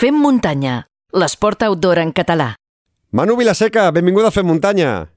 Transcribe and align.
Fem 0.00 0.16
muntanya, 0.16 0.86
l'esport 1.12 1.60
outdoor 1.66 1.98
en 2.00 2.14
català. 2.16 2.54
Manu 3.12 3.34
Vilaseca, 3.36 3.82
benvinguda 3.92 4.30
a 4.30 4.32
Fem 4.32 4.46
Muntanya. 4.48 5.10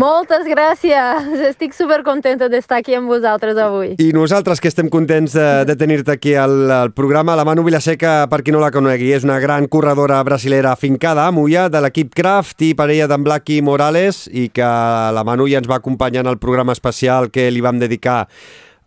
Moltes 0.00 0.46
gràcies! 0.48 1.26
Estic 1.50 1.76
supercontenta 1.76 2.48
d'estar 2.48 2.78
aquí 2.80 2.96
amb 2.96 3.12
vosaltres 3.12 3.60
avui. 3.60 3.92
I 4.00 4.14
nosaltres 4.16 4.64
que 4.64 4.72
estem 4.72 4.88
contents 4.88 5.36
de, 5.36 5.44
de 5.68 5.76
tenir-te 5.76 6.16
aquí 6.16 6.32
al, 6.40 6.56
al 6.72 6.94
programa. 6.96 7.36
La 7.36 7.44
Manu 7.44 7.66
Vilaseca, 7.68 8.16
per 8.32 8.40
qui 8.40 8.56
no 8.56 8.64
la 8.64 8.72
conegui, 8.72 9.12
és 9.12 9.28
una 9.28 9.36
gran 9.44 9.68
corredora 9.68 10.22
brasilera 10.24 10.72
afincada 10.72 11.28
a 11.28 11.34
Moia 11.36 11.68
de 11.68 11.84
l'equip 11.84 12.16
Kraft 12.16 12.64
i 12.64 12.72
parella 12.72 13.10
d'en 13.12 13.28
Blacky 13.28 13.60
Morales 13.60 14.24
i 14.32 14.48
que 14.48 14.64
la 14.64 15.28
Manu 15.28 15.52
ja 15.52 15.60
ens 15.60 15.68
va 15.68 15.82
acompanyar 15.84 16.24
en 16.24 16.32
el 16.32 16.40
programa 16.40 16.72
especial 16.72 17.28
que 17.28 17.50
li 17.52 17.60
vam 17.60 17.76
dedicar 17.76 18.22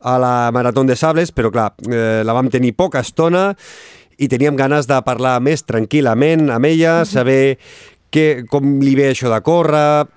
a 0.01 0.17
la 0.17 0.49
Marató 0.53 0.83
de 0.83 0.95
Sables, 0.95 1.29
però 1.33 1.53
clar, 1.53 1.71
eh, 1.89 2.23
la 2.25 2.33
vam 2.33 2.49
tenir 2.53 2.73
poca 2.77 3.05
estona 3.05 3.51
i 4.17 4.29
teníem 4.29 4.57
ganes 4.57 4.89
de 4.89 4.97
parlar 5.05 5.37
més 5.43 5.63
tranquil·lament 5.67 6.49
amb 6.53 6.69
ella, 6.69 7.01
saber 7.05 7.57
que, 8.11 8.45
com 8.49 8.77
li 8.81 8.95
ve 8.97 9.11
això 9.11 9.29
de 9.31 9.41
córrer, 9.45 10.07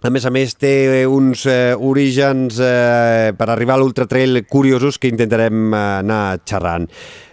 a 0.00 0.08
més 0.08 0.24
a 0.24 0.30
més, 0.32 0.54
té 0.56 1.04
uns 1.04 1.42
eh, 1.44 1.74
orígens 1.76 2.56
eh, 2.64 3.32
per 3.36 3.50
arribar 3.52 3.76
a 3.76 3.82
l'Ultra 3.82 4.06
Trail 4.08 4.46
curiosos 4.48 4.96
que 4.96 5.10
intentarem 5.12 5.74
eh, 5.74 5.80
anar 6.00 6.38
xerrant. 6.48 6.86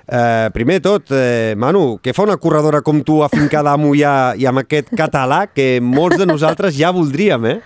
Eh, 0.08 0.50
primer 0.56 0.82
tot, 0.84 1.14
eh, 1.16 1.56
Manu, 1.60 1.98
què 2.04 2.12
fa 2.16 2.26
una 2.28 2.36
corredora 2.40 2.82
com 2.84 3.00
tu 3.08 3.22
afincada 3.24 3.72
a 3.72 3.80
Mollà 3.80 4.36
i 4.40 4.48
amb 4.48 4.66
aquest 4.66 4.92
català 5.00 5.46
que 5.48 5.78
molts 5.84 6.20
de 6.20 6.28
nosaltres 6.28 6.76
ja 6.76 6.92
voldríem, 6.96 7.48
eh? 7.56 7.58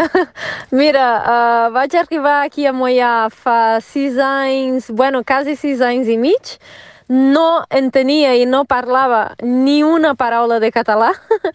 Mira, 0.80 1.08
uh, 1.20 1.66
vaig 1.74 1.96
arribar 1.96 2.38
aquí 2.44 2.64
a 2.68 2.72
Mollà 2.76 3.28
fa 3.32 3.80
sis 3.84 4.16
anys, 4.20 4.88
bueno, 4.92 5.24
quasi 5.24 5.56
sis 5.60 5.80
anys 5.84 6.08
i 6.08 6.16
mig, 6.20 6.56
no 7.10 7.64
entenia 7.74 8.36
i 8.38 8.46
no 8.46 8.64
parlava 8.64 9.34
ni 9.42 9.82
una 9.82 10.14
paraula 10.14 10.60
de 10.62 10.70
català 10.70 11.10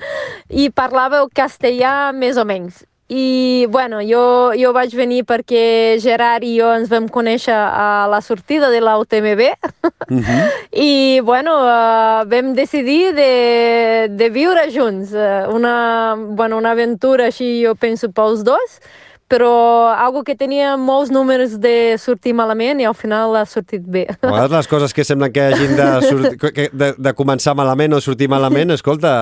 i 0.49 0.67
parlava 0.69 1.23
el 1.23 1.31
castellà 1.31 2.11
més 2.13 2.37
o 2.37 2.43
menys. 2.45 2.83
I, 3.07 3.67
bueno, 3.69 3.99
jo, 4.01 4.51
jo 4.57 4.71
vaig 4.73 4.95
venir 4.97 5.21
perquè 5.29 5.99
Gerard 6.01 6.43
i 6.43 6.55
jo 6.57 6.71
ens 6.73 6.89
vam 6.89 7.05
conèixer 7.05 7.53
a 7.53 8.07
la 8.09 8.17
sortida 8.25 8.71
de 8.73 8.79
la 8.81 8.97
UTMB 8.97 9.41
uh 9.45 10.09
-huh. 10.09 10.49
i, 10.73 11.21
bueno, 11.21 11.53
uh, 11.61 12.25
vam 12.25 12.55
decidir 12.55 13.13
de, 13.13 14.07
de 14.09 14.29
viure 14.29 14.71
junts. 14.73 15.13
Uh, 15.13 15.53
una, 15.53 16.15
bueno, 16.17 16.57
una 16.57 16.71
aventura 16.71 17.25
així, 17.25 17.63
jo 17.63 17.75
penso, 17.75 18.11
pels 18.11 18.43
dos 18.43 18.81
però 19.27 19.89
algo 19.89 20.21
que 20.23 20.35
tenia 20.37 20.75
molts 20.77 21.09
números 21.09 21.55
de 21.61 21.95
sortir 21.97 22.35
malament 22.37 22.81
i 22.81 22.85
al 22.85 22.93
final 22.97 23.33
ha 23.39 23.45
sortit 23.49 23.81
bé. 23.81 24.05
A 24.13 24.19
vegades 24.21 24.53
les 24.53 24.69
coses 24.69 24.93
que 24.93 25.05
semblen 25.07 25.33
que 25.33 25.41
hagin 25.41 25.73
de, 25.77 25.87
sortir, 26.05 26.67
de, 26.71 26.91
de 26.93 27.13
començar 27.17 27.55
malament 27.57 27.97
o 27.97 28.01
sortir 28.05 28.29
malament, 28.29 28.73
escolta, 28.77 29.13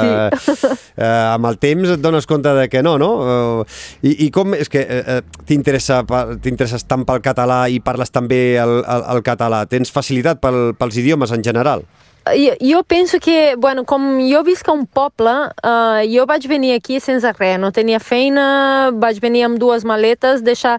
sí. 0.00 0.46
eh, 0.56 0.78
eh, 0.96 1.34
amb 1.34 1.50
el 1.50 1.60
temps 1.60 1.92
et 1.96 2.00
dones 2.00 2.28
compte 2.28 2.54
de 2.56 2.68
que 2.72 2.82
no, 2.82 2.96
no? 3.00 3.10
Eh, 3.26 4.08
I, 4.08 4.14
i 4.26 4.30
com 4.32 4.56
és 4.56 4.72
que 4.72 4.86
eh, 4.86 5.18
eh 5.18 5.20
t'interesses 5.44 6.86
tant 6.88 7.04
pel 7.04 7.20
català 7.24 7.66
i 7.68 7.82
parles 7.84 8.12
també 8.14 8.56
el, 8.62 8.78
el, 8.80 9.04
el 9.16 9.20
català? 9.26 9.66
Tens 9.68 9.92
facilitat 9.92 10.40
pel, 10.40 10.72
pels 10.78 10.96
idiomes 11.02 11.34
en 11.34 11.44
general? 11.44 11.84
Jo, 12.30 12.52
jo 12.60 12.82
penso 12.84 13.18
que, 13.20 13.56
bueno, 13.56 13.84
com 13.84 14.18
jo 14.22 14.42
visc 14.46 14.68
a 14.68 14.72
un 14.72 14.86
poble, 14.86 15.32
uh, 15.64 16.02
jo 16.06 16.26
vaig 16.26 16.46
venir 16.48 16.74
aquí 16.76 17.00
sense 17.00 17.32
res, 17.38 17.58
no 17.58 17.72
tenia 17.72 18.00
feina, 18.00 18.90
vaig 18.94 19.20
venir 19.20 19.46
amb 19.48 19.58
dues 19.58 19.84
maletes, 19.84 20.44
deixar 20.46 20.78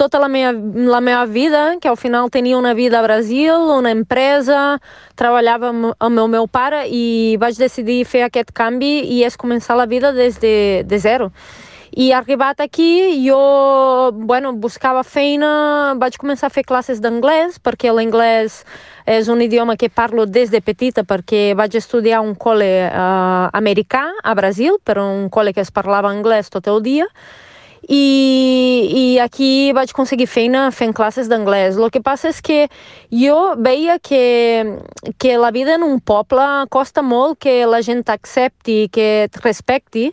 tota 0.00 0.18
la 0.18 0.28
meva, 0.32 0.52
la 0.90 1.00
meva 1.00 1.26
vida, 1.26 1.76
que 1.80 1.88
al 1.88 1.96
final 1.96 2.30
tenia 2.30 2.58
una 2.58 2.72
vida 2.74 2.98
a 2.98 3.02
Brasil, 3.02 3.52
una 3.52 3.90
empresa, 3.90 4.80
treballava 5.14 5.68
amb, 5.68 5.90
amb 5.98 6.22
el 6.22 6.30
meu 6.32 6.46
pare 6.48 6.86
i 6.88 7.36
vaig 7.40 7.58
decidir 7.60 8.04
fer 8.08 8.24
aquest 8.24 8.54
canvi 8.56 9.00
i 9.12 9.22
és 9.28 9.36
començar 9.36 9.76
la 9.76 9.86
vida 9.86 10.14
des 10.16 10.40
de, 10.40 10.82
de 10.88 10.98
zero. 10.98 11.30
I 11.90 12.12
arribat 12.12 12.60
aquí, 12.60 13.26
jo 13.26 14.12
bueno, 14.14 14.52
buscava 14.54 15.02
feina, 15.02 15.96
vaig 15.98 16.14
començar 16.22 16.46
a 16.46 16.54
fer 16.54 16.62
classes 16.62 17.00
d'anglès, 17.02 17.58
perquè 17.58 17.90
l'anglès 17.90 18.60
és 19.10 19.26
un 19.26 19.42
idioma 19.42 19.74
que 19.76 19.90
parlo 19.90 20.26
des 20.26 20.52
de 20.54 20.60
petita 20.62 21.02
perquè 21.02 21.50
vaig 21.58 21.74
estudiar 21.74 22.20
un 22.22 22.36
col·le 22.38 22.70
eh, 22.86 23.46
americà 23.58 24.04
a 24.22 24.34
Brasil, 24.38 24.78
però 24.84 25.08
un 25.10 25.26
col·le 25.34 25.52
que 25.52 25.64
es 25.66 25.74
parlava 25.74 26.12
anglès 26.14 26.52
tot 26.54 26.70
el 26.70 26.78
dia, 26.86 27.10
i, 27.88 28.04
i 28.92 29.04
aquí 29.22 29.72
vaig 29.76 29.94
aconseguir 29.94 30.28
feina 30.28 30.68
fent 30.74 30.92
classes 30.96 31.30
d'anglès. 31.30 31.78
El 31.80 31.90
que 31.94 32.02
passa 32.04 32.30
és 32.30 32.40
que 32.44 32.66
jo 33.14 33.38
veia 33.58 33.98
que, 33.98 34.76
que 35.18 35.36
la 35.38 35.50
vida 35.50 35.78
en 35.78 35.86
un 35.86 35.98
poble 36.00 36.46
costa 36.70 37.02
molt 37.02 37.40
que 37.40 37.64
la 37.66 37.82
gent 37.82 38.04
t'accepti, 38.06 38.88
que 38.92 39.10
et 39.26 39.42
respecti, 39.44 40.10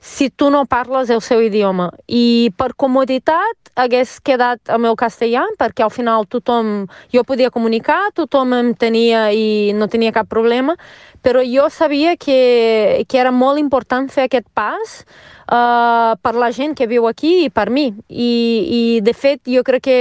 si 0.00 0.30
tu 0.30 0.48
no 0.50 0.64
parles 0.64 1.10
el 1.10 1.20
seu 1.20 1.42
idioma. 1.44 1.90
I 2.08 2.50
per 2.56 2.72
comoditat 2.74 3.60
hagués 3.80 4.18
quedat 4.24 4.72
el 4.72 4.96
castellà, 4.98 5.44
perquè 5.60 5.84
al 5.84 5.92
final 5.92 6.26
tothom, 6.28 6.88
jo 7.12 7.22
podia 7.24 7.52
comunicar, 7.52 8.10
tothom 8.16 8.54
em 8.56 8.72
tenia 8.74 9.28
i 9.32 9.72
no 9.76 9.88
tenia 9.88 10.12
cap 10.12 10.28
problema, 10.28 10.76
però 11.22 11.44
jo 11.44 11.68
sabia 11.70 12.16
que, 12.16 13.04
que 13.08 13.20
era 13.20 13.30
molt 13.30 13.60
important 13.60 14.08
fer 14.10 14.26
aquest 14.28 14.48
pas 14.56 15.04
uh, 15.50 16.14
per 16.22 16.34
la 16.38 16.50
gent 16.54 16.76
que 16.78 16.88
viu 16.90 17.08
aquí 17.10 17.44
i 17.44 17.50
per 17.50 17.68
mi. 17.70 17.90
I, 18.08 18.30
i 18.78 18.82
de 19.04 19.14
fet, 19.14 19.42
jo 19.50 19.66
crec 19.66 19.84
que 19.90 20.00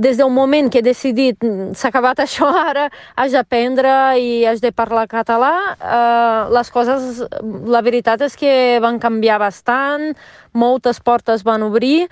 des 0.00 0.16
del 0.16 0.30
moment 0.30 0.70
que 0.70 0.78
he 0.78 0.86
decidit 0.86 1.42
mm, 1.42 1.74
s'ha 1.76 1.90
acabat 1.90 2.20
això 2.24 2.48
ara, 2.56 2.88
haig 3.18 3.34
d'aprendre 3.34 3.94
i 4.18 4.44
haig 4.48 4.62
de 4.62 4.72
parlar 4.72 5.06
català, 5.10 5.54
eh, 5.76 6.52
les 6.54 6.70
coses, 6.70 7.24
la 7.66 7.82
veritat 7.82 8.22
és 8.24 8.36
que 8.38 8.52
van 8.82 9.00
canviar 9.02 9.40
bastant, 9.42 10.12
moltes 10.52 11.02
portes 11.02 11.44
van 11.46 11.66
obrir, 11.66 12.06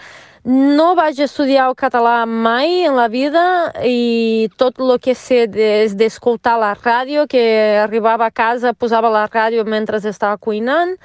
no 0.48 0.94
vaig 0.96 1.19
estudiar 1.20 1.66
el 1.69 1.75
català 1.76 2.22
mai 2.26 2.84
en 2.88 2.94
la 2.96 3.08
vida 3.12 3.42
i 3.84 4.48
tot 4.56 4.78
el 4.80 4.94
que 5.02 5.14
sé 5.19 5.42
és 5.48 5.96
d'escoltar 5.98 6.56
la 6.60 6.75
ràdio, 6.78 7.26
que 7.28 7.42
arribava 7.82 8.28
a 8.28 8.34
casa, 8.34 8.72
posava 8.72 9.10
la 9.12 9.26
ràdio 9.28 9.66
mentre 9.69 9.98
estava 9.98 10.38
cuinant 10.38 10.96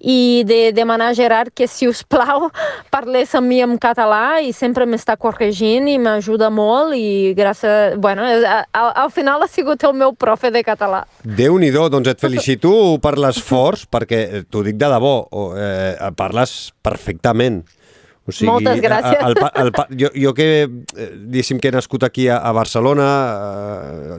i 0.00 0.44
de 0.46 0.72
demanar 0.72 1.10
a 1.12 1.16
Gerard 1.16 1.52
que, 1.54 1.68
si 1.68 1.88
us 1.88 2.02
plau, 2.02 2.48
parlés 2.94 3.34
amb 3.38 3.48
mi 3.50 3.60
en 3.64 3.76
català 3.80 4.40
i 4.44 4.52
sempre 4.56 4.86
m'està 4.86 5.16
corregint 5.20 5.88
i 5.88 5.98
m'ajuda 6.02 6.50
molt 6.50 6.96
i 6.98 7.34
gràcies... 7.38 7.96
Bueno, 7.98 8.26
al, 8.26 8.92
al 9.04 9.10
final 9.14 9.42
ha 9.42 9.50
sigut 9.50 9.82
el 9.88 9.96
meu 9.98 10.14
profe 10.14 10.52
de 10.54 10.62
català. 10.66 11.04
Déu-n'hi-do, 11.24 11.88
doncs 11.92 12.12
et 12.12 12.20
felicito 12.22 12.70
per 13.02 13.16
l'esforç, 13.18 13.86
perquè 13.90 14.44
t'ho 14.50 14.62
dic 14.66 14.78
de 14.78 14.92
debò, 14.92 15.16
eh, 15.58 16.12
parles 16.18 16.58
perfectament. 16.84 17.62
O 18.28 18.32
sigui, 18.34 18.50
Moltes 18.50 18.82
gràcies. 18.84 19.22
El, 19.24 19.34
el, 19.40 19.70
el, 19.72 19.98
jo, 20.02 20.10
jo 20.12 20.34
que, 20.36 20.48
eh, 20.68 21.08
diguéssim 21.32 21.60
que 21.62 21.70
he 21.70 21.72
nascut 21.72 22.04
aquí 22.04 22.26
a, 22.28 22.36
a 22.44 22.52
Barcelona, 22.52 23.08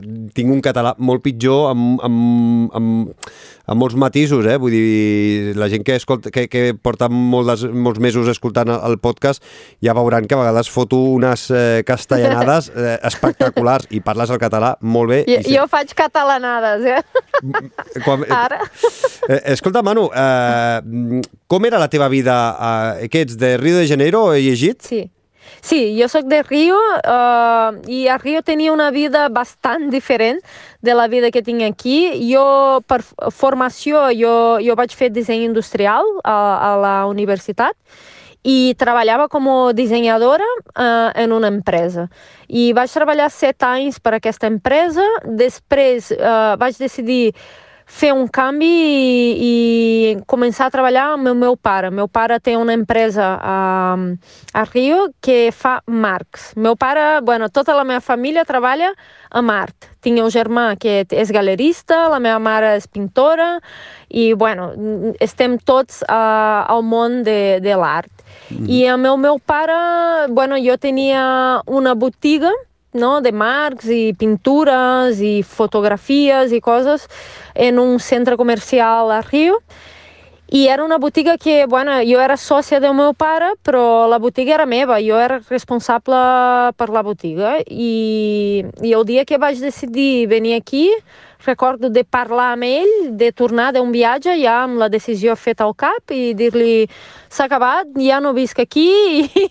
tinc 0.34 0.50
un 0.50 0.58
català 0.64 0.96
molt 0.98 1.22
pitjor 1.22 1.68
amb, 1.70 2.02
amb, 2.02 2.74
amb, 2.74 3.28
amb 3.70 3.78
molts 3.78 3.94
matisos, 3.94 4.48
eh? 4.50 4.56
Vull 4.58 4.74
dir, 4.74 5.54
la 5.54 5.70
gent 5.70 5.86
que, 5.86 5.94
escolta, 6.00 6.32
que, 6.34 6.48
que 6.50 6.74
porta 6.74 7.06
molts, 7.06 7.62
molts 7.70 8.02
mesos 8.02 8.26
escoltant 8.32 8.72
el, 8.74 8.80
el 8.90 8.98
podcast 8.98 9.46
ja 9.84 9.94
veuran 9.94 10.26
que 10.26 10.34
a 10.34 10.42
vegades 10.42 10.72
foto 10.74 10.98
unes 11.14 11.46
eh, 11.54 11.84
castellanades 11.86 12.72
eh, 12.74 12.96
espectaculars 13.06 13.86
i 13.94 14.02
parles 14.02 14.34
el 14.34 14.42
català 14.42 14.74
molt 14.82 15.14
bé. 15.14 15.20
Jo, 15.30 15.38
i 15.38 15.54
jo 15.54 15.68
faig 15.70 15.94
catalanades, 15.94 16.98
eh? 16.98 18.02
Quan, 18.02 18.26
Ara. 18.26 18.58
Eh, 19.28 19.44
escolta, 19.54 19.86
Manu, 19.86 20.10
eh, 20.10 21.22
com 21.50 21.66
era 21.66 21.80
la 21.82 21.88
teva 21.90 22.06
vida? 22.08 22.34
Eh, 23.02 23.08
que 23.10 23.24
ets 23.26 23.34
de 23.36 23.56
Rio 23.58 23.80
de 23.80 23.88
Janeiro, 23.90 24.28
he 24.34 24.44
llegit? 24.44 24.86
Sí. 24.86 25.08
Sí, 25.60 25.98
jo 25.98 26.06
sóc 26.08 26.28
de 26.30 26.44
Rio 26.46 26.78
uh, 26.78 27.74
i 27.90 28.06
a 28.08 28.16
Rio 28.18 28.40
tenia 28.46 28.72
una 28.72 28.90
vida 28.94 29.26
bastant 29.28 29.90
diferent 29.90 30.38
de 30.80 30.94
la 30.94 31.08
vida 31.10 31.32
que 31.34 31.42
tinc 31.42 31.66
aquí. 31.66 32.30
Jo, 32.30 32.80
per 32.86 33.02
formació, 33.34 34.06
jo, 34.16 34.32
jo 34.62 34.76
vaig 34.78 34.94
fer 34.96 35.10
disseny 35.12 35.42
industrial 35.48 36.06
a, 36.22 36.38
a 36.70 36.70
la 36.80 36.94
universitat 37.10 37.76
i 38.46 38.72
treballava 38.80 39.26
com 39.28 39.48
a 39.52 39.56
dissenyadora 39.76 40.46
uh, 40.46 41.10
en 41.18 41.34
una 41.36 41.50
empresa. 41.52 42.06
I 42.48 42.70
vaig 42.72 42.94
treballar 42.94 43.28
set 43.34 43.66
anys 43.66 43.98
per 44.00 44.14
aquesta 44.16 44.48
empresa, 44.48 45.04
després 45.26 46.08
uh, 46.14 46.56
vaig 46.62 46.78
decidir 46.80 47.34
fer 47.90 48.12
un 48.14 48.28
canvi 48.30 48.68
i, 48.70 49.46
i 49.46 49.54
començar 50.30 50.68
a 50.68 50.72
treballar 50.72 51.08
amb 51.16 51.30
el 51.32 51.36
meu 51.38 51.56
pare. 51.58 51.90
El 51.90 51.96
meu 51.98 52.08
pare 52.08 52.38
té 52.40 52.54
una 52.56 52.76
empresa 52.76 53.32
a, 53.34 53.56
a 54.54 54.64
Rio 54.70 55.08
que 55.24 55.50
fa 55.50 55.80
marcs. 55.90 56.52
Meu 56.56 56.78
pare, 56.78 57.20
bueno, 57.26 57.50
tota 57.50 57.74
la 57.74 57.84
meva 57.84 58.00
família 58.00 58.46
treballa 58.46 58.92
amb 59.30 59.54
art. 59.54 59.90
Tinc 60.00 60.22
el 60.22 60.30
germà 60.32 60.70
que 60.80 61.02
és 61.10 61.34
galerista, 61.34 62.06
la 62.12 62.22
meva 62.22 62.38
mare 62.40 62.76
és 62.78 62.86
pintora 62.88 63.56
i, 64.08 64.32
bueno, 64.38 64.70
estem 65.20 65.58
tots 65.58 66.00
uh, 66.06 66.64
al 66.70 66.86
món 66.86 67.20
de, 67.26 67.58
de 67.60 67.76
l'art. 67.76 68.24
Mm. 68.48 68.70
I 68.70 68.80
amb 68.94 69.10
el 69.10 69.20
meu 69.26 69.42
pare, 69.42 69.76
bueno, 70.30 70.58
jo 70.62 70.78
tenia 70.80 71.60
una 71.66 71.98
botiga 71.98 72.54
no? 72.92 73.20
de 73.20 73.32
marcs 73.32 73.88
i 73.90 74.14
pintures 74.18 75.20
i 75.20 75.40
fotografies 75.46 76.52
i 76.52 76.60
coses 76.60 77.06
en 77.54 77.78
un 77.78 77.98
centre 78.00 78.36
comercial 78.36 79.10
a 79.10 79.22
Rio 79.22 79.60
i 80.50 80.66
era 80.66 80.82
una 80.84 80.98
botiga 80.98 81.36
que, 81.38 81.64
bueno, 81.66 81.92
jo 82.02 82.18
era 82.18 82.34
sòcia 82.36 82.80
del 82.82 82.94
meu 82.98 83.12
pare, 83.14 83.52
però 83.62 84.08
la 84.10 84.18
botiga 84.18 84.56
era 84.56 84.66
meva, 84.66 84.96
jo 84.98 85.14
era 85.14 85.38
responsable 85.46 86.18
per 86.74 86.88
la 86.90 87.04
botiga. 87.06 87.52
I, 87.70 88.64
i 88.82 88.90
el 88.90 89.06
dia 89.06 89.24
que 89.24 89.38
vaig 89.38 89.62
decidir 89.62 90.26
venir 90.26 90.56
aquí, 90.58 90.88
recordo 91.46 91.88
de 91.88 92.04
parlar 92.04 92.52
amb 92.54 92.66
ell, 92.68 92.94
de 93.16 93.30
tornar 93.32 93.70
d'un 93.72 93.90
viatge 93.92 94.34
ja 94.40 94.60
amb 94.64 94.80
la 94.80 94.88
decisió 94.92 95.36
feta 95.36 95.64
al 95.64 95.74
cap 95.78 96.12
i 96.12 96.34
dir-li 96.36 96.86
s'ha 97.30 97.46
acabat, 97.46 97.92
ja 98.00 98.20
no 98.20 98.34
visc 98.36 98.60
aquí 98.60 98.88
i, 99.20 99.44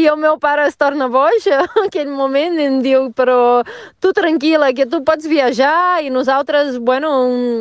i 0.00 0.06
el 0.06 0.18
meu 0.20 0.38
pare 0.42 0.66
es 0.66 0.76
torna 0.76 1.08
boix 1.12 1.46
en 1.52 1.86
aquell 1.86 2.10
moment 2.10 2.58
em 2.62 2.80
diu 2.84 3.10
però 3.16 3.62
tu 4.00 4.12
tranquil·la 4.16 4.72
que 4.76 4.88
tu 4.90 5.02
pots 5.06 5.28
viatjar 5.30 6.02
i 6.02 6.10
nosaltres, 6.10 6.78
bueno, 6.78 7.12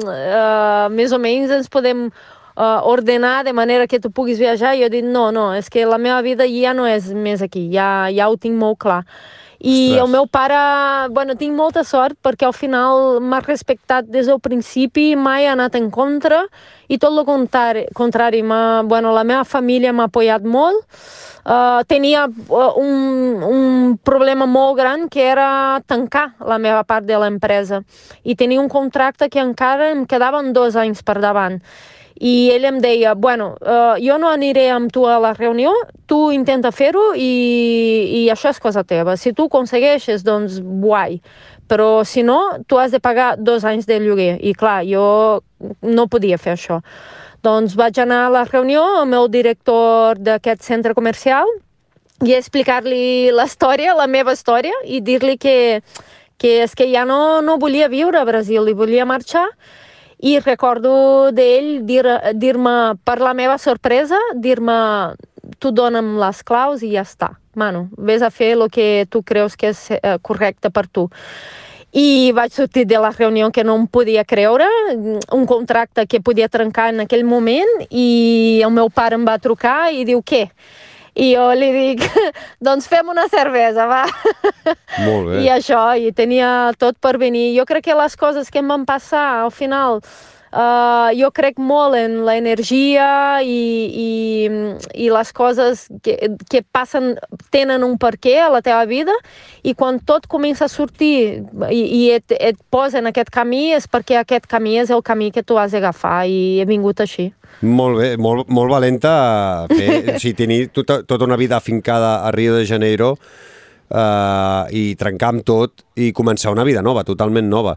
uh, 0.02 0.88
més 0.90 1.14
o 1.14 1.22
menys 1.22 1.54
ens 1.54 1.70
podem 1.72 2.08
uh, 2.56 2.82
ordenar 2.88 3.44
de 3.46 3.54
manera 3.54 3.88
que 3.88 4.00
tu 4.00 4.12
puguis 4.12 4.40
viatjar 4.40 4.76
i 4.76 4.84
jo 4.84 4.92
dic 4.92 5.06
no, 5.06 5.30
no, 5.36 5.52
és 5.56 5.70
que 5.70 5.86
la 5.86 6.00
meva 6.02 6.22
vida 6.26 6.48
ja 6.50 6.74
no 6.74 6.88
és 6.90 7.12
més 7.14 7.44
aquí, 7.46 7.68
ja, 7.74 8.08
ja 8.12 8.30
ho 8.30 8.38
tinc 8.38 8.58
molt 8.58 8.80
clar. 8.82 9.04
I 9.60 9.96
Ostres. 9.96 10.02
el 10.04 10.10
meu 10.12 10.28
pare, 10.28 10.58
bueno, 11.16 11.36
tinc 11.40 11.56
molta 11.56 11.84
sort 11.84 12.18
perquè 12.24 12.48
al 12.48 12.54
final 12.54 13.20
m'ha 13.22 13.42
respectat 13.46 14.08
des 14.12 14.28
del 14.28 14.40
principi, 14.40 15.14
mai 15.16 15.48
ha 15.48 15.54
anat 15.54 15.76
en 15.76 15.90
contra 15.92 16.44
i 16.88 16.98
tot 16.98 17.16
el 17.18 17.26
contrari, 17.26 17.86
contrari 17.94 18.42
bueno, 18.42 19.14
la 19.14 19.24
meva 19.24 19.44
família 19.44 19.94
m'ha 19.94 20.10
apoyat 20.12 20.44
molt. 20.44 20.84
Uh, 21.46 21.84
tenia 21.86 22.26
uh, 22.26 22.72
un, 22.82 23.44
un 23.46 23.98
problema 24.02 24.48
molt 24.50 24.80
gran 24.80 25.04
que 25.10 25.22
era 25.22 25.80
tancar 25.86 26.32
la 26.42 26.58
meva 26.58 26.82
part 26.84 27.06
de 27.06 27.20
l'empresa 27.22 27.84
i 28.24 28.34
tenia 28.34 28.58
un 28.58 28.66
contracte 28.68 29.30
que 29.30 29.44
encara 29.44 29.92
em 29.94 30.08
quedaven 30.10 30.54
dos 30.58 30.74
anys 30.74 31.04
per 31.06 31.20
davant 31.22 31.60
i 32.16 32.50
ell 32.54 32.64
em 32.66 32.78
deia, 32.80 33.14
bueno, 33.14 33.58
uh, 33.60 33.98
jo 34.00 34.16
no 34.18 34.30
aniré 34.32 34.70
amb 34.72 34.92
tu 34.92 35.04
a 35.08 35.18
la 35.20 35.34
reunió, 35.36 35.74
tu 36.08 36.32
intenta 36.32 36.72
fer-ho 36.72 37.10
i, 37.20 38.22
i 38.22 38.30
això 38.32 38.54
és 38.54 38.62
cosa 38.64 38.86
teva. 38.88 39.18
Si 39.20 39.34
tu 39.36 39.50
aconsegueixes, 39.50 40.24
doncs, 40.24 40.62
guai. 40.64 41.20
Però 41.68 42.06
si 42.06 42.24
no, 42.24 42.40
tu 42.70 42.80
has 42.80 42.94
de 42.94 43.02
pagar 43.04 43.36
dos 43.38 43.66
anys 43.66 43.88
de 43.90 44.00
lloguer. 44.00 44.38
I 44.40 44.54
clar, 44.56 44.84
jo 44.88 45.44
no 45.82 46.08
podia 46.08 46.40
fer 46.40 46.56
això. 46.56 46.80
Doncs 47.44 47.76
vaig 47.76 48.00
anar 48.00 48.26
a 48.26 48.34
la 48.34 48.46
reunió 48.48 48.84
amb 49.02 49.18
el 49.18 49.30
director 49.34 50.22
d'aquest 50.22 50.64
centre 50.64 50.96
comercial 50.96 51.50
i 52.24 52.32
explicar-li 52.34 53.32
la 53.36 53.44
història, 53.50 53.94
la 53.98 54.08
meva 54.08 54.34
història, 54.34 54.74
i 54.86 55.02
dir-li 55.04 55.36
que, 55.38 55.82
que 56.40 56.62
és 56.64 56.76
que 56.78 56.88
ja 56.94 57.04
no, 57.06 57.42
no 57.44 57.60
volia 57.60 57.90
viure 57.92 58.22
a 58.22 58.26
Brasil 58.26 58.72
i 58.72 58.78
volia 58.78 59.06
marxar 59.06 59.50
i 60.20 60.40
recordo 60.40 61.32
d'ell 61.36 61.86
dir-me, 61.86 62.34
dir 62.34 62.56
per 63.04 63.20
la 63.20 63.34
meva 63.34 63.58
sorpresa, 63.58 64.20
dir-me 64.36 65.16
tu 65.60 65.72
dona'm 65.72 66.16
les 66.20 66.42
claus 66.44 66.84
i 66.84 66.94
ja 66.96 67.04
està. 67.06 67.36
Mano, 67.56 67.88
vés 67.98 68.22
a 68.22 68.32
fer 68.32 68.54
el 68.56 68.68
que 68.72 69.06
tu 69.10 69.24
creus 69.24 69.56
que 69.56 69.72
és 69.72 69.86
eh, 69.92 70.18
correcte 70.22 70.72
per 70.72 70.88
tu. 70.88 71.08
I 71.96 72.32
vaig 72.36 72.52
sortir 72.52 72.84
de 72.86 73.00
la 73.00 73.14
reunió 73.16 73.52
que 73.56 73.64
no 73.64 73.78
em 73.80 73.86
podia 73.88 74.26
creure, 74.28 74.66
un 75.32 75.46
contracte 75.48 76.06
que 76.08 76.20
podia 76.20 76.50
trencar 76.52 76.90
en 76.92 77.06
aquell 77.06 77.24
moment, 77.24 77.72
i 77.90 78.60
el 78.66 78.74
meu 78.76 78.90
pare 78.92 79.16
em 79.16 79.24
va 79.24 79.38
trucar 79.40 79.94
i 79.96 80.04
diu, 80.04 80.20
què? 80.20 80.50
I 81.16 81.30
jo 81.32 81.48
li 81.56 81.72
dic, 81.72 82.04
doncs 82.68 82.90
fem 82.92 83.08
una 83.12 83.28
cervesa, 83.32 83.88
va. 83.88 84.04
Molt 85.06 85.30
bé. 85.32 85.42
I 85.46 85.52
això, 85.56 85.82
i 85.96 86.12
tenia 86.16 86.74
tot 86.80 87.00
per 87.00 87.16
venir. 87.22 87.54
Jo 87.56 87.64
crec 87.70 87.88
que 87.88 87.96
les 87.96 88.18
coses 88.20 88.52
que 88.52 88.60
em 88.60 88.72
van 88.72 88.84
passar 88.88 89.26
al 89.46 89.54
final 89.56 90.02
Uh, 90.56 91.12
jo 91.20 91.28
crec 91.36 91.58
molt 91.60 91.98
en 92.00 92.22
l'energia 92.24 93.42
i, 93.44 93.56
i, 93.92 94.12
i 95.04 95.10
les 95.12 95.34
coses 95.36 95.82
que, 96.00 96.14
que 96.48 96.62
passen 96.64 97.18
tenen 97.52 97.84
un 97.84 97.98
per 98.00 98.14
què 98.16 98.38
a 98.40 98.48
la 98.54 98.62
teva 98.64 98.86
vida 98.88 99.12
i 99.68 99.74
quan 99.76 100.00
tot 100.08 100.30
comença 100.32 100.70
a 100.70 100.72
sortir 100.72 101.44
i, 101.68 101.82
i 101.82 102.00
et, 102.16 102.38
et 102.40 102.62
posa 102.72 103.02
en 103.02 103.12
aquest 103.12 103.34
camí 103.36 103.74
és 103.76 103.90
perquè 103.92 104.22
aquest 104.22 104.48
camí 104.48 104.78
és 104.80 104.96
el 104.96 105.04
camí 105.04 105.28
que 105.36 105.44
tu 105.44 105.60
has 105.60 105.76
d'agafar 105.76 106.22
i 106.32 106.62
he 106.64 106.70
vingut 106.70 107.04
així. 107.04 107.34
Molt 107.60 108.00
bé, 108.00 108.10
molt, 108.16 108.48
molt 108.48 108.72
valenta 108.72 109.14
fer, 109.76 110.16
o 110.16 110.18
sigui, 110.22 110.38
tenir 110.40 110.62
tota, 110.72 111.02
tota 111.04 111.28
una 111.28 111.36
vida 111.36 111.60
afincada 111.60 112.22
a 112.24 112.32
Rio 112.32 112.56
de 112.56 112.64
Janeiro 112.64 113.18
uh, 113.92 114.72
i 114.72 114.94
trencar 114.96 115.36
amb 115.36 115.44
tot 115.44 115.84
i 116.00 116.14
començar 116.16 116.56
una 116.56 116.64
vida 116.64 116.80
nova, 116.86 117.04
totalment 117.04 117.52
nova. 117.52 117.76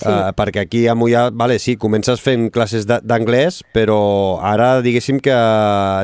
Sí. 0.00 0.10
Uh, 0.10 0.32
perquè 0.36 0.66
aquí 0.66 0.84
a 0.88 0.96
Mollà, 0.98 1.28
vale, 1.32 1.58
sí, 1.62 1.76
comences 1.80 2.20
fent 2.22 2.50
classes 2.54 2.86
d'anglès, 2.86 3.62
però 3.76 4.00
ara 4.44 4.76
diguéssim 4.84 5.20
que 5.24 5.36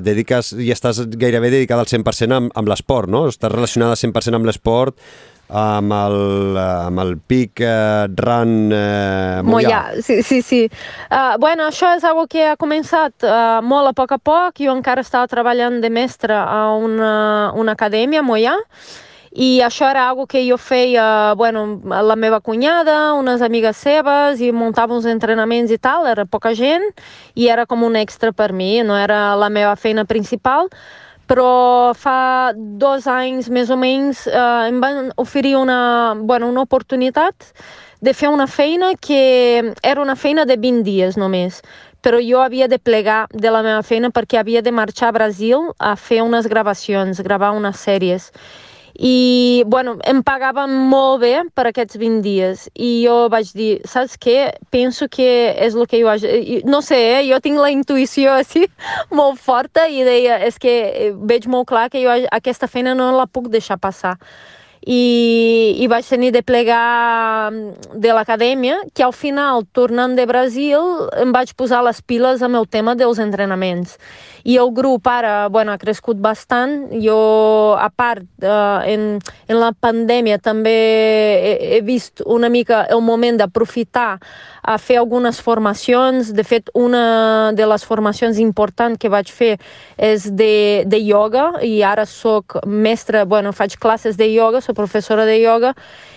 dediques 0.06 0.54
i 0.58 0.72
estàs 0.74 1.04
gairebé 1.18 1.52
dedicada 1.52 1.84
al 1.84 1.90
100% 1.90 2.38
amb, 2.38 2.54
amb 2.56 2.72
l'esport, 2.72 3.10
no? 3.12 3.26
Estàs 3.30 3.52
relacionada 3.52 3.98
100% 4.00 4.38
amb 4.38 4.48
l'esport, 4.48 4.98
amb 5.52 5.92
el, 5.92 6.56
amb 6.56 7.02
el 7.02 7.12
pic 7.28 7.60
eh, 7.60 8.08
run 8.16 8.72
eh, 8.72 9.42
Mollà. 9.44 9.82
Sí, 10.00 10.22
sí, 10.22 10.40
sí. 10.42 10.62
Uh, 11.10 11.36
bueno, 11.42 11.68
això 11.68 11.92
és 11.96 12.04
algo 12.08 12.26
que 12.30 12.46
ha 12.48 12.56
començat 12.60 13.26
uh, 13.26 13.60
molt 13.64 13.92
a 13.92 13.94
poc 13.96 14.16
a 14.16 14.18
poc. 14.18 14.62
Jo 14.64 14.74
encara 14.74 15.04
estava 15.04 15.28
treballant 15.30 15.80
de 15.84 15.92
mestre 15.92 16.36
a 16.36 16.72
una, 16.80 17.52
una 17.58 17.76
acadèmia 17.76 18.22
a 18.22 18.26
Mollà, 18.26 18.56
i 19.32 19.62
això 19.64 19.88
era 19.88 20.08
algo 20.10 20.26
que 20.26 20.42
jo 20.44 20.58
feia, 20.60 21.32
bueno, 21.34 21.80
la 21.84 22.16
meva 22.16 22.40
cunyada, 22.40 23.14
unes 23.16 23.40
amigues 23.40 23.78
seves, 23.80 24.40
i 24.44 24.50
muntava 24.52 24.92
uns 24.92 25.06
entrenaments 25.08 25.72
i 25.72 25.78
tal, 25.80 26.06
era 26.06 26.26
poca 26.28 26.52
gent, 26.54 26.84
i 27.34 27.48
era 27.48 27.64
com 27.64 27.82
un 27.82 27.96
extra 27.96 28.32
per 28.32 28.52
mi, 28.52 28.82
no 28.84 28.98
era 28.98 29.34
la 29.40 29.48
meva 29.48 29.72
feina 29.76 30.04
principal, 30.04 30.68
però 31.26 31.94
fa 31.96 32.52
dos 32.52 33.06
anys 33.08 33.48
més 33.48 33.70
o 33.72 33.78
menys 33.80 34.26
eh, 34.28 34.68
em 34.68 34.82
van 34.82 35.12
oferir 35.16 35.54
una, 35.56 36.12
bueno, 36.18 36.50
una 36.52 36.66
oportunitat 36.66 37.54
de 38.02 38.12
fer 38.12 38.28
una 38.28 38.46
feina 38.46 38.92
que 39.00 39.72
era 39.80 40.02
una 40.02 40.16
feina 40.16 40.44
de 40.44 40.58
20 40.60 40.84
dies 40.84 41.16
només, 41.16 41.62
però 42.02 42.20
jo 42.20 42.42
havia 42.42 42.68
de 42.68 42.78
plegar 42.78 43.28
de 43.32 43.48
la 43.54 43.62
meva 43.62 43.80
feina 43.86 44.10
perquè 44.10 44.42
havia 44.42 44.60
de 44.60 44.74
marxar 44.74 45.08
a 45.08 45.16
Brasil 45.16 45.70
a 45.78 45.94
fer 45.96 46.20
unes 46.20 46.50
gravacions, 46.50 47.22
gravar 47.22 47.54
unes 47.56 47.80
sèries 47.80 48.28
i 48.98 49.64
bueno, 49.66 49.96
em 50.04 50.22
pagaven 50.22 50.72
molt 50.90 51.22
bé 51.22 51.32
per 51.54 51.66
aquests 51.68 51.96
20 52.00 52.22
dies 52.24 52.66
i 52.74 52.90
jo 53.06 53.28
vaig 53.32 53.52
dir, 53.56 53.72
saps 53.88 54.18
què? 54.20 54.52
Penso 54.70 55.08
que 55.08 55.28
és 55.52 55.76
el 55.76 55.86
que 55.88 56.02
jo 56.02 56.10
haig... 56.12 56.26
No 56.68 56.82
sé, 56.84 57.00
eh? 57.16 57.22
jo 57.28 57.40
tinc 57.40 57.60
la 57.60 57.72
intuïció 57.72 58.36
així 58.36 58.66
molt 59.18 59.40
forta 59.40 59.88
i 59.88 60.04
deia, 60.04 60.40
és 60.44 60.58
que 60.60 60.74
eh, 60.88 61.12
veig 61.16 61.48
molt 61.48 61.70
clar 61.72 61.88
que 61.92 62.02
jo 62.04 62.12
aquesta 62.32 62.68
feina 62.68 62.96
no 62.98 63.12
la 63.16 63.28
puc 63.30 63.48
deixar 63.52 63.80
passar 63.80 64.18
i, 64.86 65.76
i 65.78 65.86
vaig 65.86 66.06
tenir 66.08 66.32
de 66.34 66.42
plegar 66.42 67.50
mm, 67.52 67.98
de 68.02 68.12
l'acadèmia, 68.14 68.80
que 68.94 69.04
al 69.06 69.14
final, 69.14 69.64
tornant 69.72 70.16
de 70.18 70.26
Brasil, 70.26 71.08
em 71.18 71.32
vaig 71.34 71.54
posar 71.56 71.82
les 71.86 72.02
piles 72.02 72.42
amb 72.42 72.58
el 72.58 72.68
tema 72.68 72.96
dels 72.98 73.22
entrenaments. 73.22 73.98
I 74.44 74.56
el 74.58 74.72
grup 74.74 75.06
ara 75.06 75.48
bueno, 75.48 75.72
ha 75.72 75.78
crescut 75.78 76.20
bastant. 76.20 76.90
Jo, 77.02 77.76
a 77.78 77.88
part, 77.90 78.24
eh, 78.42 78.94
en, 78.94 79.06
en 79.48 79.60
la 79.60 79.72
pandèmia 79.72 80.38
també 80.42 80.74
he, 80.74 81.54
he 81.76 81.80
vist 81.86 82.22
una 82.26 82.50
mica 82.52 82.84
el 82.90 83.02
moment 83.02 83.38
d'aprofitar 83.40 84.18
a 84.62 84.78
fer 84.78 84.98
algunes 85.00 85.40
formacions. 85.42 86.32
De 86.34 86.44
fet, 86.44 86.70
una 86.74 87.52
de 87.54 87.66
les 87.66 87.84
formacions 87.84 88.38
importants 88.42 88.98
que 88.98 89.10
vaig 89.12 89.30
fer 89.32 89.56
és 89.96 90.28
de, 90.30 90.84
de 90.86 91.02
yoga 91.02 91.52
i 91.62 91.82
ara 91.86 92.06
sóc 92.06 92.58
mestra, 92.66 93.24
bueno, 93.24 93.52
faig 93.52 93.78
classes 93.78 94.18
de 94.18 94.32
yoga, 94.32 94.60
soc 94.60 94.76
professora 94.78 95.26
de 95.28 95.40
yoga 95.42 95.74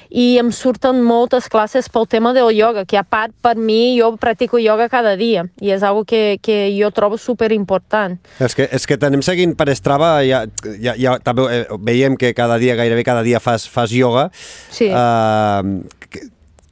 i 0.09 0.37
em 0.41 0.51
surten 0.53 1.01
moltes 1.03 1.49
classes 1.51 1.89
pel 1.89 2.07
tema 2.07 2.33
del 2.33 2.51
yoga, 2.55 2.85
que 2.85 2.97
a 2.97 3.03
part 3.03 3.33
per 3.41 3.55
mi 3.57 3.97
jo 3.99 4.11
practico 4.21 4.59
yoga 4.61 4.89
cada 4.89 5.15
dia 5.19 5.45
i 5.61 5.71
és 5.73 5.83
una 5.85 6.05
que, 6.05 6.37
que 6.41 6.69
jo 6.75 6.91
trobo 6.91 7.17
super 7.17 7.51
important. 7.51 8.17
És 8.39 8.55
que, 8.55 8.67
és 8.71 8.85
que 8.85 8.97
t'anem 8.97 9.23
seguint 9.25 9.55
per 9.55 9.69
Strava, 9.75 10.19
ja, 10.23 10.45
ja, 10.81 10.95
ja 10.97 11.17
també 11.23 11.47
eh, 11.51 11.65
veiem 11.79 12.17
que 12.17 12.33
cada 12.33 12.57
dia, 12.61 12.75
gairebé 12.75 13.03
cada 13.03 13.23
dia 13.23 13.39
fas, 13.39 13.67
fas 13.69 13.91
yoga. 13.91 14.29
Sí. 14.71 14.89
Uh, 14.91 15.83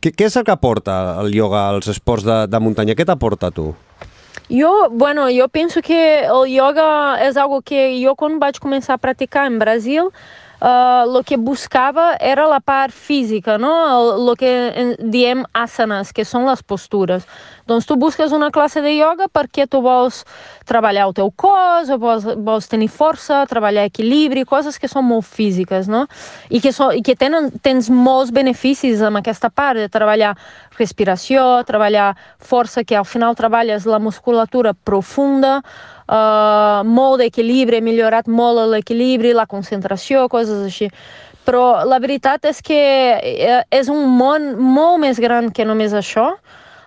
què, 0.04 0.12
què 0.12 0.28
és 0.28 0.36
el 0.36 0.44
que 0.44 0.54
aporta 0.54 1.20
el 1.24 1.34
yoga 1.36 1.70
als 1.72 1.88
esports 1.92 2.26
de, 2.28 2.44
de 2.52 2.60
muntanya? 2.60 2.96
Què 2.96 3.08
t'aporta 3.08 3.52
tu? 3.56 3.72
Jo, 4.50 4.90
bueno, 4.92 5.30
jo 5.32 5.48
penso 5.48 5.82
que 5.82 6.26
el 6.26 6.50
yoga 6.52 7.18
és 7.24 7.38
algo 7.38 7.62
que 7.64 7.94
jo 8.02 8.14
quan 8.20 8.40
vaig 8.42 8.60
començar 8.60 8.98
a 8.98 9.02
practicar 9.02 9.48
en 9.48 9.58
Brasil 9.62 10.12
el 10.64 11.18
uh, 11.18 11.24
que 11.28 11.36
buscava 11.36 12.16
era 12.24 12.46
la 12.48 12.62
part 12.64 12.94
física, 12.96 13.58
no? 13.58 13.72
El, 13.92 14.30
el 14.30 14.38
que 14.40 14.52
diem 15.12 15.44
asanes, 15.52 16.14
que 16.16 16.24
són 16.24 16.48
les 16.48 16.64
postures. 16.64 17.26
Doncs 17.68 17.88
tu 17.88 17.98
busques 18.00 18.32
una 18.32 18.48
classe 18.52 18.80
de 18.84 18.94
ioga 18.96 19.28
perquè 19.28 19.66
tu 19.68 19.82
vols 19.84 20.22
treballar 20.68 21.10
el 21.10 21.14
teu 21.18 21.34
cos, 21.36 21.92
o 21.92 21.98
vols, 22.00 22.30
vols 22.48 22.72
tenir 22.72 22.88
força, 22.88 23.42
treballar 23.52 23.90
equilibri, 23.90 24.46
coses 24.48 24.80
que 24.80 24.88
són 24.88 25.04
molt 25.10 25.28
físiques, 25.28 25.92
no? 25.92 26.06
I 26.48 26.64
que, 26.64 26.72
so, 26.72 26.94
i 26.96 27.04
que 27.04 27.18
tenen, 27.20 27.52
tens 27.64 27.92
molts 27.92 28.32
beneficis 28.32 29.04
amb 29.04 29.20
aquesta 29.20 29.52
part 29.52 29.84
de 29.84 29.90
treballar 29.92 30.32
respiració, 30.80 31.44
treballar 31.68 32.14
força, 32.40 32.86
que 32.88 32.96
al 32.96 33.08
final 33.08 33.36
treballes 33.36 33.84
la 33.84 34.00
musculatura 34.00 34.72
profunda, 34.74 35.60
uh, 36.08 36.82
molt 36.88 37.22
d'equilibri, 37.22 37.80
he 37.80 37.86
millorat 37.86 38.28
molt 38.28 38.64
l'equilibri, 38.72 39.34
la 39.34 39.48
concentració, 39.50 40.28
coses 40.32 40.66
així. 40.66 40.90
Però 41.44 41.84
la 41.84 42.00
veritat 42.00 42.46
és 42.48 42.62
que 42.64 42.82
és 43.72 43.90
un 43.92 44.06
món 44.18 44.54
molt 44.60 45.02
més 45.04 45.20
gran 45.20 45.52
que 45.52 45.66
només 45.68 45.96
això. 45.96 46.32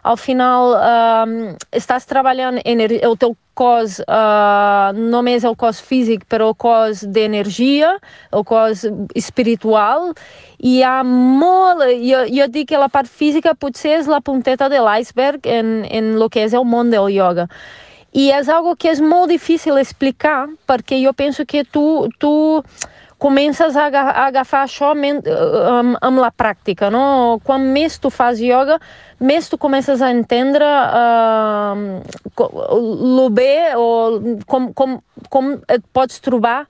Al 0.07 0.17
final 0.17 0.77
uh, 0.79 1.57
estàs 1.75 2.07
treballant 2.07 2.61
el 2.65 3.17
teu 3.19 3.35
cos, 3.59 3.99
uh, 4.05 4.93
només 4.95 5.45
el 5.49 5.57
cos 5.59 5.81
físic, 5.83 6.27
però 6.31 6.53
el 6.53 6.59
cos 6.61 7.03
d'energia, 7.03 7.97
el 8.31 8.45
cos 8.47 8.85
espiritual, 9.19 10.13
hi 10.61 10.79
ha 10.85 11.01
molt... 11.03 11.83
Jo, 12.05 12.23
jo 12.31 12.47
dic 12.53 12.71
que 12.71 12.81
la 12.81 12.91
part 12.93 13.11
física 13.11 13.57
potser 13.59 13.97
és 13.99 14.13
la 14.13 14.21
punteta 14.21 14.71
de 14.73 14.85
l'iceberg 14.85 15.49
en, 15.51 15.83
en 15.89 16.15
el 16.15 16.29
que 16.31 16.47
és 16.47 16.55
el 16.55 16.69
món 16.69 16.95
del 16.95 17.11
yoga. 17.17 17.49
I 18.17 18.31
és 18.33 18.49
algo 18.49 18.75
que 18.81 18.89
és 18.89 19.01
molt 19.05 19.29
difícil 19.29 19.77
explicar, 19.77 20.47
perquè 20.69 20.97
jo 21.03 21.13
penso 21.13 21.45
que 21.45 21.65
tu, 21.69 22.09
tu 22.19 22.33
comences 23.21 23.77
a, 23.77 23.87
agafar 24.27 24.63
això 24.65 24.93
amb, 24.95 25.97
amb 26.01 26.21
la 26.21 26.33
pràctica, 26.33 26.91
no? 26.93 27.39
Quan 27.45 27.69
més 27.73 27.99
tu 28.01 28.09
fas 28.13 28.41
ioga, 28.41 28.79
més 29.21 29.49
tu 29.53 29.59
comences 29.61 30.01
a 30.01 30.11
entendre 30.13 30.67
uh, 30.67 31.77
lo 33.17 33.29
bé 33.33 33.77
o 33.77 33.87
com, 34.49 34.73
com, 34.77 34.99
com 35.33 35.57
et 35.69 35.85
pots 35.97 36.21
trobar 36.25 36.63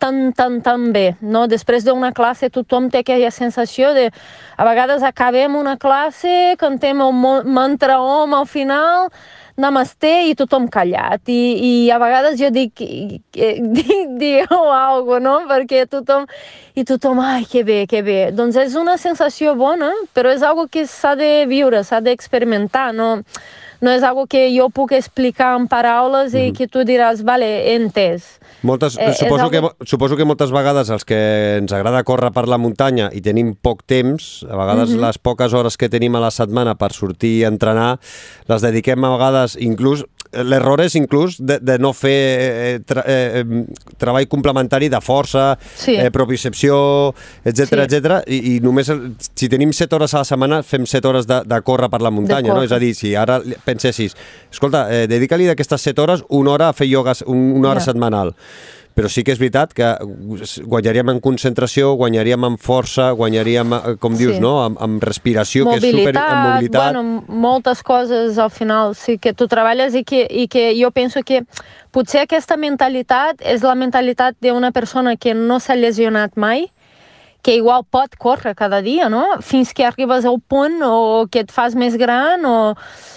tan, 0.00 0.32
tan, 0.32 0.60
tan 0.62 0.90
bé, 0.94 1.12
no? 1.20 1.44
Després 1.50 1.84
d'una 1.86 2.10
classe 2.16 2.50
tothom 2.50 2.88
té 2.90 3.04
aquella 3.04 3.30
sensació 3.30 3.92
de... 3.94 4.08
A 4.56 4.66
vegades 4.66 5.04
acabem 5.06 5.54
una 5.56 5.76
classe, 5.78 6.56
cantem 6.58 7.02
el 7.04 7.14
mantra 7.46 8.00
om 8.02 8.34
al 8.34 8.48
final, 8.48 9.10
namasté 9.56 10.28
i 10.30 10.34
tothom 10.38 10.68
callat. 10.68 11.22
I, 11.28 11.40
i 11.60 11.72
a 11.90 11.98
vegades 12.02 12.38
jo 12.40 12.50
dic, 12.54 12.80
dic 12.80 14.14
dieu 14.22 14.72
alguna 14.74 15.20
no? 15.20 15.36
Perquè 15.50 15.86
tothom... 15.90 16.26
I 16.78 16.84
tothom, 16.86 17.18
ai, 17.20 17.44
que 17.50 17.64
bé, 17.66 17.82
que 17.90 18.02
bé. 18.06 18.30
Doncs 18.32 18.56
és 18.56 18.76
una 18.78 18.96
sensació 18.96 19.56
bona, 19.58 19.90
però 20.14 20.30
és 20.32 20.44
algo 20.46 20.68
que 20.70 20.86
s'ha 20.86 21.16
de 21.18 21.44
viure, 21.50 21.82
s'ha 21.84 21.98
d'experimentar, 22.00 22.92
no? 22.94 23.16
no 23.80 23.90
és 23.90 24.04
algo 24.04 24.26
que 24.28 24.46
jo 24.54 24.68
puc 24.68 24.92
explicar 24.92 25.56
en 25.58 25.66
paraules 25.68 26.32
mm 26.32 26.36
-hmm. 26.36 26.46
i 26.46 26.50
mhm. 26.50 26.56
que 26.56 26.66
tu 26.68 26.84
diràs, 26.84 27.24
vale, 27.24 27.46
he 27.46 27.76
entès. 27.76 28.38
Moltes, 28.62 28.96
eh, 28.98 29.14
suposo, 29.14 29.46
algo... 29.46 29.50
que, 29.50 29.86
suposo 29.88 30.16
que 30.16 30.26
moltes 30.28 30.52
vegades 30.52 30.90
els 30.92 31.06
que 31.08 31.20
ens 31.60 31.72
agrada 31.72 32.02
córrer 32.04 32.32
per 32.36 32.46
la 32.50 32.58
muntanya 32.60 33.08
i 33.16 33.22
tenim 33.24 33.54
poc 33.56 33.86
temps, 33.88 34.44
a 34.44 34.56
vegades 34.56 34.90
mm 34.90 34.96
-hmm. 34.96 35.06
les 35.06 35.18
poques 35.18 35.52
hores 35.52 35.76
que 35.76 35.88
tenim 35.88 36.16
a 36.16 36.20
la 36.20 36.30
setmana 36.30 36.74
per 36.76 36.92
sortir 36.92 37.40
i 37.40 37.44
entrenar, 37.44 37.98
les 38.46 38.62
dediquem 38.62 39.04
a 39.04 39.10
vegades 39.16 39.56
inclús 39.56 40.04
l'error 40.32 40.80
és 40.84 40.94
inclús 40.98 41.38
de, 41.42 41.58
de 41.58 41.76
no 41.82 41.92
fer 41.96 42.16
eh, 42.16 42.78
tra, 42.86 43.02
eh, 43.06 43.42
treball 43.98 44.28
complementari 44.30 44.90
de 44.92 45.00
força, 45.02 45.52
sí. 45.58 45.96
eh, 45.98 46.10
propiocepció, 46.14 46.78
etc 47.44 47.74
sí. 47.74 47.80
etc. 47.86 48.18
I, 48.30 48.40
i 48.54 48.56
només 48.64 48.90
si 49.34 49.50
tenim 49.50 49.74
7 49.76 49.98
hores 49.98 50.14
a 50.14 50.22
la 50.22 50.28
setmana 50.28 50.62
fem 50.66 50.86
7 50.86 51.10
hores 51.10 51.30
de, 51.30 51.42
de 51.46 51.60
córrer 51.66 51.90
per 51.90 52.02
la 52.04 52.14
muntanya, 52.14 52.54
no? 52.54 52.64
És 52.66 52.74
a 52.74 52.80
dir, 52.82 52.92
si 52.98 53.14
ara 53.18 53.40
pensessis, 53.66 54.16
escolta, 54.50 54.86
eh, 54.92 55.06
dedica-li 55.10 55.50
d'aquestes 55.50 55.90
7 55.90 56.04
hores 56.04 56.26
una 56.28 56.54
hora 56.54 56.70
a 56.70 56.76
fer 56.76 56.90
ioga, 56.90 57.16
una 57.26 57.72
hora 57.72 57.80
yeah. 57.80 57.90
setmanal 57.90 58.36
però 59.00 59.08
sí 59.08 59.22
que 59.24 59.32
és 59.32 59.38
veritat 59.40 59.70
que 59.72 59.86
guanyaríem 60.68 61.08
en 61.14 61.20
concentració, 61.24 61.94
guanyaríem 61.96 62.44
en 62.50 62.58
força, 62.60 63.10
guanyaríem, 63.16 63.72
eh, 63.72 63.94
com 64.00 64.16
dius, 64.18 64.34
sí. 64.36 64.42
no? 64.44 64.58
Amb, 64.66 64.80
amb 64.84 65.04
respiració, 65.08 65.64
mobilitat, 65.64 65.80
que 65.80 65.94
és 65.96 66.04
super... 66.04 66.16
Amb 66.20 66.48
mobilitat, 66.50 66.98
bueno, 66.98 67.38
moltes 67.46 67.80
coses 67.86 68.36
al 68.36 68.50
final, 68.52 68.92
sí 68.98 69.16
que 69.16 69.32
tu 69.32 69.48
treballes 69.48 69.96
i 69.96 70.04
que, 70.04 70.26
i 70.28 70.44
que 70.52 70.66
jo 70.76 70.90
penso 70.92 71.24
que 71.24 71.46
potser 71.96 72.26
aquesta 72.26 72.58
mentalitat 72.60 73.40
és 73.40 73.64
la 73.64 73.72
mentalitat 73.78 74.36
d'una 74.44 74.68
persona 74.76 75.16
que 75.16 75.32
no 75.32 75.56
s'ha 75.64 75.78
lesionat 75.80 76.36
mai, 76.36 76.66
que 77.40 77.54
igual 77.56 77.86
pot 77.88 78.18
córrer 78.20 78.52
cada 78.52 78.82
dia, 78.84 79.08
no? 79.08 79.24
Fins 79.40 79.72
que 79.72 79.86
arribes 79.88 80.26
al 80.28 80.42
punt 80.44 80.82
o 80.84 81.24
que 81.32 81.46
et 81.46 81.54
fas 81.54 81.72
més 81.72 81.96
gran 81.96 82.44
o, 82.44 82.74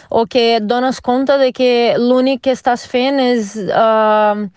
o 0.08 0.24
que 0.32 0.62
et 0.62 0.64
dones 0.64 1.04
compte 1.04 1.36
de 1.42 1.52
que 1.52 1.98
l'únic 2.00 2.46
que 2.48 2.56
estàs 2.56 2.88
fent 2.88 3.20
és... 3.20 3.58
Uh, 3.68 4.48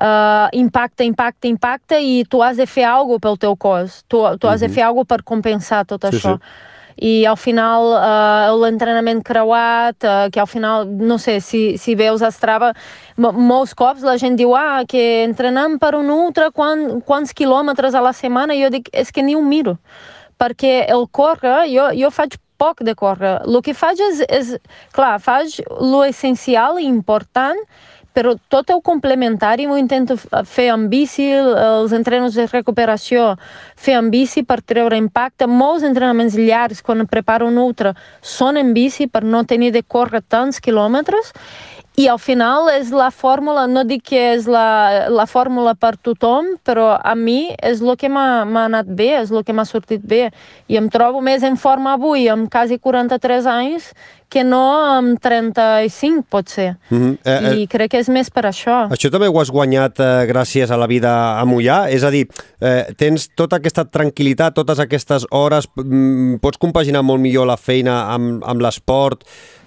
uh, 0.00 0.48
impacta, 0.52 1.04
impacta, 1.04 1.48
impacta 1.48 1.98
i 1.98 2.24
tu 2.28 2.42
has 2.42 2.56
de 2.56 2.66
fer 2.66 2.86
alguna 2.88 3.22
pel 3.22 3.38
teu 3.40 3.56
cos. 3.56 4.02
Tu, 4.08 4.20
tu 4.40 4.50
has 4.50 4.60
de 4.64 4.68
fer 4.68 4.86
alguna 4.86 5.08
per 5.08 5.22
compensar 5.22 5.84
tot 5.86 6.06
sí, 6.08 6.16
això. 6.16 6.38
Sí. 6.38 6.70
I 6.94 7.24
al 7.26 7.36
final 7.36 7.88
uh, 7.96 8.52
l'entrenament 8.54 9.18
creuat, 9.26 9.98
uh, 10.06 10.28
que 10.30 10.38
al 10.38 10.46
final, 10.46 10.86
no 10.86 11.18
sé, 11.18 11.40
si, 11.42 11.74
si 11.78 11.96
veus 11.98 12.22
a 12.22 12.30
Strava, 12.30 12.70
molts 13.18 13.74
cops 13.74 14.04
la 14.06 14.14
gent 14.20 14.38
diu 14.38 14.54
ah, 14.54 14.84
que 14.86 15.24
entrenem 15.24 15.74
per 15.82 15.96
un 15.98 16.12
ultra 16.14 16.52
quan, 16.54 17.00
quants 17.02 17.34
quilòmetres 17.34 17.98
a 17.98 18.02
la 18.04 18.14
setmana, 18.14 18.54
jo 18.54 18.70
dic, 18.70 18.92
és 18.94 19.10
que 19.10 19.26
ni 19.26 19.34
ho 19.34 19.42
miro, 19.42 19.74
perquè 20.38 20.84
el 20.86 21.08
córrer, 21.10 21.64
jo, 21.72 21.90
jo 21.98 22.12
faig 22.14 22.38
poc 22.62 22.84
de 22.86 22.94
córrer, 22.94 23.40
el 23.42 23.58
que 23.66 23.74
faig 23.74 23.98
és, 23.98 24.22
és 24.30 24.54
clar, 24.94 25.18
faig 25.22 25.58
lo 25.82 26.04
essencial 26.06 26.78
i 26.78 26.86
important, 26.86 27.58
però 28.14 28.36
tot 28.48 28.70
el 28.70 28.80
complementari 28.86 29.66
m'ho 29.66 29.76
intento 29.76 30.16
fer 30.46 30.68
amb 30.70 30.86
bici, 30.92 31.26
els 31.34 31.92
entrenos 31.96 32.38
de 32.38 32.46
recuperació 32.46 33.32
fer 33.74 33.96
amb 33.98 34.14
bici 34.14 34.44
per 34.46 34.60
treure 34.62 34.96
impacte. 35.00 35.48
Molts 35.50 35.82
entrenaments 35.84 36.38
llargs, 36.38 36.82
quan 36.82 37.02
preparo 37.10 37.50
un 37.50 37.58
ultra, 37.58 37.94
són 38.22 38.56
en 38.60 38.72
bici 38.76 39.08
per 39.10 39.24
no 39.26 39.42
tenir 39.44 39.72
de 39.74 39.82
córrer 39.82 40.22
tants 40.22 40.62
quilòmetres 40.62 41.34
i 41.94 42.08
al 42.10 42.18
final 42.18 42.66
és 42.72 42.88
la 42.90 43.12
fórmula, 43.14 43.68
no 43.70 43.84
dic 43.86 44.02
que 44.10 44.22
és 44.32 44.48
la, 44.50 45.06
la 45.14 45.28
fórmula 45.30 45.76
per 45.78 45.92
tothom, 45.94 46.56
però 46.66 46.88
a 46.98 47.14
mi 47.14 47.52
és 47.62 47.84
el 47.84 47.94
que 48.00 48.10
m'ha 48.10 48.42
anat 48.64 48.90
bé, 48.90 49.12
és 49.20 49.30
el 49.30 49.44
que 49.46 49.54
m'ha 49.54 49.66
sortit 49.68 50.02
bé. 50.02 50.24
I 50.66 50.80
em 50.80 50.90
trobo 50.90 51.22
més 51.22 51.46
en 51.46 51.54
forma 51.60 51.94
avui, 51.94 52.26
amb 52.32 52.50
quasi 52.50 52.80
43 52.82 53.46
anys, 53.46 53.92
que 54.26 54.42
no 54.42 54.64
amb 54.90 55.22
35, 55.22 56.26
pot 56.26 56.50
ser. 56.50 56.74
Mm 56.90 56.98
-hmm. 56.98 57.18
eh, 57.24 57.38
eh, 57.52 57.62
I 57.62 57.66
crec 57.68 57.90
que 57.90 57.98
és 57.98 58.08
més 58.08 58.30
per 58.30 58.42
això. 58.50 58.90
Això 58.90 59.10
també 59.10 59.28
ho 59.28 59.40
has 59.40 59.50
guanyat 59.50 60.00
eh, 60.00 60.26
gràcies 60.26 60.70
a 60.70 60.76
la 60.76 60.86
vida 60.86 61.38
a 61.38 61.44
Mollà? 61.44 61.88
És 61.88 62.02
a 62.02 62.10
dir, 62.10 62.26
eh, 62.60 62.86
tens 62.96 63.28
tota 63.36 63.56
aquesta 63.56 63.84
tranquil·litat, 63.84 64.54
totes 64.54 64.78
aquestes 64.80 65.26
hores, 65.30 65.68
mm, 65.76 66.40
pots 66.40 66.58
compaginar 66.58 67.02
molt 67.02 67.20
millor 67.20 67.46
la 67.46 67.56
feina 67.56 68.12
amb, 68.14 68.42
amb 68.42 68.60
l'esport, 68.60 69.22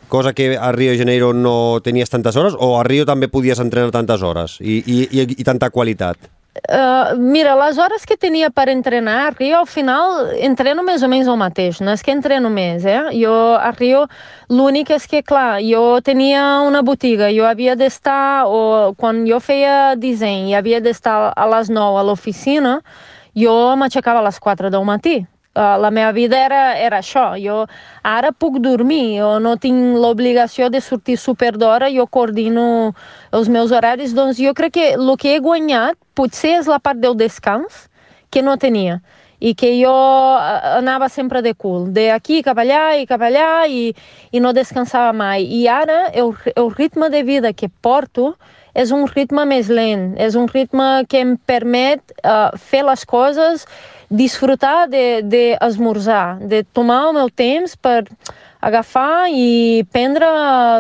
cosa 0.08 0.34
que 0.34 0.56
a 0.58 0.72
Rio 0.72 0.92
de 0.92 0.98
Janeiro 0.98 1.34
no 1.34 1.80
tenies 1.84 2.10
tantes 2.10 2.36
hores, 2.36 2.56
o 2.58 2.80
a 2.80 2.84
Rio 2.84 3.06
també 3.06 3.28
podies 3.28 3.60
entrenar 3.60 3.92
tantes 3.92 4.24
hores 4.24 4.58
i, 4.62 4.82
i, 4.86 5.04
i, 5.12 5.28
i 5.38 5.48
tanta 5.48 5.70
qualitat? 5.70 6.18
Uh, 6.58 7.14
mira, 7.18 7.54
les 7.56 7.78
hores 7.78 8.06
que 8.10 8.18
tenia 8.18 8.50
per 8.50 8.68
entrenar 8.72 9.28
a 9.28 9.30
Rio, 9.32 9.60
al 9.60 9.68
final 9.70 10.32
entreno 10.42 10.82
més 10.84 11.04
o 11.06 11.10
menys 11.12 11.30
el 11.30 11.38
mateix, 11.38 11.82
no 11.86 11.94
és 11.94 12.02
que 12.02 12.12
entreno 12.16 12.50
més, 12.50 12.86
eh? 12.88 13.12
Jo 13.14 13.36
a 13.56 13.70
Rio 13.76 14.08
l'únic 14.50 14.90
és 14.96 15.06
que, 15.08 15.22
clar, 15.22 15.62
jo 15.62 16.00
tenia 16.02 16.64
una 16.66 16.82
botiga, 16.82 17.30
jo 17.36 17.46
havia 17.46 17.78
d'estar, 17.78 18.48
o 18.50 18.96
quan 18.98 19.22
jo 19.30 19.40
feia 19.44 19.94
disseny 19.96 20.50
i 20.50 20.58
havia 20.58 20.82
d'estar 20.82 21.18
a 21.30 21.48
les 21.54 21.70
9 21.70 22.02
a 22.02 22.06
l'oficina, 22.10 22.80
jo 23.38 23.54
m'aixecava 23.78 24.24
a 24.24 24.28
les 24.32 24.42
4 24.42 24.74
del 24.74 24.88
matí, 24.88 25.20
la 25.58 25.90
meva 25.92 26.12
vida 26.14 26.38
era, 26.38 26.62
era 26.78 27.02
això. 27.02 27.32
Jo 27.42 27.66
ara 28.06 28.32
puc 28.32 28.60
dormir, 28.64 29.20
jo 29.20 29.38
no 29.44 29.56
tinc 29.58 29.98
l'obligació 29.98 30.70
de 30.70 30.82
sortir 30.82 31.18
super 31.18 31.54
d'hora, 31.58 31.90
jo 31.94 32.08
coordino 32.08 32.94
els 33.32 33.50
meus 33.50 33.74
horaris, 33.74 34.16
doncs 34.18 34.42
jo 34.42 34.54
crec 34.54 34.78
que 34.78 34.90
el 34.96 35.14
que 35.18 35.36
he 35.36 35.44
guanyat 35.44 35.98
potser 36.16 36.58
és 36.62 36.70
la 36.70 36.80
part 36.80 37.02
del 37.02 37.18
descans 37.18 37.88
que 38.30 38.44
no 38.44 38.58
tenia 38.58 39.02
i 39.40 39.54
que 39.54 39.70
jo 39.78 39.94
anava 39.94 41.10
sempre 41.10 41.44
de 41.46 41.54
cul, 41.54 41.92
de 41.94 42.10
aquí 42.12 42.42
cap 42.46 42.58
allà 42.58 42.98
i 42.98 43.06
cap 43.06 43.22
allà 43.22 43.68
i, 43.70 43.92
i 44.34 44.42
no 44.42 44.54
descansava 44.54 45.14
mai. 45.14 45.46
I 45.46 45.68
ara 45.70 46.08
el, 46.10 46.34
el 46.56 46.72
ritme 46.74 47.12
de 47.14 47.22
vida 47.24 47.54
que 47.54 47.70
porto 47.70 48.36
és 48.78 48.94
un 48.94 49.08
ritme 49.10 49.46
més 49.50 49.72
lent, 49.74 50.12
és 50.22 50.38
un 50.38 50.48
ritme 50.52 51.04
que 51.10 51.24
em 51.26 51.36
permet 51.50 52.14
uh, 52.22 52.54
fer 52.70 52.84
les 52.86 53.06
coses, 53.10 53.66
disfrutar 54.08 54.88
d'esmorzar, 54.88 56.38
de, 56.40 56.48
de, 56.48 56.62
de 56.62 56.76
tomar 56.78 57.02
el 57.08 57.18
meu 57.18 57.32
temps 57.34 57.74
per 57.76 58.04
agafar 58.62 59.28
i 59.34 59.84
prendre, 59.92 60.30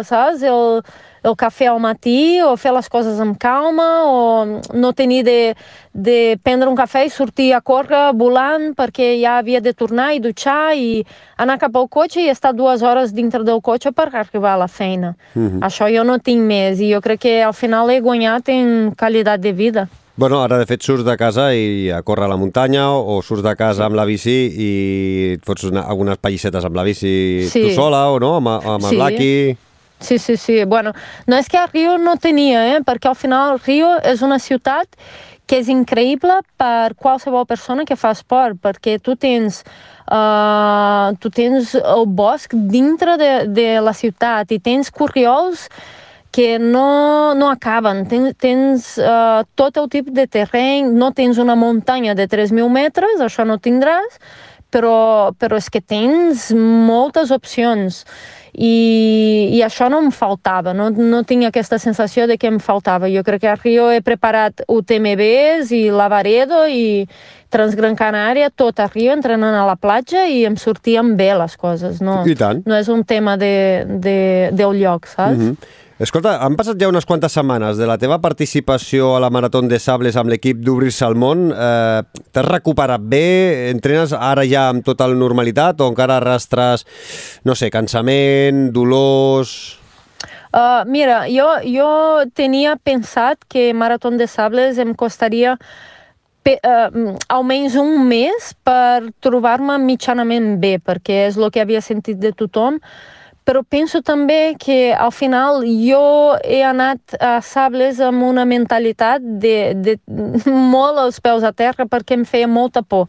saps, 0.07 0.45
el, 0.45 0.81
el 1.23 1.35
cafè 1.35 1.67
al 1.69 1.79
matí 1.79 2.39
o 2.45 2.55
fer 2.57 2.73
les 2.75 2.89
coses 2.89 3.19
amb 3.19 3.37
calma 3.39 3.87
o 4.05 4.61
no 4.73 4.93
tenir 4.93 5.23
de, 5.25 5.55
de 5.93 6.37
prendre 6.43 6.69
un 6.69 6.77
cafè 6.77 7.05
i 7.07 7.13
sortir 7.13 7.51
a 7.53 7.61
córrer 7.61 8.11
volant 8.17 8.73
perquè 8.77 9.13
ja 9.21 9.37
havia 9.41 9.61
de 9.61 9.73
tornar 9.73 10.13
i 10.15 10.21
dutxar 10.23 10.75
i 10.77 11.03
anar 11.37 11.59
cap 11.61 11.75
al 11.75 11.89
cotxe 11.89 12.21
i 12.23 12.31
estar 12.33 12.53
dues 12.53 12.83
hores 12.83 13.13
dintre 13.13 13.43
del 13.43 13.61
cotxe 13.61 13.91
per 13.91 14.09
arribar 14.13 14.55
a 14.55 14.63
la 14.65 14.67
feina. 14.67 15.15
Uh 15.35 15.41
-huh. 15.41 15.59
Això 15.61 15.89
jo 15.93 16.03
no 16.03 16.19
tinc 16.19 16.41
més 16.41 16.79
i 16.79 16.93
jo 16.93 17.01
crec 17.01 17.19
que 17.19 17.43
al 17.43 17.53
final 17.53 17.89
he 17.89 17.99
guanyat 17.99 18.49
en 18.49 18.93
qualitat 18.95 19.39
de 19.41 19.53
vida. 19.53 19.87
Bueno, 20.17 20.41
ara 20.41 20.57
de 20.57 20.65
fet 20.65 20.81
surts 20.81 21.03
de 21.05 21.13
casa 21.13 21.51
i 21.53 21.91
a 21.93 22.01
córrer 22.01 22.25
a 22.25 22.31
la 22.31 22.39
muntanya 22.41 22.89
o 22.89 23.21
surts 23.21 23.43
de 23.45 23.51
casa 23.55 23.85
amb 23.85 23.95
la 23.95 24.05
bici 24.09 24.33
i 24.49 24.69
et 25.35 25.43
fots 25.45 25.67
una, 25.69 25.83
algunes 25.85 26.17
pallissetes 26.17 26.65
amb 26.65 26.75
la 26.75 26.83
bici 26.87 27.45
sí. 27.45 27.61
tu 27.61 27.75
sola 27.75 28.09
o 28.09 28.17
no, 28.17 28.31
amb, 28.39 28.47
amb 28.47 28.81
sí. 28.81 28.95
el 28.95 28.97
Lucky. 28.97 29.57
Sí, 29.99 30.19
sí, 30.19 30.37
sí. 30.37 30.63
Bueno, 30.65 30.93
no 31.25 31.37
és 31.37 31.49
que 31.49 31.57
a 31.57 31.65
Rio 31.65 31.97
no 31.97 32.17
tenia, 32.21 32.61
eh? 32.75 32.81
perquè 32.85 33.09
al 33.09 33.17
final 33.17 33.57
Rio 33.65 33.95
és 34.05 34.21
una 34.21 34.37
ciutat 34.37 34.87
que 35.47 35.61
és 35.61 35.69
increïble 35.71 36.41
per 36.59 36.93
qualsevol 36.99 37.47
persona 37.47 37.85
que 37.87 37.95
fa 37.95 38.11
esport, 38.13 38.59
perquè 38.61 38.97
tu 39.01 39.15
tens, 39.15 39.63
uh, 40.11 41.15
tu 41.23 41.31
tens 41.31 41.73
el 41.79 42.05
bosc 42.05 42.53
dintre 42.53 43.15
de, 43.17 43.31
de 43.47 43.69
la 43.81 43.95
ciutat 43.95 44.51
i 44.51 44.59
tens 44.59 44.91
corriols 44.91 45.69
que 46.35 46.59
no, 46.59 47.33
no 47.33 47.49
acaben. 47.49 48.03
Tens, 48.11 48.35
tens 48.37 48.89
uh, 49.01 49.41
tot 49.57 49.79
el 49.79 49.87
tipus 49.89 50.13
de 50.13 50.27
terreny, 50.27 50.91
no 50.93 51.13
tens 51.15 51.39
una 51.41 51.55
muntanya 51.57 52.13
de 52.13 52.27
3.000 52.29 52.67
metres, 52.69 53.23
això 53.23 53.47
no 53.47 53.57
tindràs, 53.57 54.19
però, 54.69 55.31
però 55.39 55.57
és 55.57 55.71
que 55.71 55.81
tens 55.81 56.51
moltes 56.53 57.31
opcions 57.31 58.03
i, 58.57 59.53
i 59.53 59.61
això 59.61 59.85
no 59.93 59.99
em 60.01 60.09
faltava, 60.09 60.73
no, 60.73 60.89
no 60.89 61.21
tinc 61.29 61.45
aquesta 61.45 61.77
sensació 61.77 62.25
de 62.25 62.39
que 62.41 62.49
em 62.49 62.57
faltava. 62.57 63.09
Jo 63.13 63.21
crec 63.23 63.43
que 63.43 63.51
a 63.51 63.55
Rio 63.55 63.91
he 63.93 64.01
preparat 64.01 64.63
UTMBs 64.65 65.69
i 65.77 65.83
Lavaredo 65.93 66.63
i 66.65 67.05
Transgran 67.53 67.93
Canària, 67.95 68.49
tot 68.49 68.81
a 68.81 68.89
Rio, 68.89 69.13
entrenant 69.13 69.53
a 69.53 69.67
la 69.67 69.77
platja 69.77 70.25
i 70.25 70.41
em 70.49 70.57
sortien 70.57 71.13
bé 71.19 71.29
les 71.37 71.53
coses. 71.55 72.01
No, 72.01 72.23
I 72.25 72.33
tant. 72.35 72.63
no 72.65 72.75
és 72.81 72.89
un 72.89 73.05
tema 73.05 73.37
de, 73.37 73.85
de, 73.85 74.17
del 74.57 74.81
lloc, 74.81 75.05
saps? 75.05 75.37
Mm 75.37 75.51
-hmm. 75.51 75.75
Escolta, 75.97 76.35
han 76.45 76.53
passat 76.53 76.77
ja 76.77 76.91
unes 76.91 77.07
quantes 77.09 77.33
setmanes 77.33 77.79
de 77.79 77.87
la 77.89 77.95
teva 77.97 78.19
participació 78.21 79.15
a 79.15 79.21
la 79.23 79.31
Marató 79.33 79.63
de 79.65 79.79
Sables 79.81 80.13
amb 80.21 80.29
l'equip 80.29 80.59
d'Obrir-se 80.61 81.01
al 81.07 81.17
món. 81.17 81.47
Eh, 81.49 82.03
T'has 82.29 82.45
recuperat 82.45 83.01
bé? 83.01 83.71
Entrenes 83.71 84.13
ara 84.13 84.43
ja 84.45 84.67
amb 84.69 84.85
total 84.85 85.17
normalitat 85.17 85.81
o 85.81 85.87
encara 85.89 86.19
arrastres, 86.21 86.85
no 87.43 87.57
sé, 87.57 87.71
cansament, 87.73 88.69
dolors... 88.77 89.57
Uh, 90.47 90.85
mira, 90.87 91.25
jo, 91.33 91.49
jo 91.65 91.89
tenia 92.37 92.77
pensat 92.77 93.41
que 93.49 93.73
Marató 93.73 94.13
de 94.15 94.29
Sables 94.29 94.77
em 94.79 94.93
costaria 94.95 95.57
pe, 96.45 96.55
uh, 96.61 97.17
almenys 97.27 97.75
un 97.81 98.07
mes 98.07 98.53
per 98.65 99.09
trobar-me 99.19 99.75
mitjanament 99.81 100.55
bé, 100.61 100.77
perquè 100.77 101.25
és 101.27 101.41
el 101.41 101.49
que 101.51 101.61
havia 101.65 101.81
sentit 101.83 102.21
de 102.21 102.31
tothom 102.37 102.79
però 103.47 103.61
penso 103.63 104.01
també 104.03 104.57
que 104.59 104.91
al 104.91 105.13
final 105.15 105.61
jo 105.63 106.35
he 106.43 106.59
anat 106.67 107.15
a 107.23 107.37
Sables 107.39 108.01
amb 108.03 108.25
una 108.27 108.43
mentalitat 108.43 109.23
de, 109.23 109.71
de 109.71 109.95
molt 110.75 110.99
als 110.99 111.21
peus 111.23 111.47
a 111.47 111.53
terra 111.55 111.87
perquè 111.87 112.17
em 112.17 112.25
feia 112.27 112.49
molta 112.51 112.83
por 112.83 113.07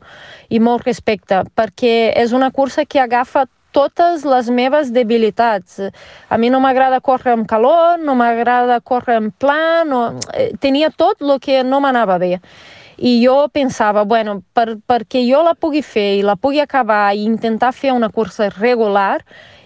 i 0.49 0.63
molt 0.63 0.87
respecte, 0.87 1.43
perquè 1.59 2.13
és 2.15 2.31
una 2.37 2.53
cursa 2.55 2.87
que 2.87 3.03
agafa 3.03 3.49
totes 3.75 4.25
les 4.25 4.49
meves 4.51 4.93
debilitats. 4.95 5.81
A 6.31 6.39
mi 6.39 6.49
no 6.51 6.63
m'agrada 6.63 7.03
córrer 7.05 7.35
amb 7.35 7.47
calor, 7.51 7.99
no 7.99 8.15
m'agrada 8.19 8.81
córrer 8.81 9.19
en 9.19 9.31
pla, 9.31 9.85
no... 9.85 10.15
Eh, 10.33 10.53
tenia 10.63 10.91
tot 10.91 11.21
el 11.23 11.37
que 11.43 11.65
no 11.67 11.83
m'anava 11.85 12.19
bé. 12.19 12.39
I 12.99 13.19
jo 13.23 13.37
pensava, 13.55 14.03
bueno, 14.09 14.41
per, 14.55 14.81
perquè 14.89 15.23
jo 15.27 15.45
la 15.47 15.55
pugui 15.55 15.85
fer 15.87 16.17
i 16.19 16.25
la 16.27 16.35
pugui 16.35 16.63
acabar 16.63 17.13
i 17.15 17.23
intentar 17.27 17.71
fer 17.75 17.93
una 17.95 18.09
cursa 18.11 18.49
regular, 18.57 19.21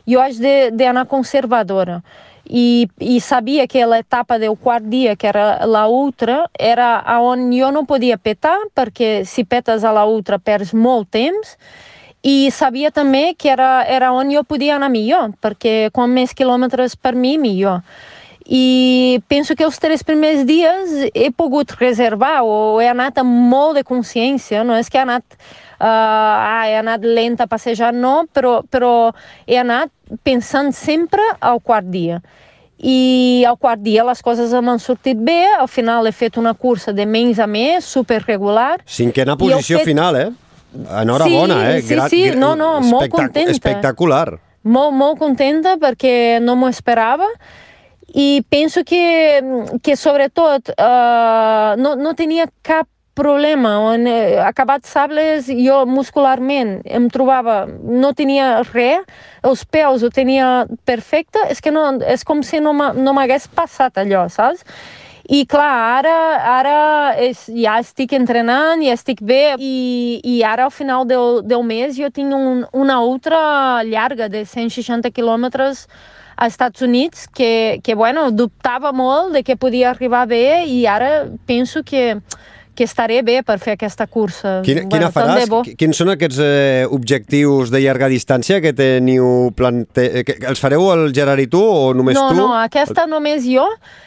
jo 0.08 0.20
haig 0.22 0.38
d'anar 0.72 1.06
conservadora. 1.10 2.00
I, 2.42 2.88
i 2.98 3.20
sabia 3.22 3.68
que 3.70 3.86
l'etapa 3.86 4.36
del 4.42 4.56
quart 4.58 4.88
dia, 4.90 5.14
que 5.16 5.28
era 5.30 5.64
la 5.66 5.86
ultra, 5.86 6.48
era 6.58 6.98
on 7.22 7.46
jo 7.54 7.70
no 7.70 7.84
podia 7.86 8.18
petar, 8.18 8.58
perquè 8.74 9.22
si 9.24 9.44
petes 9.44 9.84
a 9.86 9.92
la 9.94 10.04
ultra 10.10 10.40
perds 10.42 10.74
molt 10.74 11.12
temps, 11.14 11.56
i 12.22 12.50
sabia 12.54 12.90
també 12.94 13.34
que 13.38 13.50
era, 13.50 13.84
era 13.86 14.12
on 14.14 14.30
jo 14.30 14.42
podia 14.46 14.76
anar 14.76 14.90
millor, 14.90 15.32
perquè 15.42 15.90
com 15.94 16.10
més 16.10 16.34
quilòmetres 16.34 16.94
per 16.96 17.14
mi, 17.14 17.36
millor. 17.38 17.82
I 18.46 19.22
penso 19.30 19.54
que 19.54 19.64
els 19.64 19.78
tres 19.78 20.02
primers 20.02 20.46
dies 20.48 21.10
he 21.14 21.30
pogut 21.30 21.74
reservar 21.78 22.40
o 22.42 22.80
he 22.82 22.88
anat 22.90 23.20
amb 23.22 23.30
molt 23.52 23.78
de 23.78 23.84
consciència, 23.86 24.64
no 24.66 24.74
és 24.78 24.90
que 24.90 24.98
he 24.98 25.04
anat 25.04 25.24
uh, 25.82 25.86
ah, 25.86 26.62
he 26.66 26.76
anat 26.78 27.04
lenta 27.04 27.46
a 27.46 27.50
passejar, 27.50 27.92
no, 27.94 28.22
però, 28.32 28.60
però 28.66 29.12
he 29.46 29.58
anat 29.58 29.92
pensant 30.22 30.72
sempre 30.74 31.22
al 31.40 31.60
quart 31.62 31.90
dia. 31.90 32.20
I 32.82 33.44
al 33.46 33.58
quart 33.62 33.82
dia 33.82 34.02
les 34.02 34.22
coses 34.26 34.50
m'han 34.58 34.80
sortit 34.82 35.18
bé, 35.22 35.44
al 35.54 35.68
final 35.70 36.08
he 36.10 36.12
fet 36.12 36.38
una 36.40 36.54
cursa 36.54 36.90
de 36.92 37.06
menys 37.06 37.38
a 37.38 37.46
més, 37.46 37.86
super 37.86 38.22
regular. 38.24 38.80
Cinquena 38.86 39.36
posició 39.38 39.78
fet... 39.78 39.92
final, 39.92 40.18
eh? 40.18 40.30
Enhorabona, 40.72 41.58
sí, 41.60 41.68
eh? 41.68 41.82
Sí, 41.82 41.94
Gra 41.94 42.08
sí, 42.08 42.22
no, 42.34 42.56
no, 42.58 42.80
molt 42.80 43.12
contenta. 43.12 43.52
Espectacular. 43.52 44.32
Molt, 44.62 44.94
molt 44.94 45.18
contenta 45.20 45.76
perquè 45.78 46.40
no 46.42 46.56
m'ho 46.58 46.70
esperava 46.70 47.28
i 48.14 48.42
penso 48.48 48.84
que, 48.84 49.40
que 49.82 49.96
sobretot 49.96 50.72
uh, 50.76 51.74
no, 51.80 51.94
no 51.96 52.14
tenia 52.14 52.48
cap 52.62 52.88
problema. 53.14 53.78
On 53.92 54.06
eh, 54.08 54.38
acabat 54.40 54.86
sables 54.88 55.48
jo 55.52 55.82
muscularment 55.88 56.80
em 56.84 57.08
trobava, 57.12 57.66
no 57.66 58.12
tenia 58.16 58.62
res, 58.72 59.04
els 59.44 59.64
peus 59.64 60.02
ho 60.02 60.10
tenia 60.10 60.66
perfecte, 60.88 61.40
és 61.52 61.60
que 61.60 61.72
no, 61.74 61.84
és 62.08 62.24
com 62.24 62.42
si 62.44 62.60
no 62.60 62.72
m'hagués 62.72 63.48
passat 63.52 64.00
allò, 64.00 64.26
saps? 64.32 64.64
I 65.32 65.44
clar, 65.46 66.02
ara, 66.02 66.14
ara 66.50 66.78
és, 67.22 67.44
ja 67.54 67.76
estic 67.80 68.12
entrenant, 68.16 68.82
ja 68.82 68.96
estic 68.96 69.22
bé. 69.22 69.54
I, 69.56 70.18
i 70.24 70.40
ara 70.44 70.66
al 70.66 70.74
final 70.74 71.06
del, 71.08 71.40
del 71.46 71.62
mes 71.64 71.94
jo 71.96 72.10
tinc 72.10 72.34
un, 72.34 72.64
una 72.74 72.98
ultra 73.06 73.84
llarga 73.86 74.28
de 74.28 74.42
160 74.44 75.12
quilòmetres 75.14 75.86
als 76.36 76.54
Estats 76.54 76.82
Units 76.82 77.28
que, 77.28 77.80
que 77.84 77.94
bueno, 77.94 78.30
dubtava 78.30 78.92
molt 78.92 79.32
de 79.36 79.42
que 79.42 79.56
podia 79.56 79.90
arribar 79.90 80.26
bé 80.26 80.64
i 80.66 80.84
ara 80.86 81.28
penso 81.46 81.82
que 81.84 82.20
que 82.74 82.84
estaré 82.84 83.20
bé 83.22 83.42
per 83.44 83.58
fer 83.60 83.74
aquesta 83.76 84.06
cursa. 84.06 84.60
Quina, 84.64 84.84
bueno, 84.86 85.10
quina 85.10 85.10
faràs? 85.12 85.72
Quins 85.78 85.98
són 85.98 86.12
aquests 86.14 86.38
eh, 86.40 86.84
objectius 86.88 87.72
de 87.72 87.82
llarga 87.84 88.08
distància 88.08 88.62
que 88.64 88.72
teniu 88.76 89.50
plante... 89.56 90.06
Eh, 90.08 90.24
que, 90.24 90.38
els 90.48 90.62
fareu 90.62 90.86
el 90.94 91.12
Gerard 91.14 91.42
i 91.44 91.48
tu 91.52 91.60
o 91.60 91.92
només 91.96 92.16
no, 92.16 92.26
tu? 92.30 92.38
No, 92.38 92.48
no, 92.48 92.58
aquesta 92.62 93.04
només 93.10 93.44
jo. 93.44 93.66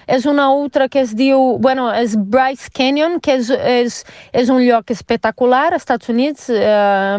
És 0.09 0.25
una 0.29 0.49
ultra 0.53 0.89
que 0.89 1.03
es 1.05 1.13
diu... 1.17 1.59
Bueno, 1.61 1.91
és 1.93 2.17
Bryce 2.17 2.73
Canyon, 2.73 3.19
que 3.21 3.37
és, 3.37 3.53
és, 3.53 4.01
és 4.33 4.53
un 4.53 4.63
lloc 4.65 4.89
espectacular 4.93 5.67
als 5.69 5.85
Estats 5.85 6.09
Units. 6.13 6.49
Eh, 6.49 6.65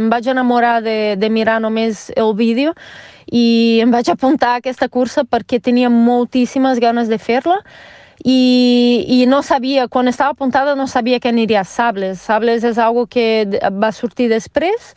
em 0.00 0.10
vaig 0.10 0.26
enamorar 0.34 0.80
de, 0.82 1.14
de 1.20 1.30
mirar 1.30 1.60
només 1.62 2.08
el 2.16 2.34
vídeo 2.34 2.74
i 3.32 3.80
em 3.82 3.90
vaig 3.90 4.10
apuntar 4.12 4.54
a 4.54 4.62
aquesta 4.62 4.88
cursa 4.88 5.24
perquè 5.24 5.60
tenia 5.60 5.90
moltíssimes 5.90 6.78
ganes 6.82 7.08
de 7.10 7.18
fer-la 7.18 7.60
i, 8.24 9.04
i 9.08 9.26
no 9.26 9.42
sabia, 9.42 9.88
quan 9.88 10.08
estava 10.08 10.32
apuntada 10.32 10.74
no 10.74 10.86
sabia 10.86 11.20
que 11.20 11.28
aniria 11.28 11.60
a 11.60 11.68
Sables. 11.68 12.20
Sables 12.20 12.64
és 12.64 12.78
algo 12.78 13.06
que 13.06 13.46
va 13.72 13.92
sortir 13.92 14.28
després 14.32 14.94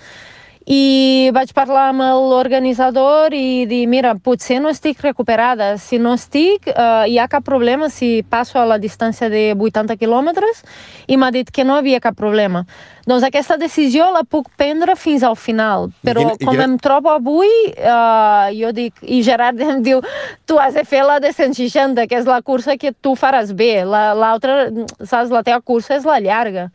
i 0.69 1.31
vaig 1.33 1.49
parlar 1.57 1.87
amb 1.89 2.03
l'organitzador 2.29 3.33
i 3.33 3.65
dir, 3.65 3.87
mira, 3.89 4.11
potser 4.21 4.59
no 4.61 4.69
estic 4.69 4.99
recuperada. 5.01 5.71
Si 5.81 5.97
no 5.97 6.13
estic, 6.13 6.67
eh, 6.69 7.07
hi 7.09 7.17
ha 7.17 7.25
cap 7.27 7.43
problema 7.43 7.89
si 7.89 8.21
passo 8.21 8.59
a 8.61 8.67
la 8.69 8.77
distància 8.77 9.31
de 9.33 9.55
80 9.57 9.97
quilòmetres 9.97 10.61
i 11.07 11.17
m'ha 11.17 11.31
dit 11.33 11.49
que 11.49 11.65
no 11.65 11.73
havia 11.73 11.99
cap 11.99 12.13
problema. 12.15 12.67
Doncs 13.09 13.25
aquesta 13.25 13.57
decisió 13.57 14.11
la 14.13 14.21
puc 14.21 14.51
prendre 14.61 14.93
fins 14.95 15.25
al 15.25 15.35
final, 15.35 15.89
però 16.05 16.21
I 16.21 16.37
quin, 16.37 16.45
com 16.45 16.61
i 16.61 16.63
em 16.67 16.77
trobo 16.77 17.09
avui, 17.09 17.49
eh, 17.73 18.53
jo 18.59 18.69
dic, 18.71 18.93
i 19.01 19.23
Gerard 19.25 19.57
em 19.71 19.81
diu, 19.81 20.03
tu 20.45 20.61
has 20.61 20.77
de 20.77 20.85
fer 20.85 21.01
la 21.01 21.17
de 21.17 21.33
160, 21.33 22.05
que 22.05 22.21
és 22.21 22.29
la 22.29 22.43
cursa 22.45 22.77
que 22.77 22.93
tu 22.93 23.15
faràs 23.17 23.55
bé, 23.57 23.81
l'altra, 23.89 24.69
la, 24.69 24.85
saps, 25.01 25.33
la 25.33 25.41
teva 25.41 25.65
cursa 25.65 25.97
és 25.97 26.05
la 26.05 26.21
llarga. 26.21 26.69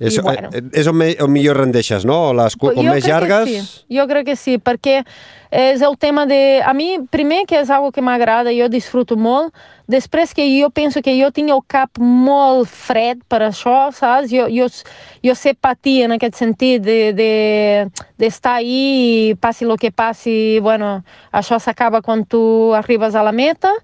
És, 0.00 0.16
I, 0.16 0.22
bueno. 0.24 0.50
eh, 0.52 0.62
és 0.80 0.88
on, 0.90 0.96
me, 0.98 1.12
on 1.22 1.30
millor 1.30 1.60
rendeixes, 1.60 2.06
no? 2.08 2.32
Les, 2.36 2.56
com 2.58 2.74
Jo 2.74 2.84
més 2.86 3.06
llargues... 3.06 3.50
Sí. 3.50 3.84
Jo 3.96 4.06
crec 4.10 4.32
que 4.32 4.36
sí, 4.38 4.56
perquè 4.58 5.02
és 5.52 5.82
el 5.84 5.98
tema 6.00 6.24
de... 6.26 6.60
A 6.64 6.72
mi, 6.74 6.96
primer, 7.12 7.42
que 7.46 7.58
és 7.60 7.70
algo 7.70 7.92
que 7.92 8.02
m'agrada, 8.02 8.54
jo 8.56 8.70
disfruto 8.72 9.18
molt. 9.20 9.52
Després 9.92 10.32
que 10.32 10.46
jo 10.48 10.70
penso 10.72 11.02
que 11.04 11.12
jo 11.18 11.28
tinc 11.34 11.52
el 11.52 11.60
cap 11.68 12.00
molt 12.00 12.70
fred 12.72 13.20
per 13.28 13.42
això, 13.44 13.90
saps? 13.92 14.32
Jo, 14.32 14.46
jo, 14.48 14.70
jo 15.22 15.34
sé 15.36 15.52
patir 15.54 16.00
en 16.06 16.16
aquest 16.16 16.40
sentit 16.40 16.82
de, 16.82 17.12
de, 17.12 17.32
d'estar 18.18 18.56
ahí 18.62 18.80
i 19.32 19.36
passi 19.36 19.68
el 19.68 19.76
que 19.78 19.92
passi, 19.92 20.58
bueno, 20.64 21.02
això 21.30 21.60
s'acaba 21.60 22.00
quan 22.00 22.24
tu 22.24 22.72
arribes 22.78 23.14
a 23.14 23.26
la 23.26 23.36
meta 23.36 23.74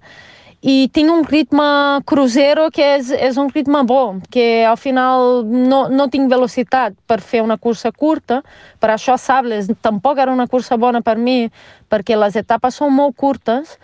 i 0.61 0.89
tinc 0.91 1.07
un 1.11 1.23
ritme 1.23 1.63
crucero 2.05 2.65
que 2.75 2.83
és, 2.97 3.11
és 3.15 3.37
un 3.39 3.47
ritme 3.49 3.79
bo, 3.87 4.17
que 4.29 4.65
al 4.67 4.75
final 4.77 5.45
no, 5.47 5.85
no 5.87 6.09
tinc 6.11 6.27
velocitat 6.31 6.97
per 7.07 7.21
fer 7.23 7.39
una 7.45 7.55
cursa 7.57 7.93
curta, 7.95 8.41
per 8.79 8.89
això 8.91 9.15
Sables 9.17 9.69
tampoc 9.81 10.19
era 10.19 10.33
una 10.35 10.47
cursa 10.51 10.75
bona 10.75 10.99
per 11.01 11.15
mi, 11.15 11.45
perquè 11.87 12.17
les 12.19 12.35
etapes 12.35 12.75
són 12.75 12.91
molt 12.93 13.15
curtes, 13.15 13.77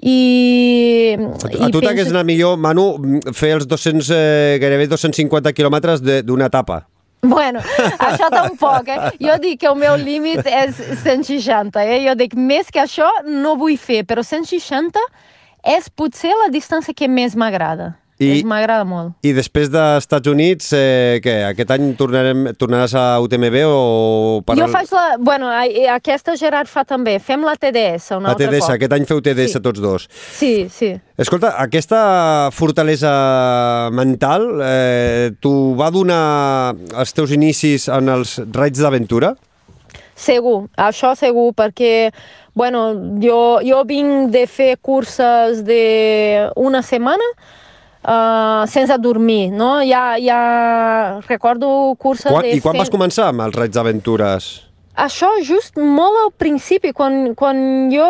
i, 0.00 1.14
A 1.16 1.48
tu, 1.48 1.60
a 1.64 1.68
tu 1.72 1.80
t'hagués 1.80 2.10
anat 2.10 2.26
millor, 2.28 2.56
Manu, 2.60 2.88
fer 3.32 3.52
els 3.58 3.68
200, 3.70 4.08
eh, 4.12 4.56
gairebé 4.60 4.88
250 4.90 5.52
quilòmetres 5.54 6.02
de- 6.02 6.22
d'una 6.22 6.48
etapa. 6.50 6.82
Bueno, 7.24 7.60
això 8.08 8.28
tampoc, 8.32 8.88
eh? 8.88 9.12
Jo 9.20 9.36
dic 9.40 9.60
que 9.62 9.68
el 9.70 9.78
meu 9.80 9.94
límit 9.96 10.44
és 10.44 10.76
160, 11.04 11.84
eh? 11.84 12.00
Jo 12.08 12.16
dic, 12.20 12.34
més 12.36 12.68
que 12.72 12.82
això 12.82 13.06
no 13.24 13.54
vull 13.56 13.78
fer, 13.80 14.02
però 14.04 14.20
160 14.24 15.00
és 15.64 15.90
potser 15.90 16.32
la 16.44 16.50
distància 16.52 16.94
que 16.96 17.08
més 17.08 17.34
m'agrada. 17.36 17.94
I-. 18.22 18.44
M'agrada 18.46 18.84
molt. 18.86 19.16
I 19.26 19.32
després 19.34 19.66
dels 19.72 20.04
Estats 20.04 20.30
Units, 20.30 20.68
eh, 20.72 21.18
què, 21.20 21.32
aquest 21.48 21.72
any 21.74 21.88
tornarem, 21.98 22.44
tornaràs 22.54 22.92
a 22.94 23.02
UTMB 23.24 23.56
o... 23.66 23.80
Per 24.46 24.54
Jo 24.54 24.68
faig 24.70 24.92
la... 24.94 25.02
Bueno, 25.18 25.48
aquesta 25.96 26.36
Gerard 26.38 26.70
fa 26.70 26.84
també. 26.86 27.16
Fem 27.18 27.42
la 27.42 27.56
TDS 27.58 28.12
un 28.14 28.22
la 28.28 28.30
altre 28.36 28.46
TDS, 28.46 28.68
cop. 28.68 28.76
aquest 28.76 28.94
any 28.94 29.08
feu 29.10 29.20
TDS 29.20 29.56
Sí. 29.58 29.62
tots 29.66 29.82
dos. 29.82 30.06
Sí, 30.38 30.52
sí. 30.70 30.92
Escolta, 31.18 31.56
aquesta 31.58 32.50
fortalesa 32.54 33.90
mental 33.90 34.46
eh, 34.62 35.32
t'ho 35.42 35.74
va 35.78 35.90
donar 35.90 36.22
els 36.94 37.12
teus 37.18 37.34
inicis 37.34 37.88
en 37.90 38.14
els 38.14 38.36
raids 38.54 38.78
d'aventura? 38.78 39.34
Segur, 40.14 40.68
això 40.78 41.14
segur, 41.18 41.50
perquè 41.58 42.12
bueno, 42.54 42.86
jo, 43.20 43.58
jo 43.66 43.82
vinc 43.88 44.30
de 44.30 44.46
fer 44.46 44.76
curses 44.78 45.64
de 45.66 46.48
una 46.54 46.82
setmana 46.86 47.26
uh, 48.04 48.62
sense 48.70 48.96
dormir, 48.98 49.50
no? 49.50 49.80
Ja, 49.82 50.14
ja 50.22 51.20
recordo 51.26 51.94
curses 51.98 52.30
Quan, 52.30 52.46
de 52.46 52.54
I 52.54 52.62
quan 52.62 52.76
fer... 52.76 52.84
vas 52.84 52.92
començar 52.92 53.28
amb 53.32 53.42
els 53.48 53.58
raids 53.58 53.74
d'aventures? 53.74 54.50
Això 54.94 55.32
just 55.42 55.74
molt 55.80 56.20
al 56.20 56.30
principi, 56.38 56.92
quan, 56.94 57.32
quan 57.34 57.90
jo, 57.90 58.06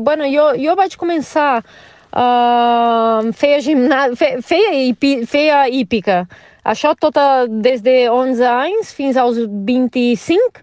bueno, 0.00 0.24
jo, 0.32 0.46
jo 0.56 0.76
vaig 0.78 0.96
començar, 0.96 1.58
uh, 1.60 3.28
feia 3.36 3.58
gimnàs, 3.60 4.16
fe, 4.16 4.38
feia, 4.40 4.72
hipi, 4.86 5.18
feia 5.28 5.66
hípica. 5.68 6.22
Això 6.64 6.94
tota 6.96 7.44
des 7.50 7.82
de 7.84 8.06
11 8.08 8.48
anys 8.48 8.94
fins 8.96 9.18
als 9.20 9.42
25, 9.44 10.62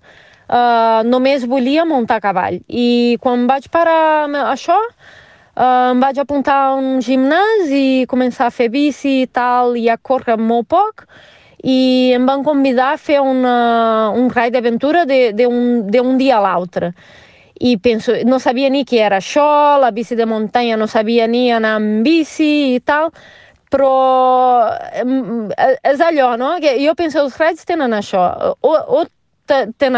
uh, 0.49 1.01
només 1.05 1.45
volia 1.47 1.85
muntar 1.85 2.19
a 2.19 2.25
cavall. 2.25 2.59
I 2.67 3.17
quan 3.21 3.47
vaig 3.47 3.69
parar 3.71 4.27
això, 4.49 4.77
uh, 5.55 5.91
em 5.93 6.01
vaig 6.01 6.19
apuntar 6.19 6.59
a 6.67 6.77
un 6.77 6.99
gimnàs 7.05 7.69
i 7.69 8.05
començar 8.09 8.49
a 8.49 8.55
fer 8.55 8.69
bici 8.73 9.21
i 9.23 9.27
tal, 9.31 9.77
i 9.77 9.87
a 9.89 9.97
córrer 9.97 10.39
molt 10.41 10.67
poc 10.67 11.05
i 11.63 12.11
em 12.15 12.25
van 12.25 12.43
convidar 12.43 12.93
a 12.93 12.97
fer 12.97 13.19
una, 13.19 14.11
un 14.15 14.29
raid 14.31 14.53
d'aventura 14.53 15.05
d'un 15.05 15.89
un 15.91 16.17
dia 16.17 16.37
a 16.37 16.43
l'altre. 16.43 16.93
I 17.59 17.75
penso, 17.77 18.13
no 18.23 18.39
sabia 18.39 18.69
ni 18.69 18.85
què 18.87 19.01
era 19.03 19.17
això, 19.19 19.77
la 19.81 19.91
bici 19.91 20.15
de 20.15 20.25
muntanya 20.25 20.77
no 20.79 20.87
sabia 20.87 21.27
ni 21.27 21.49
anar 21.51 21.75
amb 21.75 22.05
bici 22.05 22.75
i 22.75 22.79
tal, 22.79 23.09
però 23.69 24.69
eh, 24.95 25.75
és 25.91 25.99
allò, 25.99 26.37
no? 26.39 26.55
Que 26.63 26.77
jo 26.79 26.95
penso, 26.95 27.19
els 27.19 27.35
raids 27.37 27.67
tenen 27.67 27.93
això, 27.93 28.55
o, 28.61 28.71
o 28.71 29.03
te- 29.49 29.91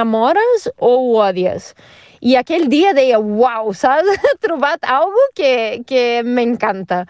o 0.79 0.95
ho 0.95 1.19
odies. 1.27 1.73
I 2.21 2.35
aquell 2.37 2.67
dia 2.69 2.93
deia, 2.93 3.19
uau, 3.19 3.73
saps? 3.73 4.09
He 4.21 4.33
trobat 4.45 4.85
algo 4.85 5.29
que, 5.35 5.81
que 5.89 6.21
m'encanta. 6.23 7.05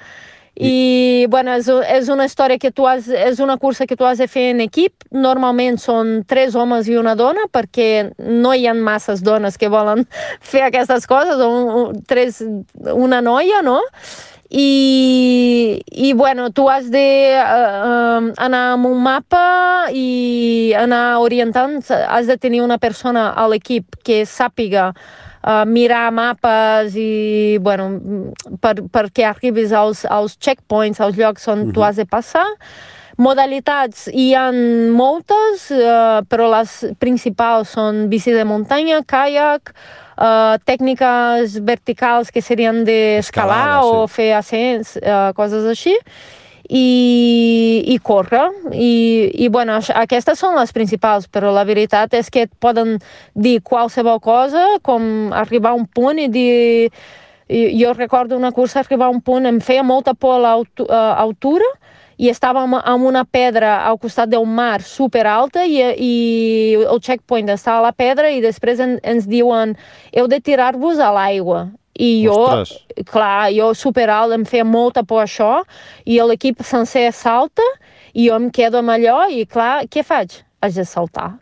I, 0.61 1.25
bueno, 1.31 1.53
és, 1.55 1.67
és 1.89 2.09
una 2.11 2.25
història 2.27 2.59
que 2.59 2.73
tu 2.75 2.85
has, 2.85 3.07
és 3.07 3.39
una 3.39 3.55
cursa 3.57 3.87
que 3.87 3.95
tu 3.95 4.05
has 4.05 4.19
de 4.19 4.27
fer 4.27 4.49
en 4.51 4.59
equip. 4.61 5.05
Normalment 5.11 5.79
són 5.79 6.19
tres 6.27 6.55
homes 6.59 6.89
i 6.91 6.97
una 6.99 7.15
dona, 7.15 7.47
perquè 7.51 8.11
no 8.19 8.53
hi 8.53 8.67
ha 8.67 8.75
masses 8.75 9.23
dones 9.23 9.57
que 9.57 9.71
volen 9.71 10.05
fer 10.51 10.65
aquestes 10.67 11.07
coses, 11.07 11.39
o 11.39 11.49
un, 11.87 12.03
tres, 12.07 12.43
una 12.93 13.21
noia, 13.25 13.63
no? 13.65 13.79
I, 14.51 15.81
i 15.87 16.11
bueno, 16.13 16.49
tu 16.51 16.67
has 16.67 16.89
de 16.91 17.39
uh, 17.39 18.31
anar 18.35 18.63
amb 18.73 18.89
un 18.89 18.99
mapa 18.99 19.87
i 19.95 20.73
anar 20.75 21.21
orientant, 21.23 21.79
has 21.87 22.27
de 22.27 22.35
tenir 22.35 22.59
una 22.59 22.75
persona 22.77 23.29
a 23.31 23.47
l'equip 23.47 23.95
que 24.03 24.25
sàpiga 24.27 24.89
uh, 24.91 25.63
mirar 25.63 26.09
mapes 26.11 26.97
i, 26.99 27.59
bueno, 27.63 27.93
per, 28.59 28.81
perquè 28.91 29.29
arribis 29.29 29.71
als, 29.71 30.03
als 30.03 30.35
checkpoints, 30.35 30.99
als 30.99 31.15
llocs 31.15 31.47
on 31.47 31.69
tu 31.71 31.87
has 31.87 31.95
de 32.01 32.05
passar. 32.05 32.43
Modalitats 33.21 34.09
hi 34.11 34.33
ha 34.35 34.49
moltes, 34.51 35.69
uh, 35.71 36.27
però 36.27 36.51
les 36.51 36.75
principals 36.99 37.71
són 37.77 38.09
bici 38.11 38.35
de 38.35 38.43
muntanya, 38.43 38.99
kayak, 39.07 39.71
uh, 40.21 40.59
tècniques 40.67 41.57
verticals 41.65 42.29
que 42.31 42.43
serien 42.45 42.83
d'escalar 42.85 43.81
o 43.87 44.05
sí. 44.05 44.13
fer 44.15 44.29
ascens, 44.37 44.93
uh, 45.01 45.31
coses 45.37 45.65
així, 45.71 45.95
i, 46.69 47.83
i 47.91 47.97
córrer. 47.99 48.45
I, 48.71 48.93
i 49.43 49.49
bueno, 49.51 49.79
aquestes 50.03 50.39
són 50.39 50.55
les 50.59 50.71
principals, 50.75 51.27
però 51.27 51.51
la 51.55 51.65
veritat 51.67 52.13
és 52.17 52.29
que 52.31 52.45
et 52.47 52.53
poden 52.61 52.99
dir 53.33 53.59
qualsevol 53.65 54.21
cosa, 54.23 54.67
com 54.85 55.33
arribar 55.33 55.73
a 55.73 55.81
un 55.81 55.89
punt 55.89 56.21
i 56.21 56.29
dir... 56.31 56.53
Jo 57.51 57.89
recordo 57.91 58.37
una 58.39 58.53
cursa, 58.55 58.79
arribar 58.79 59.09
a 59.09 59.11
un 59.11 59.19
punt, 59.19 59.43
em 59.43 59.57
feia 59.59 59.83
molta 59.83 60.13
por 60.15 60.37
a 60.37 60.53
l'altura, 60.79 61.67
i 62.21 62.29
estàvem 62.29 62.75
amb 62.77 63.07
una 63.09 63.23
pedra 63.25 63.79
al 63.87 63.97
costat 64.01 64.29
del 64.29 64.45
mar 64.45 64.83
super 64.85 65.23
alta 65.25 65.63
i, 65.65 65.79
i 65.81 66.11
el 66.85 66.99
checkpoint 67.01 67.49
estava 67.49 67.79
a 67.81 67.87
la 67.89 67.93
pedra 67.97 68.29
i 68.29 68.41
després 68.43 68.79
en, 68.83 68.99
ens 69.01 69.25
diuen 69.29 69.73
heu 70.13 70.27
de 70.29 70.37
tirar-vos 70.39 71.01
a 71.01 71.09
l'aigua. 71.15 71.69
I 72.01 72.23
jo, 72.23 72.37
Ostres. 72.45 73.03
clar, 73.11 73.49
jo 73.53 73.73
super 73.75 74.07
alt, 74.09 74.31
em 74.33 74.45
feia 74.47 74.63
molta 74.65 75.03
por 75.03 75.25
això 75.25 75.63
i 76.07 76.21
l'equip 76.23 76.61
sencer 76.65 77.09
salta 77.13 77.65
i 78.13 78.29
jo 78.29 78.37
em 78.39 78.47
quedo 78.53 78.79
amb 78.79 78.93
allò 78.93 79.25
i 79.29 79.43
clar, 79.45 79.83
què 79.91 80.05
faig? 80.05 80.39
Haig 80.61 80.77
de 80.77 80.85
saltar 80.85 81.33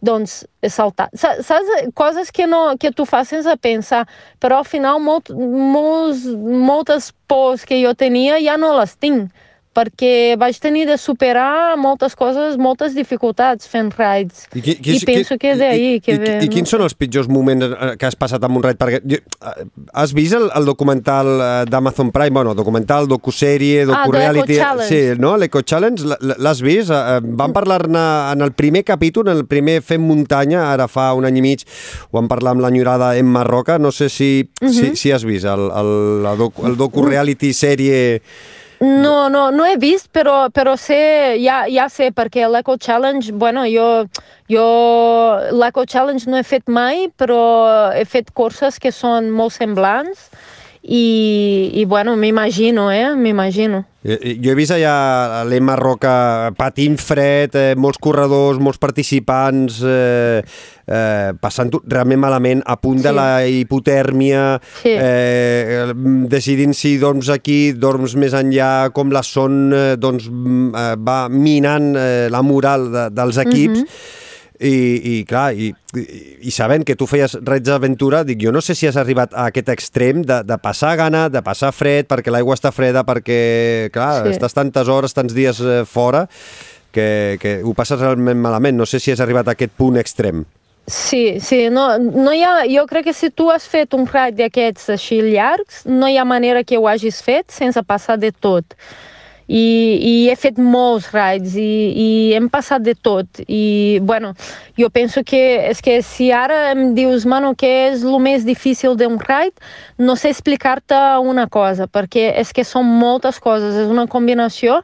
doncs 0.00 0.46
saltar. 0.72 1.10
Sa- 1.12 1.42
Saps? 1.44 1.68
Coses 1.94 2.30
que, 2.32 2.46
no, 2.48 2.76
que 2.80 2.88
tu 2.90 3.04
fas 3.04 3.28
sense 3.28 3.52
pensar, 3.60 4.06
però 4.40 4.62
al 4.62 4.64
final 4.64 4.96
molt, 5.04 5.28
molts, 5.36 6.24
moltes 6.40 7.10
pors 7.28 7.66
que 7.68 7.82
jo 7.82 7.92
tenia 7.94 8.38
ja 8.40 8.56
no 8.56 8.72
les 8.78 8.94
tinc, 8.96 9.28
perquè 9.70 10.34
vaig 10.34 10.56
tenir 10.58 10.82
de 10.88 10.96
superar 10.98 11.76
moltes 11.78 12.16
coses, 12.18 12.56
moltes 12.58 12.94
dificultats 12.96 13.68
fent 13.70 13.92
rides. 13.94 14.48
I, 14.54 14.62
qui, 14.64 14.74
I 14.82 14.98
penso 15.06 15.36
que 15.38 15.52
és 15.52 15.60
d'ahí 15.60 15.84
i, 15.96 16.00
que 16.02 16.16
i, 16.16 16.18
ve, 16.18 16.32
i, 16.40 16.48
I 16.48 16.50
quins 16.50 16.72
són 16.74 16.82
els 16.82 16.96
pitjors 16.98 17.28
moments 17.30 17.68
que 18.00 18.08
has 18.08 18.18
passat 18.18 18.42
amb 18.46 18.58
un 18.58 18.64
raid? 18.66 18.80
Perquè, 18.80 18.98
eh, 19.06 19.66
has 19.94 20.14
vist 20.16 20.34
el, 20.34 20.48
el 20.58 20.66
documental 20.66 21.30
eh, 21.36 21.50
d'Amazon 21.70 22.10
Prime? 22.10 22.34
Bueno, 22.34 22.56
documental, 22.58 23.06
docu-sèrie, 23.10 23.84
Ah, 23.84 23.90
docu-reality... 23.92 24.54
de 24.54 24.58
Challenge. 24.58 24.88
sí, 24.90 25.20
no? 25.22 25.36
L'Eco 25.38 25.62
Challenge, 25.62 26.18
l'has 26.34 26.62
vist? 26.66 26.90
Vam 26.90 27.54
parlar-ne 27.54 28.04
en 28.34 28.42
el 28.42 28.52
primer 28.58 28.82
capítol, 28.84 29.28
en 29.30 29.38
el 29.38 29.46
primer 29.46 29.80
Fem 29.86 30.02
Muntanya, 30.02 30.66
ara 30.72 30.88
fa 30.90 31.12
un 31.14 31.24
any 31.30 31.38
i 31.38 31.46
mig, 31.46 31.62
ho 32.10 32.18
vam 32.18 32.26
parlar 32.30 32.56
amb 32.56 32.66
l'enyorada 32.66 33.14
Emma 33.20 33.44
Roca, 33.46 33.78
no 33.78 33.94
sé 33.94 34.08
si, 34.10 34.48
si, 34.66 34.96
si 34.98 35.12
has 35.14 35.22
vist 35.24 35.46
el, 35.46 35.68
el, 35.70 35.92
la 36.26 36.34
docu, 36.34 36.66
el 36.66 36.74
docu-reality 36.80 37.54
sèrie... 37.54 38.00
No, 38.80 39.28
no, 39.28 39.50
no 39.52 39.66
he 39.68 39.76
vist, 39.76 40.08
però, 40.08 40.48
però 40.48 40.72
sé, 40.80 41.36
ja, 41.42 41.66
ja 41.68 41.84
sé, 41.92 42.08
perquè 42.16 42.46
l'Eco 42.48 42.78
Challenge, 42.80 43.34
bueno, 43.36 43.66
jo, 43.68 44.06
jo 44.48 44.64
l'Eco 45.52 45.84
Challenge 45.84 46.30
no 46.32 46.38
he 46.40 46.46
fet 46.48 46.64
mai, 46.72 47.10
però 47.12 47.92
he 47.92 48.06
fet 48.08 48.32
curses 48.32 48.80
que 48.80 48.88
són 48.88 49.28
molt 49.36 49.52
semblants 49.58 50.30
i, 50.82 51.70
i 51.74 51.84
bueno, 51.84 52.16
m'imagino, 52.16 52.90
eh? 52.90 53.14
M'imagino. 53.14 53.84
Jo 54.00 54.48
he 54.48 54.54
vist 54.56 54.72
allà 54.72 55.42
l'Emma 55.44 55.74
Roca 55.76 56.48
patint 56.56 56.96
fred, 56.96 57.52
eh, 57.52 57.74
molts 57.76 58.00
corredors, 58.00 58.56
molts 58.56 58.80
participants 58.80 59.82
eh, 59.84 60.40
eh, 60.40 61.32
passant 61.36 61.74
realment 61.84 62.22
malament, 62.22 62.62
a 62.64 62.78
punt 62.80 62.96
sí. 62.96 63.04
de 63.04 63.12
la 63.12 63.26
hipotèrmia, 63.44 64.44
sí. 64.80 64.94
eh, 64.94 65.90
decidint 66.32 66.72
si 66.72 66.94
dorms 67.02 67.28
aquí, 67.28 67.74
dorms 67.76 68.16
més 68.16 68.32
enllà, 68.40 68.88
com 68.96 69.12
la 69.12 69.20
son 69.26 69.60
eh, 69.76 69.84
doncs, 70.00 70.30
eh, 70.32 70.94
va 70.96 71.20
minant 71.28 71.92
eh, 71.92 72.32
la 72.32 72.40
moral 72.40 72.88
de, 72.88 73.04
dels 73.20 73.44
equips. 73.44 73.84
Mm 73.84 73.84
-hmm 73.84 74.18
i, 74.60 75.18
i 75.20 75.24
clar, 75.24 75.54
i, 75.56 75.70
i, 75.96 76.02
i 76.44 76.52
sabent 76.52 76.84
que 76.84 76.96
tu 76.98 77.08
feies 77.08 77.38
raids 77.40 77.64
d'aventura, 77.68 78.22
dic, 78.28 78.42
jo 78.44 78.52
no 78.52 78.60
sé 78.60 78.76
si 78.76 78.88
has 78.88 78.98
arribat 79.00 79.32
a 79.32 79.46
aquest 79.48 79.72
extrem 79.72 80.20
de, 80.26 80.42
de 80.44 80.58
passar 80.60 80.92
gana, 81.00 81.28
de 81.32 81.40
passar 81.44 81.72
fred, 81.72 82.08
perquè 82.10 82.32
l'aigua 82.32 82.58
està 82.58 82.72
freda, 82.74 83.04
perquè, 83.08 83.40
clar, 83.94 84.26
sí. 84.26 84.36
estàs 84.36 84.56
tantes 84.56 84.92
hores, 84.92 85.16
tants 85.16 85.34
dies 85.36 85.62
eh, 85.64 85.82
fora, 85.88 86.26
que, 86.92 87.38
que 87.40 87.60
ho 87.64 87.72
passes 87.78 88.00
realment 88.00 88.40
malament. 88.40 88.76
No 88.76 88.88
sé 88.88 89.00
si 89.00 89.14
has 89.14 89.22
arribat 89.24 89.48
a 89.48 89.56
aquest 89.56 89.72
punt 89.78 89.96
extrem. 90.00 90.44
Sí, 90.90 91.38
sí, 91.40 91.68
no, 91.70 91.86
no 91.98 92.32
hi 92.34 92.42
ha, 92.42 92.64
jo 92.68 92.82
crec 92.90 93.06
que 93.10 93.14
si 93.14 93.30
tu 93.30 93.46
has 93.52 93.68
fet 93.70 93.94
un 93.94 94.08
raid 94.10 94.34
d'aquests 94.36 94.90
així 94.96 95.20
llargs, 95.22 95.84
no 95.86 96.08
hi 96.10 96.18
ha 96.18 96.26
manera 96.26 96.64
que 96.66 96.80
ho 96.80 96.88
hagis 96.90 97.20
fet 97.22 97.52
sense 97.54 97.80
passar 97.86 98.18
de 98.18 98.32
tot 98.32 98.74
i, 99.50 99.66
i 99.98 100.14
he 100.30 100.36
fet 100.38 100.60
molts 100.62 101.10
rides 101.10 101.56
i, 101.58 101.70
i 101.90 102.08
hem 102.38 102.46
passat 102.52 102.84
de 102.86 102.94
tot. 102.94 103.42
I 103.48 103.98
bueno, 104.06 104.32
jo 104.78 104.90
penso 104.94 105.24
que 105.26 105.42
és 105.72 105.82
que 105.82 105.98
si 106.06 106.30
ara 106.30 106.70
em 106.70 106.92
dius 106.94 107.26
mano, 107.26 107.56
què 107.58 107.72
és 107.90 108.06
el 108.06 108.20
més 108.22 108.46
difícil 108.46 108.94
d'un 108.96 109.18
ride? 109.18 109.58
no 110.00 110.16
sé 110.16 110.30
explicar-te 110.30 110.96
una 111.20 111.46
cosa 111.46 111.86
perquè 111.86 112.30
és 112.40 112.54
que 112.56 112.64
són 112.64 112.88
moltes 113.00 113.38
coses 113.42 113.76
és 113.84 113.90
una 113.92 114.06
combinació. 114.08 114.80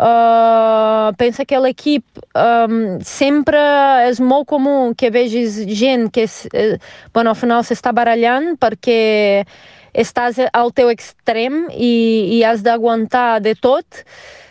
Uh, 0.00 1.12
pensa 1.20 1.44
que 1.44 1.58
l'equip 1.60 2.22
um, 2.32 2.96
sempre 3.04 3.60
és 4.08 4.16
molt 4.24 4.46
comú 4.48 4.94
que 4.96 5.10
vegis 5.12 5.58
gent 5.76 6.06
que 6.08 6.24
és, 6.24 6.36
eh, 6.56 6.78
bueno, 7.12 7.34
al 7.34 7.36
final 7.36 7.66
s'està 7.68 7.92
barallant 7.92 8.54
perquè 8.56 9.44
estàs 9.94 10.38
al 10.52 10.72
teu 10.72 10.90
extrem 10.92 11.66
i, 11.72 12.38
i 12.38 12.42
has 12.46 12.62
d'aguantar 12.66 13.40
de 13.44 13.54
tot. 13.54 14.04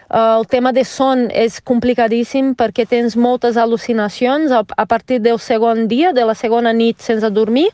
Uh, 0.10 0.40
el 0.40 0.48
tema 0.50 0.72
de 0.74 0.84
son 0.84 1.28
és 1.30 1.60
complicadíssim 1.62 2.56
perquè 2.58 2.88
tens 2.90 3.14
moltes 3.14 3.60
al·lucinacions 3.62 4.50
a, 4.50 4.64
a 4.66 4.86
partir 4.90 5.20
del 5.22 5.38
segon 5.38 5.86
dia, 5.88 6.14
de 6.18 6.26
la 6.26 6.34
segona 6.34 6.74
nit 6.74 6.98
sense 7.06 7.30
dormir. 7.30 7.70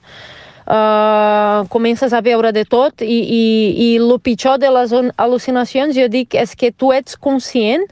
Uh, 0.66 1.64
comences 1.70 2.12
a 2.12 2.24
veure 2.26 2.50
de 2.52 2.64
tot 2.66 3.04
i, 3.06 3.20
i, 3.22 3.46
i 3.86 3.90
el 4.02 4.16
pitjor 4.18 4.58
de 4.58 4.72
les 4.74 4.92
al·lucinacions 4.92 5.94
jo 5.94 6.08
dic 6.10 6.34
és 6.34 6.56
que 6.58 6.72
tu 6.74 6.90
ets 6.90 7.14
conscient 7.22 7.86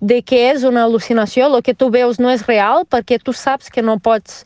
de 0.00 0.20
que 0.22 0.42
és 0.50 0.66
una 0.68 0.84
al·lucinació, 0.84 1.48
el 1.48 1.62
que 1.64 1.74
tu 1.74 1.88
veus 1.90 2.20
no 2.20 2.30
és 2.30 2.44
real 2.46 2.84
perquè 2.84 3.18
tu 3.18 3.32
saps 3.32 3.72
que 3.72 3.82
no 3.82 3.96
pots 3.98 4.44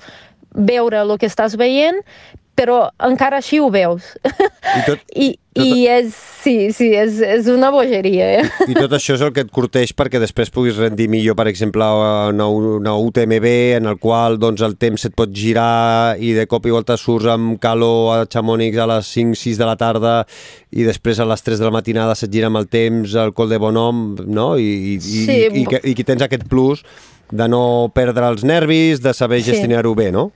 veure 0.54 1.02
el 1.02 1.16
que 1.18 1.26
estàs 1.26 1.56
veient, 1.58 1.98
però 2.58 2.86
encara 3.02 3.38
així 3.40 3.60
ho 3.62 3.70
veus. 3.72 4.12
I, 4.22 4.82
tot, 4.86 5.00
I, 5.24 5.28
tot... 5.56 5.64
i 5.64 5.86
és, 5.90 6.16
sí, 6.42 6.54
sí, 6.74 6.90
és, 6.96 7.18
és 7.24 7.48
una 7.50 7.70
bogeria. 7.72 8.28
Eh? 8.38 8.66
I 8.68 8.76
tot 8.76 8.92
això 8.96 9.16
és 9.16 9.24
el 9.24 9.32
que 9.34 9.44
et 9.46 9.52
curteix 9.52 9.94
perquè 9.96 10.20
després 10.22 10.52
puguis 10.52 10.78
rendir 10.78 11.08
millor, 11.12 11.36
per 11.38 11.48
exemple, 11.50 11.86
una, 12.32 12.48
una 12.48 12.96
UTMB 13.00 13.48
en 13.78 13.88
el 13.90 14.00
qual 14.02 14.38
doncs, 14.42 14.64
el 14.66 14.76
temps 14.80 15.08
et 15.08 15.16
pot 15.16 15.32
girar 15.32 16.18
i 16.20 16.34
de 16.36 16.46
cop 16.50 16.68
i 16.68 16.74
volta 16.74 16.98
surts 17.00 17.30
amb 17.32 17.56
calor 17.62 18.12
a 18.16 18.18
Chamonix 18.30 18.76
a 18.78 18.88
les 18.94 19.14
5-6 19.16 19.60
de 19.60 19.68
la 19.68 19.78
tarda 19.80 20.18
i 20.72 20.84
després 20.88 21.20
a 21.20 21.28
les 21.28 21.44
3 21.44 21.60
de 21.60 21.68
la 21.68 21.74
matinada 21.74 22.16
se't 22.18 22.32
gira 22.32 22.52
amb 22.52 22.60
el 22.60 22.68
temps 22.72 23.16
al 23.16 23.34
col 23.36 23.50
de 23.52 23.60
Bonom, 23.62 24.04
no? 24.28 24.52
I, 24.60 24.68
i, 24.94 25.00
sí. 25.00 25.24
i, 25.24 25.40
i, 25.48 25.64
i, 25.64 25.82
i 25.92 25.96
que 25.96 26.06
tens 26.06 26.24
aquest 26.24 26.46
plus 26.52 26.84
de 27.32 27.48
no 27.48 27.88
perdre 27.96 28.28
els 28.28 28.44
nervis, 28.44 29.00
de 29.00 29.14
saber 29.16 29.40
gestionar-ho 29.44 29.94
bé, 29.96 30.10
no? 30.12 30.28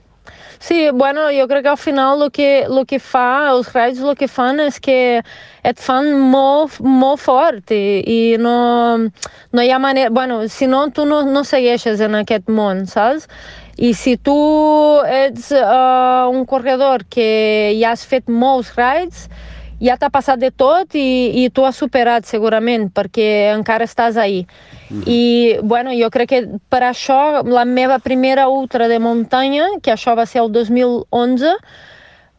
Sí, 0.59 0.89
bueno, 0.91 1.27
jo 1.31 1.47
crec 1.47 1.63
que 1.63 1.69
al 1.69 1.77
final 1.77 2.21
el 2.23 2.31
que, 2.31 2.63
el 2.63 2.85
que 2.85 2.99
fa, 2.99 3.49
els 3.51 3.69
raids 3.73 4.01
el 4.01 4.15
que 4.17 4.27
fan 4.27 4.59
és 4.63 4.79
que 4.81 5.21
et 5.67 5.79
fan 5.81 6.09
molt, 6.31 6.79
molt 6.81 7.21
fort 7.21 7.73
i, 7.75 8.01
i 8.01 8.19
no, 8.41 8.57
no 9.53 9.63
hi 9.63 9.69
ha 9.69 9.79
manera... 9.79 10.09
Bueno, 10.09 10.47
si 10.49 10.67
no, 10.67 10.87
tu 10.89 11.05
no, 11.05 11.21
no 11.23 11.43
segueixes 11.45 12.01
en 12.01 12.17
aquest 12.23 12.49
món, 12.49 12.87
saps? 12.89 13.27
I 13.77 13.93
si 13.93 14.15
tu 14.17 14.37
ets 15.05 15.51
uh, 15.53 16.25
un 16.33 16.47
corredor 16.49 17.05
que 17.05 17.75
ja 17.77 17.93
has 17.93 18.07
fet 18.09 18.25
molts 18.25 18.73
raids, 18.73 19.27
ja 19.81 19.97
t'ha 19.97 20.09
passat 20.09 20.39
de 20.41 20.49
tot 20.51 20.95
i, 20.97 21.43
i 21.43 21.49
tu 21.53 21.65
has 21.67 21.77
superat 21.77 22.25
segurament 22.25 22.89
perquè 22.93 23.53
encara 23.53 23.85
estàs 23.85 24.17
ahí. 24.17 24.45
Mm 24.89 25.01
-hmm. 25.01 25.03
I 25.05 25.57
bueno, 25.63 25.91
jo 25.93 26.09
crec 26.09 26.29
que 26.29 26.47
per 26.69 26.81
això 26.83 27.43
la 27.45 27.65
meva 27.65 27.99
primera 27.99 28.47
ultra 28.47 28.87
de 28.87 28.99
muntanya, 28.99 29.65
que 29.81 29.91
això 29.91 30.15
va 30.15 30.25
ser 30.25 30.41
el 30.41 30.51
2011, 30.51 31.45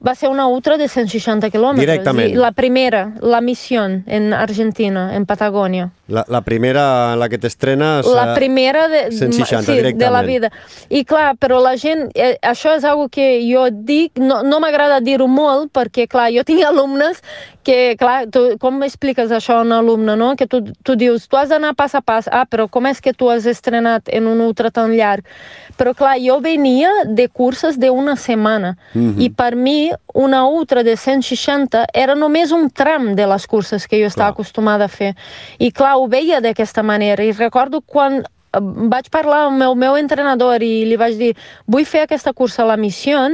va 0.06 0.14
ser 0.14 0.28
una 0.28 0.46
ultra 0.46 0.76
de 0.76 0.88
160 0.88 1.50
quilòmetres. 1.50 1.86
Directament. 1.86 2.36
La 2.36 2.52
primera, 2.52 3.12
la 3.20 3.40
missió 3.40 3.84
en 3.84 4.32
Argentina, 4.32 5.14
en 5.14 5.26
Patagònia. 5.26 5.90
La, 6.08 6.24
la 6.28 6.40
primera 6.40 7.12
en 7.12 7.20
la 7.20 7.28
que 7.28 7.38
t'estrenes... 7.38 8.06
La 8.06 8.34
primera 8.34 8.88
de, 8.88 9.10
160, 9.12 9.72
sí, 9.72 9.92
de 9.92 10.10
la 10.10 10.22
vida. 10.22 10.50
I 10.88 11.04
clar, 11.04 11.34
però 11.36 11.60
la 11.60 11.76
gent... 11.76 12.06
Eh, 12.16 12.38
això 12.40 12.72
és 12.78 12.86
algo 12.88 13.10
que 13.12 13.26
jo 13.44 13.66
dic, 13.70 14.16
no, 14.16 14.40
no 14.42 14.60
m'agrada 14.64 15.02
dir-ho 15.04 15.28
molt, 15.28 15.68
perquè 15.76 16.08
clar, 16.08 16.30
jo 16.32 16.46
tinc 16.48 16.64
alumnes 16.70 17.20
que, 17.68 17.96
clar, 18.00 18.30
tu, 18.32 18.54
com 18.56 18.80
expliques 18.86 19.28
això 19.34 19.58
a 19.58 19.64
un 19.66 19.74
alumne, 19.76 20.14
no? 20.16 20.30
Que 20.40 20.46
tu, 20.48 20.62
tu 20.80 20.96
dius, 20.96 21.26
tu 21.28 21.36
has 21.36 21.52
d'anar 21.52 21.74
pas 21.76 21.92
a 21.92 22.00
pas, 22.00 22.24
ah, 22.32 22.46
però 22.48 22.64
com 22.72 22.88
és 22.88 23.02
que 23.04 23.12
tu 23.12 23.28
has 23.28 23.44
estrenat 23.44 24.08
en 24.08 24.30
un 24.30 24.40
ultra 24.40 24.70
tan 24.72 24.94
llarg? 24.96 25.28
Però 25.76 25.92
clar, 25.94 26.16
jo 26.22 26.38
venia 26.40 26.88
de 27.04 27.28
curses 27.28 27.76
d'una 27.76 28.16
setmana 28.16 28.74
mm 28.94 29.02
-hmm. 29.02 29.20
i 29.22 29.28
per 29.30 29.54
mi 29.54 29.92
una 30.14 30.46
ultra 30.46 30.82
de 30.82 30.96
160 30.96 31.84
era 31.92 32.14
només 32.14 32.50
un 32.50 32.70
tram 32.70 33.14
de 33.14 33.26
les 33.26 33.46
curses 33.46 33.86
que 33.86 34.00
jo 34.00 34.06
estava 34.06 34.32
clar. 34.32 34.34
acostumada 34.34 34.84
a 34.84 34.88
fer. 34.88 35.14
I 35.58 35.70
clar, 35.70 35.97
ho 35.98 36.08
veia 36.10 36.42
d'aquesta 36.44 36.82
manera 36.82 37.24
i 37.24 37.32
recordo 37.32 37.80
quan 37.80 38.22
eh, 38.22 38.62
vaig 38.92 39.10
parlar 39.14 39.46
amb 39.48 39.66
el 39.66 39.76
meu 39.76 39.98
entrenador 39.98 40.62
i 40.62 40.86
li 40.88 40.96
vaig 41.00 41.18
dir 41.18 41.34
vull 41.66 41.86
fer 41.88 42.06
aquesta 42.06 42.32
cursa 42.32 42.64
a 42.64 42.70
la 42.72 42.78
missió, 42.80 43.26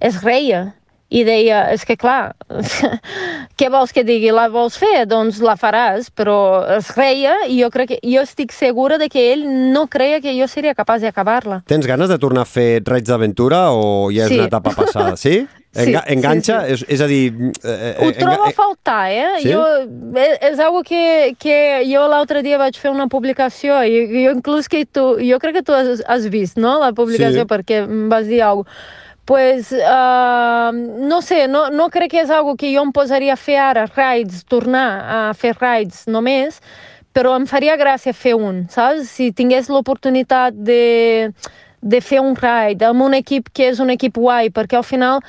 es 0.00 0.22
reia 0.22 0.72
i 1.08 1.22
deia, 1.24 1.62
és 1.72 1.84
que 1.88 1.96
clar, 1.96 2.34
què 3.58 3.68
vols 3.72 3.94
que 3.96 4.04
digui? 4.04 4.28
La 4.34 4.48
vols 4.52 4.76
fer? 4.76 5.06
Doncs 5.08 5.40
la 5.40 5.54
faràs, 5.56 6.10
però 6.12 6.64
es 6.76 6.90
reia 6.96 7.34
i 7.48 7.56
jo 7.62 7.70
crec 7.72 7.94
que 7.94 8.00
jo 8.04 8.24
estic 8.26 8.52
segura 8.52 8.98
de 9.00 9.08
que 9.08 9.30
ell 9.32 9.46
no 9.72 9.86
creia 9.88 10.20
que 10.20 10.36
jo 10.36 10.48
seria 10.50 10.76
capaç 10.76 11.06
d'acabar-la. 11.06 11.62
Tens 11.68 11.88
ganes 11.88 12.12
de 12.12 12.20
tornar 12.20 12.44
a 12.44 12.50
fer 12.50 12.82
raids 12.84 13.08
d'aventura 13.08 13.70
o 13.72 14.10
ja 14.12 14.26
és 14.26 14.34
sí. 14.34 14.42
una 14.42 14.50
etapa 14.52 14.74
passada? 14.76 15.16
Sí? 15.16 15.46
Enga 15.76 16.00
sí, 16.06 16.12
enganxa? 16.14 16.60
Sí, 16.64 16.66
sí. 16.66 16.72
És, 16.72 16.84
és 16.96 17.00
a 17.04 17.08
dir... 17.10 17.24
Eh, 17.62 17.72
eh, 17.72 18.06
Ho 18.06 18.12
trobo 18.16 18.46
a 18.48 18.52
faltar, 18.56 19.10
eh? 19.12 19.26
Sí? 19.42 19.50
Jo, 19.52 19.64
és, 20.14 20.22
eh, 20.22 20.38
és 20.50 20.62
algo 20.64 20.80
que, 20.86 21.34
que 21.38 21.58
jo 21.86 22.06
l'altre 22.08 22.42
dia 22.42 22.58
vaig 22.60 22.78
fer 22.80 22.90
una 22.90 23.08
publicació 23.12 23.82
i 23.84 24.06
jo 24.24 24.32
inclús 24.32 24.70
que 24.72 24.86
tu... 24.86 25.10
Jo 25.20 25.40
crec 25.42 25.60
que 25.60 25.66
tu 25.66 25.76
has, 25.76 26.00
has 26.08 26.30
vist, 26.32 26.56
no?, 26.56 26.78
la 26.80 26.94
publicació, 26.96 27.44
sí. 27.44 27.50
perquè 27.52 27.84
em 27.84 28.08
vas 28.12 28.26
dir 28.30 28.42
alguna 28.46 28.66
cosa 28.70 29.06
pues, 29.28 29.72
uh, 29.72 30.72
no 30.72 31.20
sé, 31.20 31.48
no, 31.48 31.68
no 31.68 31.90
crec 31.92 32.14
que 32.14 32.20
és 32.22 32.30
algo 32.32 32.54
que 32.56 32.70
jo 32.72 32.80
em 32.80 32.92
posaria 32.96 33.34
a 33.34 33.36
fer 33.36 33.58
ara, 33.60 33.82
rides, 33.84 34.38
tornar 34.48 34.86
a 35.04 35.18
fer 35.36 35.50
rides 35.52 36.06
només, 36.08 36.62
però 37.12 37.34
em 37.36 37.44
faria 37.44 37.74
gràcia 37.76 38.14
fer 38.16 38.32
un, 38.40 38.62
saps? 38.72 39.10
Si 39.12 39.28
tingués 39.36 39.68
l'oportunitat 39.68 40.56
de, 40.56 41.28
de 41.84 42.00
fer 42.00 42.22
un 42.24 42.32
ride 42.40 42.88
amb 42.88 43.04
un 43.04 43.18
equip 43.20 43.52
que 43.52 43.68
és 43.68 43.84
un 43.84 43.92
equip 43.92 44.16
guai, 44.16 44.48
perquè 44.48 44.80
al 44.80 44.88
final 44.88 45.20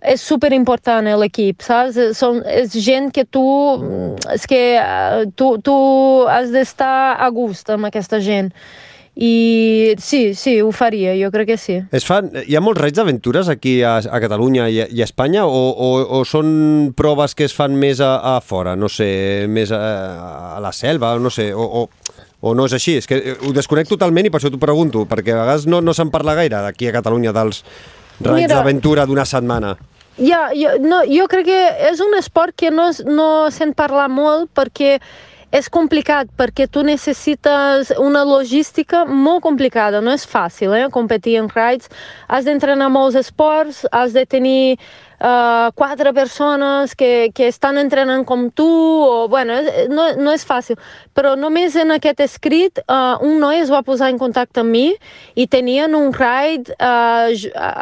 és 0.00 0.20
super 0.20 0.52
important 0.56 1.06
l'equip, 1.20 1.60
saps? 1.64 1.98
Són, 2.16 2.40
és 2.48 2.72
gent 2.80 3.10
que 3.12 3.26
tu, 3.28 3.44
és 4.32 4.46
que 4.48 4.62
uh, 4.80 5.26
tu, 5.36 5.54
tu 5.64 5.74
has 6.30 6.52
d'estar 6.54 7.18
a 7.20 7.28
gust 7.34 7.70
amb 7.70 7.90
aquesta 7.90 8.20
gent. 8.24 8.52
I 9.20 9.96
sí, 10.00 10.34
sí, 10.38 10.54
ho 10.62 10.70
faria, 10.72 11.12
jo 11.18 11.28
crec 11.34 11.50
que 11.50 11.56
sí. 11.60 11.76
Es 11.92 12.06
fan, 12.08 12.30
hi 12.46 12.56
ha 12.56 12.62
molts 12.62 12.80
raids 12.80 12.96
d'aventures 12.96 13.50
aquí 13.52 13.80
a, 13.84 13.98
a 14.00 14.20
Catalunya 14.22 14.68
i 14.70 14.78
a, 14.80 14.86
i 14.88 15.02
a 15.02 15.08
Espanya 15.08 15.44
o, 15.44 15.60
o, 15.74 15.90
o 16.16 16.22
són 16.24 16.94
proves 16.96 17.34
que 17.36 17.44
es 17.44 17.56
fan 17.56 17.74
més 17.76 18.00
a, 18.00 18.14
a 18.36 18.38
fora, 18.40 18.76
no 18.78 18.88
sé, 18.88 19.10
més 19.50 19.74
a, 19.76 19.82
a 20.56 20.62
la 20.62 20.72
selva, 20.72 21.16
no 21.20 21.28
sé, 21.34 21.50
o, 21.52 21.66
o, 21.82 22.16
o 22.40 22.54
no 22.56 22.70
és 22.70 22.78
així? 22.78 22.96
És 23.02 23.10
que 23.10 23.20
ho 23.34 23.52
desconec 23.52 23.90
totalment 23.90 24.30
i 24.30 24.32
per 24.32 24.40
això 24.40 24.54
t'ho 24.54 24.62
pregunto, 24.62 25.04
perquè 25.10 25.34
a 25.34 25.42
vegades 25.42 25.68
no, 25.68 25.82
no 25.84 25.92
se'n 25.92 26.14
parla 26.14 26.38
gaire 26.38 26.62
d'aquí 26.70 26.88
a 26.88 26.96
Catalunya 26.96 27.34
dels 27.36 27.64
raids 28.24 28.54
d'aventura 28.54 29.04
d'una 29.10 29.26
setmana. 29.28 29.74
Ja, 30.20 30.50
jo, 30.52 30.74
no, 30.84 31.00
jo 31.08 31.24
crec 31.32 31.46
que 31.48 31.60
és 31.88 32.00
un 32.04 32.12
esport 32.18 32.52
que 32.52 32.68
no, 32.70 32.90
no 33.08 33.28
se'n 33.54 33.72
parla 33.76 34.04
molt 34.12 34.50
perquè 34.52 34.98
és 35.50 35.68
complicat 35.72 36.30
perquè 36.38 36.68
tu 36.70 36.84
necessites 36.86 37.90
una 37.98 38.22
logística 38.26 39.04
molt 39.04 39.42
complicada, 39.42 40.00
no 40.00 40.14
és 40.14 40.26
fàcil 40.26 40.74
eh, 40.76 40.86
competir 40.94 41.38
en 41.40 41.50
rides, 41.50 41.90
has 42.28 42.46
d'entrenar 42.46 42.90
molts 42.92 43.18
esports, 43.18 43.82
has 43.90 44.14
de 44.14 44.24
tenir 44.30 44.78
uh, 45.20 45.70
quatre 45.74 46.12
persones 46.14 46.94
que, 46.94 47.30
que 47.34 47.48
estan 47.50 47.78
entrenant 47.82 48.24
com 48.26 48.48
tu, 48.50 48.66
o, 48.66 49.26
bueno, 49.28 49.58
no, 49.90 50.06
no 50.16 50.34
és 50.34 50.46
fàcil, 50.46 50.78
però 51.14 51.34
només 51.38 51.76
en 51.76 51.94
aquest 51.96 52.22
escrit 52.24 52.82
uh, 52.86 53.18
un 53.26 53.38
noi 53.42 53.60
es 53.64 53.74
va 53.74 53.82
posar 53.86 54.10
en 54.12 54.22
contacte 54.22 54.62
amb 54.62 54.70
mi 54.70 54.88
i 55.34 55.48
tenien 55.50 55.98
un 55.98 56.14
ride 56.14 56.74
uh, 56.78 57.30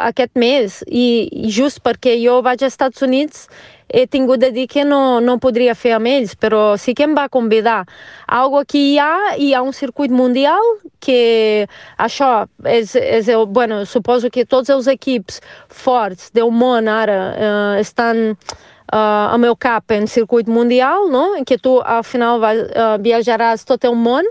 aquest 0.09 0.33
mes, 0.39 0.81
i 0.89 1.49
just 1.53 1.83
perquè 1.85 2.17
jo 2.19 2.41
vaig 2.45 2.63
als 2.63 2.73
Estats 2.73 3.03
Units 3.05 3.47
he 3.89 4.05
tingut 4.07 4.39
de 4.39 4.51
dir 4.51 4.67
que 4.69 4.85
no, 4.85 5.19
no 5.19 5.39
podria 5.41 5.73
fer 5.75 5.95
amb 5.97 6.07
ells, 6.07 6.35
però 6.37 6.77
sí 6.77 6.93
que 6.93 7.07
em 7.07 7.15
va 7.17 7.27
convidar. 7.29 7.83
Algo 8.27 8.63
que 8.69 8.77
hi 8.77 8.97
ha, 9.01 9.35
hi 9.37 9.51
ha 9.53 9.63
un 9.65 9.73
circuit 9.73 10.13
mundial 10.13 10.61
que 11.01 11.65
això 11.97 12.45
és, 12.65 12.93
és 12.95 13.29
el, 13.33 13.47
bueno, 13.49 13.83
suposo 13.89 14.29
que 14.29 14.45
tots 14.45 14.69
els 14.69 14.87
equips 14.91 15.41
forts 15.67 16.29
del 16.35 16.53
món 16.53 16.87
ara 16.91 17.19
eh, 17.33 17.81
estan 17.81 18.23
eh, 18.29 18.95
al 18.95 19.39
meu 19.41 19.57
cap 19.57 19.91
en 19.91 20.07
circuit 20.07 20.47
mundial, 20.47 21.09
no? 21.09 21.33
que 21.45 21.57
tu 21.57 21.79
al 21.81 22.03
final 22.03 22.39
vas, 22.39 22.63
eh, 22.69 22.95
viatjaràs 23.01 23.65
tot 23.65 23.85
el 23.89 23.97
món 23.97 24.27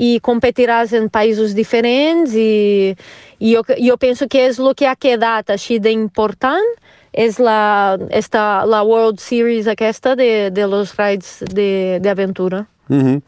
i 0.00 0.18
competiràs 0.22 0.94
en 0.96 1.08
països 1.12 1.54
diferents 1.56 2.36
i, 2.36 2.94
i 3.40 3.54
jo, 3.56 3.64
jo 3.64 3.96
penso 4.00 4.28
que 4.30 4.46
és 4.48 4.60
el 4.60 4.74
que 4.76 4.88
ha 4.88 4.96
quedat 4.96 5.50
així 5.50 5.80
d'important 5.82 6.68
és 7.12 7.38
la, 7.42 7.98
esta, 8.10 8.64
la 8.66 8.82
World 8.86 9.20
Series 9.20 9.66
aquesta 9.70 10.14
de, 10.16 10.50
de 10.50 10.66
los 10.66 10.96
rides 10.96 11.42
d'aventura. 12.02 12.66
Mm 12.88 13.02
-hmm. 13.02 13.22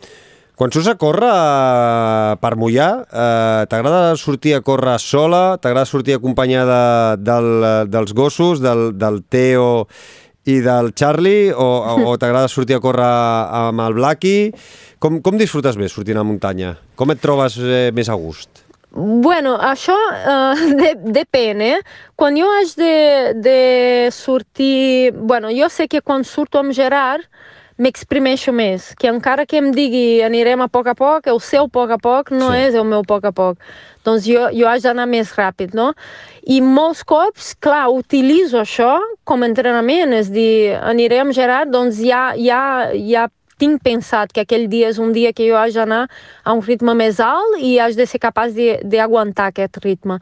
Quan 0.54 0.70
surts 0.70 0.88
a 0.88 0.94
córrer 0.94 1.26
eh, 1.26 2.36
per 2.38 2.56
mullar, 2.56 3.06
eh, 3.10 3.66
t'agrada 3.66 4.16
sortir 4.20 4.54
a 4.54 4.60
córrer 4.60 4.98
sola, 5.00 5.56
t'agrada 5.58 5.88
sortir 5.88 6.14
acompanyada 6.14 7.16
del, 7.16 7.88
dels 7.90 8.12
gossos, 8.12 8.60
del, 8.60 8.92
del 8.94 9.24
Teo 9.24 9.88
i 10.44 10.60
del 10.60 10.92
Charlie, 10.94 11.50
o, 11.50 11.66
o 12.06 12.16
t'agrada 12.20 12.46
sortir 12.46 12.76
a 12.76 12.80
córrer 12.80 13.08
amb 13.62 13.80
el 13.80 13.94
Blacky? 13.98 14.52
Com, 15.02 15.18
com 15.18 15.34
disfrutes 15.40 15.74
més 15.80 15.90
sortint 15.90 16.20
a 16.20 16.22
muntanya? 16.22 16.76
Com 16.94 17.10
et 17.10 17.18
trobes 17.18 17.58
eh, 17.58 17.88
més 17.90 18.06
a 18.06 18.14
gust? 18.14 18.61
Bueno, 18.94 19.56
això 19.56 19.94
uh, 19.96 20.64
de, 20.80 20.92
depèn, 21.16 21.62
eh? 21.64 21.78
Quan 22.16 22.36
jo 22.36 22.50
haig 22.58 22.74
de, 22.76 22.96
de 23.40 23.58
sortir... 24.12 25.12
Bueno, 25.16 25.48
jo 25.54 25.70
sé 25.72 25.88
que 25.88 26.02
quan 26.04 26.26
surto 26.28 26.60
amb 26.60 26.76
Gerard 26.76 27.24
m'exprimeixo 27.80 28.52
més, 28.52 28.90
que 29.00 29.08
encara 29.08 29.46
que 29.48 29.56
em 29.58 29.70
digui 29.72 30.20
anirem 30.22 30.60
a 30.60 30.68
poc 30.68 30.92
a 30.92 30.94
poc, 30.94 31.26
el 31.32 31.40
seu 31.40 31.70
poc 31.72 31.94
a 31.96 31.98
poc 31.98 32.30
no 32.34 32.52
sí. 32.52 32.66
és 32.68 32.76
el 32.76 32.84
meu 32.86 33.00
poc 33.08 33.24
a 33.24 33.32
poc. 33.32 33.56
Doncs 34.04 34.26
jo, 34.28 34.44
jo 34.52 34.68
haig 34.68 34.84
d'anar 34.84 35.08
més 35.08 35.32
ràpid, 35.38 35.72
no? 35.78 35.92
I 36.44 36.60
molts 36.60 37.00
cops, 37.08 37.54
clar, 37.64 37.86
utilitzo 37.94 38.60
això 38.60 38.96
com 39.24 39.42
a 39.42 39.48
entrenament, 39.48 40.12
és 40.20 40.28
dir, 40.34 40.76
aniré 40.76 41.22
amb 41.22 41.32
Gerard, 41.34 41.72
doncs 41.72 42.02
ja, 42.04 42.32
ja, 42.36 42.92
ja 42.92 43.30
tinc 43.62 43.82
pensat 43.86 44.34
que 44.34 44.42
aquell 44.42 44.66
dia 44.72 44.90
és 44.90 44.98
un 45.02 45.14
dia 45.14 45.30
que 45.36 45.46
jo 45.46 45.58
haig 45.60 45.78
d'anar 45.78 46.02
a 46.42 46.56
un 46.56 46.64
ritme 46.66 46.96
més 46.98 47.22
alt 47.22 47.62
i 47.62 47.76
haig 47.78 47.94
de 47.98 48.08
ser 48.10 48.20
capaç 48.22 48.58
d'aguantar 48.82 49.52
aquest 49.52 49.78
ritme 49.86 50.18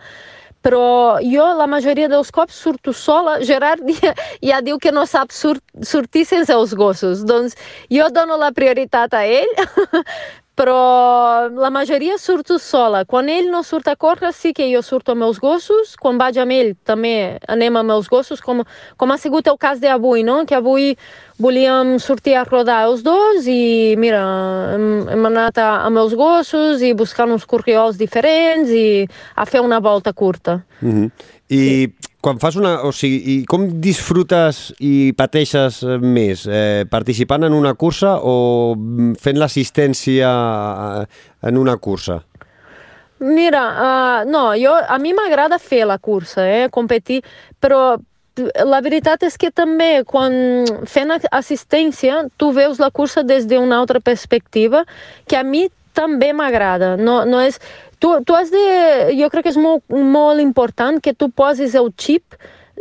però 0.60 1.18
jo 1.24 1.46
la 1.56 1.66
majoria 1.70 2.08
dels 2.12 2.30
cops 2.30 2.58
surto 2.60 2.92
sola. 2.92 3.38
Gerard 3.48 3.80
ja 4.50 4.60
diu 4.60 4.76
que 4.78 4.92
no 4.92 5.06
sap 5.08 5.32
sur 5.32 5.56
sortir 5.80 6.26
sense 6.28 6.52
els 6.52 6.74
gossos. 6.76 7.24
Doncs 7.24 7.56
jo 7.88 8.10
dono 8.12 8.36
la 8.36 8.52
prioritat 8.52 9.16
a 9.16 9.24
ell, 9.24 9.54
però 10.60 11.48
la 11.48 11.70
majoria 11.70 12.18
surto 12.18 12.58
sola. 12.60 13.06
Quan 13.08 13.30
ell 13.32 13.46
no 13.48 13.62
surt 13.64 13.88
a 13.88 13.94
córrer, 13.96 14.34
sí 14.36 14.52
que 14.52 14.66
jo 14.68 14.82
surto 14.84 15.14
amb 15.14 15.24
els 15.24 15.38
gossos. 15.40 15.94
Quan 15.96 16.18
vaig 16.20 16.36
amb 16.42 16.52
ell, 16.52 16.74
també 16.84 17.14
anem 17.48 17.78
amb 17.80 17.94
els 17.94 18.10
gossos, 18.12 18.42
com, 18.44 18.60
com 19.00 19.14
ha 19.14 19.16
sigut 19.16 19.48
el 19.48 19.56
cas 19.56 19.80
d'avui, 19.80 20.20
no? 20.26 20.42
que 20.44 20.58
avui 20.58 20.92
volíem 21.40 21.94
sortir 21.96 22.36
a 22.36 22.44
rodar 22.44 22.82
els 22.90 23.00
dos 23.00 23.48
i 23.48 23.96
mira, 23.96 24.20
hem, 24.74 25.08
hem 25.16 25.30
anat 25.30 25.62
a, 25.64 25.70
amb 25.86 26.02
els 26.02 26.12
gossos 26.12 26.84
i 26.84 26.92
buscant 26.92 27.32
uns 27.32 27.48
corriols 27.48 27.96
diferents 27.96 28.68
i 28.68 29.06
a 29.40 29.48
fer 29.48 29.64
una 29.64 29.80
volta 29.80 30.12
curta. 30.12 30.60
Mm 30.82 30.92
-hmm. 30.92 31.10
I 31.48 31.56
sí. 31.56 32.09
Quan 32.20 32.40
fas 32.40 32.56
una... 32.60 32.76
O 32.86 32.92
sigui, 32.94 33.20
i 33.32 33.36
com 33.48 33.66
disfrutes 33.82 34.70
i 34.84 35.12
pateixes 35.16 35.82
més? 36.02 36.46
Eh, 36.46 36.84
participant 36.90 37.46
en 37.48 37.56
una 37.56 37.74
cursa 37.74 38.16
o 38.20 38.76
fent 39.20 39.40
l'assistència 39.40 40.30
en 41.48 41.60
una 41.60 41.78
cursa? 41.80 42.20
Mira, 43.20 43.64
uh, 43.68 44.28
no, 44.28 44.46
jo, 44.56 44.72
a 44.72 44.96
mi 45.00 45.12
m'agrada 45.12 45.58
fer 45.60 45.82
la 45.84 45.98
cursa, 46.00 46.46
eh, 46.48 46.68
competir, 46.72 47.20
però 47.60 47.98
la 48.64 48.80
veritat 48.80 49.26
és 49.26 49.36
que 49.36 49.50
també 49.52 50.02
quan 50.08 50.32
fent 50.88 51.12
assistència 51.12 52.22
tu 52.40 52.52
veus 52.56 52.80
la 52.80 52.88
cursa 52.90 53.24
des 53.26 53.44
d'una 53.50 53.76
altra 53.76 54.00
perspectiva 54.00 54.84
que 55.28 55.36
a 55.36 55.42
mi 55.44 55.66
també 55.96 56.32
m'agrada. 56.32 56.96
No, 56.96 57.22
no 57.24 57.42
és... 57.44 57.60
Tu, 58.00 58.08
tu 58.24 58.36
has 58.36 58.48
de... 58.52 58.64
Jo 59.18 59.28
crec 59.28 59.44
que 59.44 59.52
és 59.52 59.60
molt, 59.60 59.84
molt 59.90 60.40
important 60.40 61.02
que 61.04 61.12
tu 61.12 61.28
posis 61.36 61.74
el 61.76 61.90
xip 62.00 62.38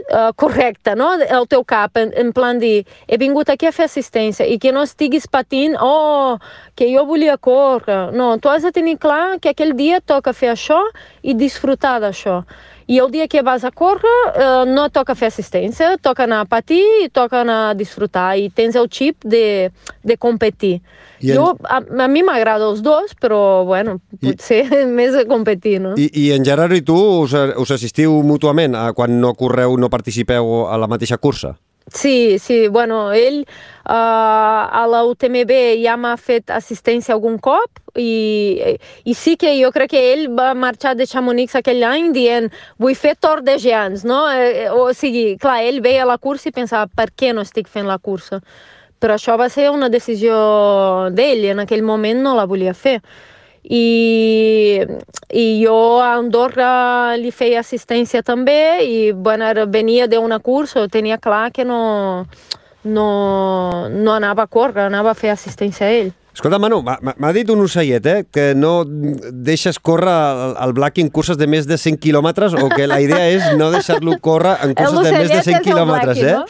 uh, 0.07 0.31
correcte, 0.35 0.95
no? 0.95 1.09
El 1.19 1.47
teu 1.51 1.65
cap, 1.67 1.97
en, 1.99 2.13
en 2.15 2.31
plan 2.35 2.59
dir, 2.61 2.85
he 3.07 3.19
vingut 3.19 3.51
aquí 3.51 3.67
a 3.67 3.73
fer 3.75 3.89
assistència 3.89 4.47
i 4.47 4.57
que 4.61 4.71
no 4.75 4.85
estiguis 4.87 5.27
patint, 5.27 5.75
oh, 5.75 6.37
que 6.79 6.89
jo 6.93 7.05
volia 7.09 7.37
córrer. 7.37 8.13
No, 8.15 8.31
tu 8.39 8.51
has 8.51 8.63
de 8.63 8.71
tenir 8.75 8.97
clar 8.97 9.39
que 9.43 9.53
aquell 9.53 9.75
dia 9.77 9.99
toca 9.99 10.33
fer 10.33 10.53
això 10.53 10.79
i 11.21 11.35
disfrutar 11.35 11.99
d'això. 12.03 12.41
I 12.89 12.97
el 12.97 13.11
dia 13.13 13.27
que 13.29 13.43
vas 13.45 13.63
a 13.63 13.69
córrer 13.69 14.17
eh, 14.33 14.63
no 14.65 14.87
toca 14.89 15.13
fer 15.13 15.29
assistència, 15.29 15.91
toca 16.01 16.25
anar 16.25 16.39
a 16.41 16.47
patir 16.49 16.81
i 17.03 17.09
toca 17.13 17.43
anar 17.43 17.59
a 17.69 17.75
disfrutar 17.77 18.31
i 18.41 18.47
tens 18.49 18.73
el 18.79 18.89
xip 18.89 19.21
de, 19.21 19.69
de 20.01 20.17
competir. 20.17 20.79
I 21.21 21.35
jo, 21.35 21.51
a, 21.69 21.81
a 21.83 22.07
mi 22.09 22.23
m'agrada 22.25 22.65
els 22.65 22.81
dos, 22.81 23.13
però 23.21 23.63
bueno, 23.67 23.99
potser 24.23 24.63
I... 24.65 24.83
més 24.99 25.13
a 25.13 25.27
competir, 25.29 25.77
no? 25.83 25.93
I, 26.01 26.09
I 26.17 26.31
en 26.33 26.47
Gerard 26.47 26.73
i 26.73 26.81
tu 26.81 26.97
us, 26.97 27.37
us 27.61 27.77
assistiu 27.77 28.23
mútuament 28.25 28.73
a 28.73 28.89
quan 28.97 29.19
no 29.21 29.35
correu, 29.37 29.77
no 29.77 29.91
participeu 29.93 30.65
a 30.65 30.79
la 30.81 30.89
mateixa 30.89 31.21
cursa? 31.21 31.59
Sí, 31.93 32.37
sí, 32.37 32.67
bueno, 32.67 33.11
ell 33.13 33.41
uh, 33.41 33.89
a 33.89 34.85
la 34.87 35.03
UTMB 35.05 35.51
ja 35.81 35.95
m'ha 35.97 36.13
fet 36.21 36.51
assistència 36.53 37.15
algun 37.15 37.39
cop 37.41 37.79
i, 37.97 38.77
i 39.09 39.15
sí 39.17 39.33
que 39.41 39.55
jo 39.57 39.71
crec 39.73 39.95
que 39.95 40.03
ell 40.11 40.27
va 40.37 40.51
marxar 40.53 40.93
de 40.99 41.07
Chamonix 41.09 41.55
aquell 41.57 41.81
any 41.87 42.11
dient 42.13 42.51
vull 42.77 42.93
fer 42.93 43.15
Tor 43.17 43.41
de 43.41 43.57
Geants, 43.57 44.05
no? 44.05 44.21
Eh, 44.29 44.67
eh, 44.67 44.69
o 44.69 44.91
sigui, 44.93 45.33
clar, 45.41 45.63
ell 45.65 45.81
veia 45.81 46.05
la 46.05 46.19
cursa 46.21 46.51
i 46.51 46.53
pensava 46.53 46.85
per 46.85 47.09
què 47.09 47.33
no 47.33 47.41
estic 47.41 47.67
fent 47.67 47.89
la 47.89 47.97
cursa? 47.97 48.43
Però 49.01 49.17
això 49.17 49.39
va 49.39 49.49
ser 49.49 49.71
una 49.73 49.89
decisió 49.89 50.37
d'ell, 51.09 51.47
en 51.55 51.65
aquell 51.65 51.81
moment 51.81 52.21
no 52.21 52.35
la 52.37 52.45
volia 52.45 52.77
fer 52.77 52.99
i, 53.63 54.81
i 55.29 55.45
jo 55.63 55.99
a 56.01 56.13
Andorra 56.17 57.15
li 57.17 57.31
feia 57.31 57.59
assistència 57.59 58.21
també 58.23 58.85
i 58.85 59.11
bueno, 59.11 59.49
venia 59.67 60.07
d'una 60.07 60.39
cursa, 60.39 60.87
tenia 60.87 61.17
clar 61.17 61.51
que 61.51 61.65
no, 61.65 62.25
no, 62.83 63.09
no 63.89 64.13
anava 64.13 64.43
a 64.43 64.47
córrer, 64.47 64.87
anava 64.87 65.11
a 65.11 65.19
fer 65.19 65.33
assistència 65.33 65.87
a 65.87 65.91
ell. 65.91 66.13
Escolta, 66.33 66.59
Manu, 66.61 66.79
m'ha 66.83 67.31
dit 67.35 67.49
un 67.49 67.63
ocellet, 67.65 68.05
eh, 68.05 68.23
que 68.31 68.53
no 68.55 68.83
deixes 68.85 69.79
córrer 69.79 70.13
el, 70.13 70.53
el 70.67 70.73
Black 70.77 71.01
en 71.01 71.09
curses 71.09 71.39
de 71.39 71.47
més 71.49 71.67
de 71.67 71.77
100 71.77 71.97
quilòmetres 71.99 72.55
o 72.55 72.69
que 72.71 72.85
la 72.87 73.01
idea 73.01 73.25
és 73.33 73.49
no 73.59 73.71
deixar-lo 73.73 74.19
córrer 74.21 74.55
en 74.63 74.75
curses 74.77 75.09
de 75.09 75.15
més 75.17 75.33
de 75.33 75.41
100 75.49 75.65
quilòmetres, 75.65 76.21
eh? 76.23 76.37
No? 76.37 76.45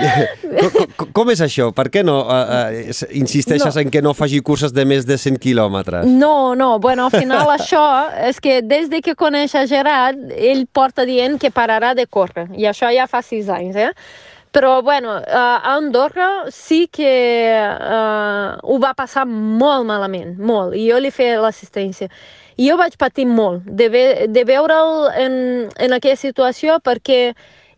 com, 0.96 1.10
com 1.12 1.32
és 1.34 1.42
això? 1.44 1.68
Per 1.76 1.88
què 1.92 2.04
no 2.06 2.20
uh, 2.22 2.70
uh, 2.70 3.10
insisteixes 3.18 3.74
no. 3.74 3.82
en 3.82 3.92
que 3.92 4.02
no 4.04 4.14
faci 4.16 4.40
curses 4.46 4.72
de 4.72 4.86
més 4.88 5.06
de 5.08 5.18
100 5.20 5.38
quilòmetres? 5.42 6.08
No, 6.08 6.54
no, 6.54 6.72
bueno, 6.78 7.10
al 7.10 7.14
final 7.14 7.50
això 7.58 7.84
és 8.30 8.40
que 8.40 8.60
des 8.62 8.88
de 8.92 9.02
que 9.04 9.16
coneix 9.18 9.54
a 9.58 9.66
Gerard, 9.70 10.30
ell 10.36 10.66
porta 10.72 11.06
dient 11.08 11.38
que 11.40 11.52
pararà 11.54 11.94
de 11.98 12.06
córrer, 12.06 12.48
i 12.56 12.68
això 12.70 12.92
ja 12.94 13.10
fa 13.10 13.24
6 13.26 13.50
anys, 13.58 13.80
eh? 13.90 13.92
Però, 14.50 14.82
bueno, 14.82 15.14
uh, 15.14 15.22
a 15.30 15.76
Andorra 15.76 16.50
sí 16.50 16.88
que 16.90 17.10
uh, 17.54 18.58
ho 18.62 18.78
va 18.82 18.94
passar 18.98 19.22
molt 19.30 19.86
malament, 19.86 20.34
molt, 20.42 20.74
i 20.74 20.88
jo 20.90 20.98
li 20.98 21.12
feia 21.14 21.38
l'assistència. 21.38 22.10
I 22.58 22.66
jo 22.66 22.76
vaig 22.76 22.96
patir 22.98 23.28
molt 23.30 23.62
de, 23.64 23.86
ve 23.88 24.04
de 24.28 24.42
veure'l 24.44 25.06
en, 25.22 25.34
en 25.70 25.94
aquella 25.94 26.18
situació 26.18 26.80
perquè 26.82 27.20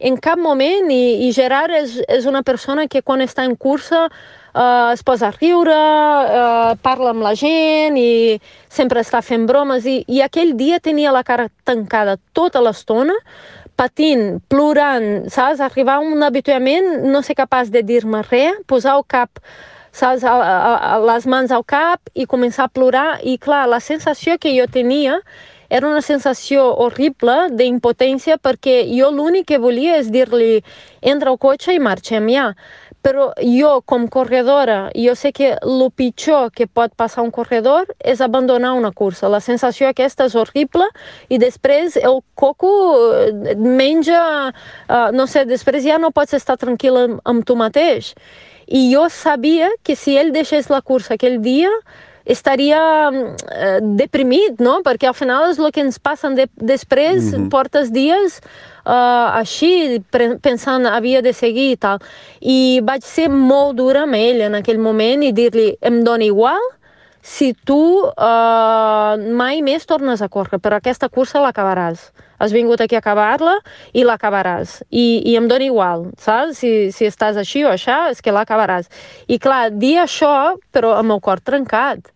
en 0.03 0.17
cap 0.19 0.41
moment, 0.41 0.89
i, 0.91 1.29
i 1.29 1.33
Gerard 1.37 1.77
és, 1.77 2.01
és 2.11 2.25
una 2.27 2.43
persona 2.43 2.89
que 2.91 3.05
quan 3.07 3.23
està 3.23 3.45
en 3.47 3.53
cursa 3.55 4.09
uh, 4.09 4.91
es 4.91 5.05
posa 5.07 5.29
a 5.29 5.37
riure, 5.37 5.77
uh, 5.77 6.73
parla 6.83 7.13
amb 7.13 7.23
la 7.23 7.37
gent 7.39 7.99
i 8.01 8.41
sempre 8.73 9.05
està 9.05 9.23
fent 9.23 9.47
bromes, 9.47 9.87
i, 9.87 10.01
i 10.09 10.25
aquell 10.25 10.57
dia 10.59 10.81
tenia 10.83 11.15
la 11.15 11.23
cara 11.23 11.47
tancada 11.69 12.17
tota 12.35 12.65
l'estona, 12.65 13.15
patint, 13.83 14.39
plorant, 14.53 15.27
saps? 15.33 15.61
Arribar 15.65 15.99
a 15.99 16.07
un 16.07 16.23
habituament, 16.23 16.89
no 17.11 17.23
ser 17.27 17.35
capaç 17.39 17.73
de 17.75 17.83
dir-me 17.87 18.23
res, 18.29 18.61
posar 18.71 18.99
el 19.01 19.07
cap 19.11 19.43
saps, 19.93 20.23
a, 20.25 20.35
a, 20.35 20.75
a 20.95 20.99
les 21.03 21.27
mans 21.27 21.53
al 21.53 21.65
cap 21.69 22.13
i 22.15 22.29
començar 22.31 22.69
a 22.69 22.73
plorar. 22.73 23.09
I 23.27 23.39
clar, 23.43 23.67
la 23.71 23.81
sensació 23.83 24.39
que 24.39 24.55
jo 24.55 24.69
tenia 24.71 25.19
era 25.73 25.89
una 25.89 26.03
sensació 26.05 26.67
horrible 26.85 27.49
d'impotència 27.57 28.37
perquè 28.37 28.83
jo 28.91 29.09
l'únic 29.11 29.49
que 29.49 29.61
volia 29.61 29.97
és 30.01 30.11
dir-li 30.13 30.61
entra 31.01 31.33
al 31.33 31.41
cotxe 31.41 31.73
i 31.75 31.81
marxem 31.81 32.29
ja. 32.29 32.51
Però 33.03 33.33
jo, 33.43 33.81
com 33.83 34.07
corredora, 34.07 34.91
jo 34.95 35.17
sé 35.19 35.33
que 35.35 35.57
el 35.59 35.81
pitjor 35.91 36.53
que 36.55 36.69
pot 36.71 36.95
passar 36.95 37.25
un 37.27 37.33
corredor 37.35 37.89
és 37.99 38.21
abandonar 38.23 38.77
una 38.79 38.93
cursa. 38.93 39.31
La 39.33 39.41
sensació 39.43 39.89
aquesta 39.89 40.29
és 40.31 40.37
horrible 40.39 40.87
i 41.29 41.41
després 41.43 41.97
el 41.99 42.21
coco 42.39 42.71
eh, 43.17 43.57
menja, 43.59 44.23
uh, 44.53 45.11
no 45.13 45.27
sé, 45.27 45.45
després 45.51 45.83
ja 45.83 45.99
no 45.99 46.13
pots 46.15 46.39
estar 46.39 46.57
tranquil 46.61 47.01
amb, 47.01 47.21
amb 47.27 47.45
tu 47.45 47.59
mateix. 47.59 48.15
I 48.71 48.87
jo 48.93 49.09
sabia 49.11 49.73
que 49.83 49.99
si 49.99 50.15
ell 50.17 50.31
deixés 50.33 50.71
la 50.71 50.81
cursa 50.81 51.19
aquell 51.19 51.41
dia, 51.43 51.71
estaria 52.25 53.11
eh, 53.11 53.79
deprimit, 53.99 54.61
no? 54.63 54.79
Perquè 54.87 55.09
al 55.11 55.17
final 55.19 55.51
és 55.51 55.59
el 55.59 55.73
que 55.75 55.83
ens 55.83 55.99
passa 55.99 56.31
de, 56.31 56.47
després, 56.55 57.19
mm 57.19 57.35
-hmm. 57.35 57.49
portes 57.51 57.91
dies 57.91 58.41
uh, 58.85 59.39
així, 59.39 60.03
pensant 60.43 60.87
havia 60.91 61.23
de 61.23 61.33
seguir 61.37 61.73
i 61.73 61.81
tal. 61.81 62.03
I 62.41 62.81
vaig 62.85 63.07
ser 63.07 63.29
molt 63.33 63.77
dura 63.81 64.07
amb 64.07 64.19
ell 64.19 64.45
en 64.49 64.59
aquell 64.61 64.81
moment 64.83 65.25
i 65.27 65.33
dir-li, 65.33 65.73
em 65.81 66.03
dona 66.07 66.29
igual 66.29 66.63
si 67.23 67.53
tu 67.55 67.79
uh, 68.03 69.15
mai 69.39 69.63
més 69.63 69.87
tornes 69.87 70.23
a 70.23 70.29
córrer, 70.29 70.59
però 70.59 70.81
aquesta 70.81 71.09
cursa 71.09 71.41
l'acabaràs. 71.43 72.11
Has 72.43 72.51
vingut 72.51 72.81
aquí 72.83 72.99
a 72.99 72.99
acabar-la 72.99 73.55
i 73.95 74.03
l'acabaràs. 74.03 74.81
I, 74.91 75.23
I 75.31 75.37
em 75.39 75.47
dona 75.47 75.69
igual, 75.69 76.09
saps? 76.19 76.59
Si, 76.59 76.91
si 76.91 77.07
estàs 77.07 77.39
així 77.39 77.63
o 77.63 77.71
això, 77.71 78.09
és 78.11 78.19
que 78.19 78.35
l'acabaràs. 78.35 78.91
I 79.31 79.39
clar, 79.39 79.69
dir 79.71 80.01
això, 80.03 80.57
però 80.75 80.97
amb 80.99 81.15
el 81.15 81.23
cor 81.23 81.39
trencat 81.39 82.11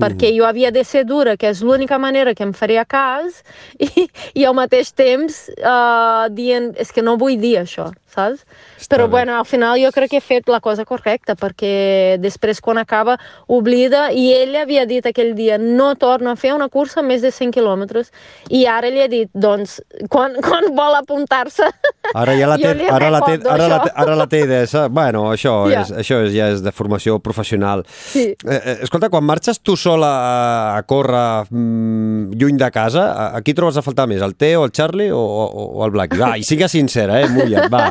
perquè 0.00 0.30
mm. 0.30 0.36
jo 0.38 0.46
havia 0.48 0.70
de 0.74 0.84
ser 0.84 1.04
dura, 1.08 1.36
que 1.36 1.50
és 1.52 1.62
l'única 1.62 1.98
manera 1.98 2.34
que 2.34 2.44
em 2.46 2.52
faria 2.56 2.84
cas, 2.84 3.42
i, 3.86 4.08
i 4.34 4.46
al 4.46 4.56
mateix 4.58 4.92
temps 4.92 5.44
uh, 5.58 6.26
dient, 6.34 6.72
és 6.80 6.92
que 6.94 7.04
no 7.04 7.18
vull 7.20 7.38
dir 7.40 7.56
això, 7.62 7.90
saps? 8.14 8.44
Està 8.78 8.94
Però 8.94 9.08
bé. 9.08 9.16
bueno, 9.16 9.36
al 9.38 9.46
final 9.48 9.78
jo 9.82 9.90
crec 9.94 10.14
que 10.14 10.20
he 10.20 10.24
fet 10.24 10.48
la 10.52 10.60
cosa 10.64 10.86
correcta, 10.88 11.34
perquè 11.38 12.16
després 12.22 12.60
quan 12.64 12.78
acaba 12.78 13.18
oblida, 13.48 14.10
i 14.12 14.30
ell 14.34 14.54
havia 14.60 14.86
dit 14.86 15.06
aquell 15.06 15.34
dia, 15.34 15.58
no 15.58 15.94
torna 16.00 16.34
a 16.34 16.40
fer 16.40 16.54
una 16.54 16.68
cursa 16.68 17.02
més 17.02 17.22
de 17.24 17.32
100 17.34 17.54
quilòmetres, 17.54 18.12
i 18.50 18.64
ara 18.70 18.90
li 18.92 19.02
he 19.02 19.08
dit, 19.10 19.30
doncs, 19.34 19.80
quan, 20.12 20.38
quan 20.46 20.70
vol 20.76 20.98
apuntar-se, 21.00 21.70
ara 22.14 22.36
ja 22.38 22.48
la 22.50 22.58
té, 22.60 22.72
ara 22.90 23.10
la 23.10 23.22
té, 23.24 23.38
ara 23.48 23.68
la 23.68 23.80
té, 23.82 23.92
ara 24.04 24.16
la 24.18 24.28
té 24.30 24.42
de, 24.50 24.60
bueno, 24.90 25.26
això, 25.32 25.54
ja. 25.72 25.82
és, 25.82 25.92
això 26.04 26.20
és, 26.26 26.32
ja 26.34 26.50
és 26.54 26.62
de 26.64 26.72
formació 26.74 27.18
professional. 27.22 27.84
Sí. 27.88 28.26
Eh, 28.34 28.58
eh, 28.58 28.76
escolta, 28.86 29.10
quan 29.12 29.24
marxes 29.26 29.60
tu 29.64 29.76
sola 29.80 30.10
a, 30.14 30.34
a 30.78 30.82
córrer 30.88 31.46
mm, 31.50 32.34
lluny 32.38 32.58
de 32.60 32.70
casa, 32.74 33.06
a, 33.12 33.28
a 33.38 33.42
qui 33.44 33.54
trobes 33.56 33.78
a 33.80 33.84
faltar 33.84 34.06
més, 34.10 34.22
el 34.24 34.36
Teo, 34.36 34.64
el 34.66 34.72
Charlie 34.74 35.10
o, 35.12 35.20
o, 35.20 35.66
o 35.80 35.86
el 35.86 35.94
Black? 35.94 36.16
Va, 36.20 36.34
i 36.38 36.46
siga 36.46 36.68
sincera, 36.70 37.20
eh, 37.22 37.30
mulla't, 37.32 37.70
va. 37.72 37.86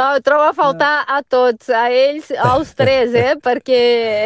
Oh, 0.00 0.20
trobo 0.22 0.44
a 0.44 0.52
faltar 0.54 1.02
a 1.10 1.24
tots, 1.26 1.66
a 1.74 1.88
ells, 1.90 2.28
als 2.30 2.70
tres, 2.78 3.16
eh? 3.18 3.34
perquè 3.46 3.80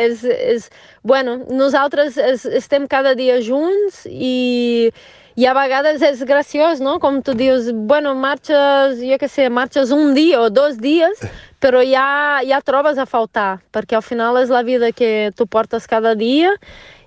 és, 0.04 0.20
és... 0.28 0.66
Bueno, 1.00 1.38
nosaltres 1.48 2.18
es, 2.20 2.44
estem 2.44 2.84
cada 2.84 3.14
dia 3.16 3.38
junts 3.40 4.02
i, 4.04 4.92
i 5.32 5.48
a 5.48 5.54
vegades 5.56 6.04
és 6.04 6.20
graciós, 6.28 6.82
no? 6.84 6.98
Com 7.00 7.22
tu 7.24 7.32
dius, 7.32 7.70
bueno, 7.88 8.12
marxes, 8.12 9.00
jo 9.00 9.16
què 9.16 9.30
sé, 9.32 9.48
marxes 9.48 9.96
un 9.96 10.12
dia 10.12 10.42
o 10.44 10.50
dos 10.52 10.76
dies, 10.76 11.24
però 11.56 11.80
ja, 11.80 12.44
ja 12.44 12.60
trobes 12.60 13.00
a 13.00 13.08
faltar, 13.08 13.62
perquè 13.72 13.96
al 13.96 14.04
final 14.04 14.42
és 14.42 14.52
la 14.52 14.60
vida 14.68 14.92
que 14.92 15.30
tu 15.32 15.48
portes 15.48 15.88
cada 15.88 16.12
dia 16.12 16.52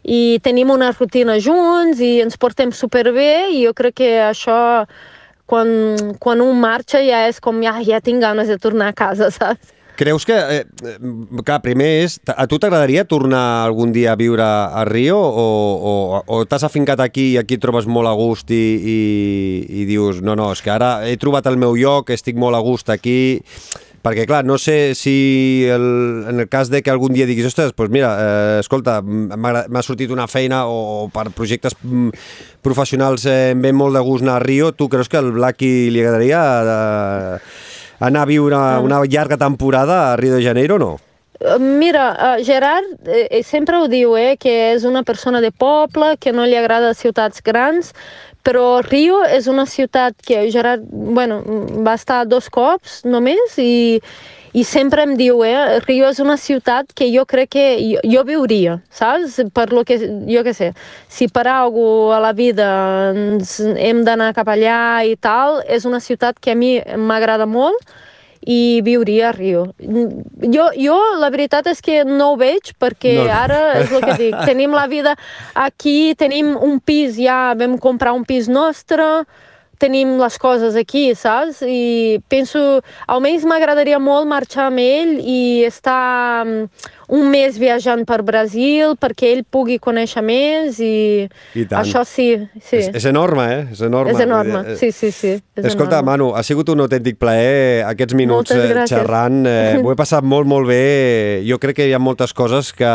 i 0.02 0.40
tenim 0.42 0.74
una 0.74 0.90
rutina 0.98 1.38
junts 1.38 2.02
i 2.02 2.16
ens 2.26 2.42
portem 2.42 2.74
superbé 2.74 3.52
i 3.54 3.68
jo 3.68 3.78
crec 3.78 4.02
que 4.02 4.16
això 4.26 4.58
quan, 5.46 5.70
quan 6.20 6.42
un 6.44 6.60
marxa 6.60 7.02
ja 7.06 7.26
és 7.30 7.40
com, 7.42 7.62
ja, 7.64 7.78
ja 7.86 8.02
tinc 8.04 8.24
ganes 8.24 8.52
de 8.52 8.60
tornar 8.62 8.92
a 8.92 8.98
casa, 8.98 9.32
saps? 9.38 9.74
Creus 9.96 10.26
que, 10.28 10.36
eh, 10.36 10.66
clar, 11.48 11.62
primer 11.64 11.88
és, 12.04 12.18
a 12.28 12.44
tu 12.52 12.58
t'agradaria 12.60 13.06
tornar 13.08 13.64
algun 13.64 13.94
dia 13.96 14.12
a 14.12 14.20
viure 14.20 14.44
a 14.44 14.84
Rio 14.84 15.16
o, 15.16 15.46
o, 15.80 15.94
o 16.28 16.40
t'has 16.44 16.66
afincat 16.68 17.00
aquí 17.00 17.30
i 17.32 17.38
aquí 17.40 17.56
trobes 17.56 17.88
molt 17.88 18.12
a 18.12 18.16
gust 18.20 18.52
i, 18.52 18.60
i, 18.76 18.98
i 19.72 19.86
dius, 19.88 20.20
no, 20.20 20.36
no, 20.36 20.50
és 20.52 20.60
que 20.60 20.74
ara 20.74 21.08
he 21.08 21.16
trobat 21.16 21.48
el 21.48 21.56
meu 21.56 21.80
lloc, 21.80 22.12
estic 22.12 22.36
molt 22.36 22.60
a 22.60 22.64
gust 22.66 22.92
aquí, 22.92 23.38
perquè 24.06 24.28
clar, 24.30 24.44
no 24.46 24.60
sé 24.62 24.94
si 24.94 25.66
el, 25.66 26.26
en 26.30 26.40
el 26.44 26.50
cas 26.50 26.70
de 26.70 26.84
que 26.86 26.94
algun 26.94 27.16
dia 27.18 27.26
diguis, 27.26 27.48
ostres, 27.50 27.74
doncs 27.74 27.94
mira, 27.94 28.12
eh, 28.22 28.58
escolta, 28.62 29.00
m'ha 29.02 29.86
sortit 29.86 30.14
una 30.14 30.30
feina 30.30 30.68
o, 30.70 30.78
o 31.06 31.08
per 31.10 31.32
projectes 31.34 31.74
professionals 32.62 33.26
eh, 33.26 33.56
em 33.56 33.66
ve 33.66 33.74
molt 33.74 33.98
de 33.98 34.04
gust 34.06 34.26
anar 34.26 34.38
a 34.38 34.46
Rio, 34.46 34.76
tu 34.78 34.90
creus 34.94 35.10
que 35.10 35.18
al 35.22 35.34
Blacky 35.34 35.90
li 35.90 36.06
agradaria... 36.06 36.44
Eh, 36.76 37.74
anar 38.00 38.24
a 38.24 38.26
viure 38.26 38.56
una, 38.56 38.80
una 38.80 39.04
llarga 39.06 39.38
temporada 39.38 40.12
a 40.12 40.16
Rio 40.18 40.36
de 40.36 40.44
Janeiro 40.44 40.76
o 40.76 40.80
no? 40.80 41.00
Eh, 41.40 41.60
mira, 41.60 42.36
uh, 42.38 42.44
Gerard 42.44 43.08
eh, 43.08 43.44
sempre 43.44 43.78
ho 43.78 43.88
diu, 43.88 44.16
eh, 44.18 44.36
que 44.40 44.74
és 44.74 44.86
una 44.88 45.04
persona 45.04 45.42
de 45.42 45.52
poble, 45.52 46.16
que 46.18 46.34
no 46.34 46.46
li 46.46 46.56
agrada 46.56 46.94
ciutats 46.94 47.44
grans, 47.44 47.94
però 48.46 48.80
Rio 48.86 49.24
és 49.26 49.50
una 49.52 49.66
ciutat 49.66 50.16
que 50.26 50.46
Gerard 50.54 50.86
bueno, 50.92 51.42
va 51.86 51.96
estar 51.98 52.24
dos 52.30 52.48
cops 52.54 53.02
només 53.08 53.58
i, 53.62 53.98
i 54.54 54.64
sempre 54.64 55.04
em 55.04 55.16
diu, 55.18 55.42
eh, 55.44 55.80
Rio 55.84 56.08
és 56.08 56.22
una 56.24 56.38
ciutat 56.38 56.94
que 56.96 57.10
jo 57.12 57.26
crec 57.26 57.52
que 57.58 57.66
jo, 57.82 58.04
jo 58.06 58.24
viuria, 58.28 58.78
saps? 58.94 59.42
Per 59.56 59.68
lo 59.74 59.84
que, 59.88 59.98
jo 60.30 60.46
què 60.46 60.54
sé, 60.56 60.72
si 61.10 61.28
per 61.28 61.48
alguna 61.52 62.20
a 62.20 62.24
la 62.24 62.34
vida 62.38 62.70
ens 63.12 63.58
hem 63.60 64.04
d'anar 64.06 64.34
cap 64.38 64.54
allà 64.54 65.04
i 65.04 65.18
tal, 65.18 65.64
és 65.66 65.90
una 65.90 66.00
ciutat 66.00 66.40
que 66.40 66.54
a 66.54 66.60
mi 66.60 66.78
m'agrada 67.10 67.50
molt 67.50 67.82
i 68.46 68.82
viuria 68.86 69.30
a 69.30 69.34
Rio. 69.34 69.66
Jo, 69.80 70.70
jo 70.78 70.98
la 71.20 71.32
veritat 71.34 71.68
és 71.72 71.82
que 71.82 72.04
no 72.06 72.32
ho 72.34 72.38
veig 72.40 72.76
perquè 72.82 73.18
no. 73.18 73.26
ara 73.34 73.62
és 73.82 73.92
el 73.92 74.06
que 74.06 74.18
dic, 74.22 74.38
tenim 74.50 74.76
la 74.78 74.86
vida 74.92 75.16
aquí, 75.54 76.14
tenim 76.18 76.54
un 76.56 76.80
pis, 76.80 77.18
ja 77.18 77.56
vam 77.58 77.80
comprar 77.82 78.14
un 78.14 78.26
pis 78.28 78.48
nostre, 78.52 79.26
tenim 79.82 80.16
les 80.22 80.38
coses 80.40 80.76
aquí, 80.80 81.10
saps? 81.18 81.62
I 81.68 82.22
penso, 82.32 82.82
almenys 83.12 83.46
m'agradaria 83.50 84.00
molt 84.00 84.30
marxar 84.30 84.70
amb 84.70 84.82
ell 84.84 85.18
i 85.20 85.66
estar 85.68 86.46
mm, 86.46 86.94
un 87.08 87.30
mes 87.30 87.58
viatjant 87.60 88.02
per 88.08 88.22
Brasil 88.26 88.96
perquè 89.02 89.32
ell 89.36 89.44
pugui 89.46 89.78
conèixer 89.82 90.24
més 90.26 90.80
i, 90.82 91.26
I 91.56 91.66
això 91.78 92.04
sí. 92.08 92.28
sí. 92.58 92.80
És, 92.80 92.90
és 93.02 93.06
enorme, 93.10 93.46
eh? 93.52 93.62
És 93.76 93.82
enorme. 93.86 94.14
És 94.14 94.24
enorme, 94.24 94.64
sí, 94.80 94.92
sí, 94.96 95.12
sí. 95.14 95.34
És 95.56 95.70
Escolta, 95.72 96.00
enorme. 96.00 96.12
Manu, 96.12 96.30
ha 96.36 96.44
sigut 96.46 96.70
un 96.74 96.82
autèntic 96.86 97.20
plaer 97.22 97.86
aquests 97.88 98.18
minuts 98.18 98.56
eh, 98.56 98.86
xerrant. 98.90 99.44
Eh, 99.50 99.78
ho 99.84 99.94
he 99.94 99.98
passat 100.00 100.26
molt, 100.26 100.50
molt 100.50 100.70
bé. 100.70 101.42
Jo 101.48 101.60
crec 101.62 101.82
que 101.82 101.90
hi 101.90 101.94
ha 101.96 102.02
moltes 102.02 102.34
coses 102.38 102.72
que 102.76 102.90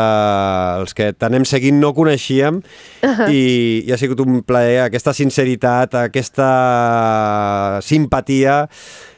els 0.81 0.95
que 0.97 1.11
t'anem 1.13 1.45
seguint 1.47 1.79
no 1.81 1.93
coneixíem 1.95 2.59
uh 2.61 3.07
-huh. 3.07 3.29
i, 3.31 3.83
i 3.87 3.93
ha 3.93 3.97
sigut 3.97 4.19
un 4.19 4.41
plaer, 4.43 4.81
aquesta 4.87 5.13
sinceritat, 5.13 5.95
aquesta 5.95 7.79
simpatia 7.81 8.67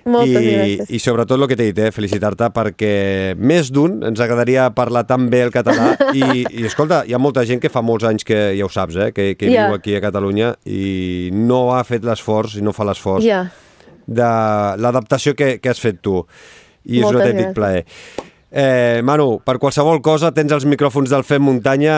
moltes 0.06 0.41
I, 0.41 0.54
gràcies. 0.54 0.91
I 0.93 0.99
sobretot 1.01 1.39
el 1.39 1.47
que 1.49 1.58
t'he 1.60 1.70
dit, 1.72 1.82
eh, 1.86 1.91
felicitar-te 1.95 2.49
perquè 2.56 2.93
més 3.39 3.72
d'un 3.74 4.01
ens 4.10 4.24
agradaria 4.24 4.68
parlar 4.76 5.06
tan 5.10 5.30
bé 5.32 5.43
el 5.47 5.54
català 5.56 5.93
i, 6.18 6.43
i 6.43 6.66
escolta, 6.68 7.04
hi 7.08 7.16
ha 7.16 7.22
molta 7.22 7.45
gent 7.49 7.62
que 7.64 7.72
fa 7.74 7.84
molts 7.86 8.08
anys 8.10 8.28
que, 8.28 8.39
ja 8.58 8.68
ho 8.68 8.72
saps, 8.74 8.99
eh, 8.99 9.12
que, 9.16 9.34
que 9.39 9.51
yeah. 9.51 9.70
viu 9.70 9.80
aquí 9.80 9.95
a 9.97 10.04
Catalunya 10.04 10.54
i 10.66 11.30
no 11.34 11.66
ha 11.76 11.84
fet 11.88 12.06
l'esforç 12.08 12.60
i 12.60 12.66
no 12.66 12.76
fa 12.76 12.88
l'esforç 12.89 13.28
yeah. 13.28 13.47
de 14.06 14.34
l'adaptació 14.84 15.38
que, 15.39 15.58
que 15.64 15.72
has 15.72 15.82
fet 15.82 16.04
tu 16.04 16.22
i 16.84 16.99
és 16.99 17.06
Moltes 17.06 17.16
un 17.16 17.22
autèntic 17.22 17.56
plaer. 17.56 17.86
Eh, 18.56 19.01
Manu, 19.01 19.39
per 19.41 19.58
qualsevol 19.58 19.97
cosa 20.06 20.30
tens 20.30 20.51
els 20.54 20.68
micròfons 20.70 21.10
del 21.10 21.26
Fem 21.26 21.41
Muntanya 21.41 21.95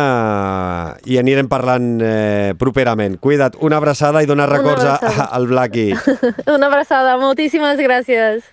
i 1.04 1.20
anirem 1.20 1.50
parlant 1.52 2.00
eh, 2.00 2.54
properament. 2.56 3.18
Cuida't, 3.20 3.60
una 3.60 3.82
abraçada 3.84 4.24
i 4.24 4.30
dona 4.30 4.48
records 4.48 4.88
a, 4.88 4.96
al 5.36 5.50
Blacky. 5.52 5.90
una 6.56 6.72
abraçada, 6.72 7.18
moltíssimes 7.20 7.84
gràcies. 7.84 8.48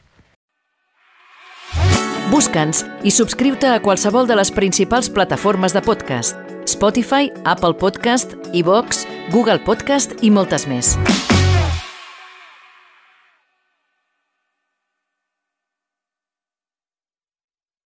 Busca'ns 2.33 2.83
i 3.07 3.13
subscriu-te 3.15 3.71
a 3.71 3.79
qualsevol 3.85 4.27
de 4.27 4.39
les 4.41 4.51
principals 4.51 5.11
plataformes 5.13 5.77
de 5.77 5.85
podcast. 5.85 6.35
Spotify, 6.67 7.31
Apple 7.45 7.77
Podcast, 7.79 8.35
iVox, 8.51 9.07
Google 9.31 9.61
Podcast 9.63 10.19
i 10.23 10.31
moltes 10.35 10.67
més. 10.67 10.97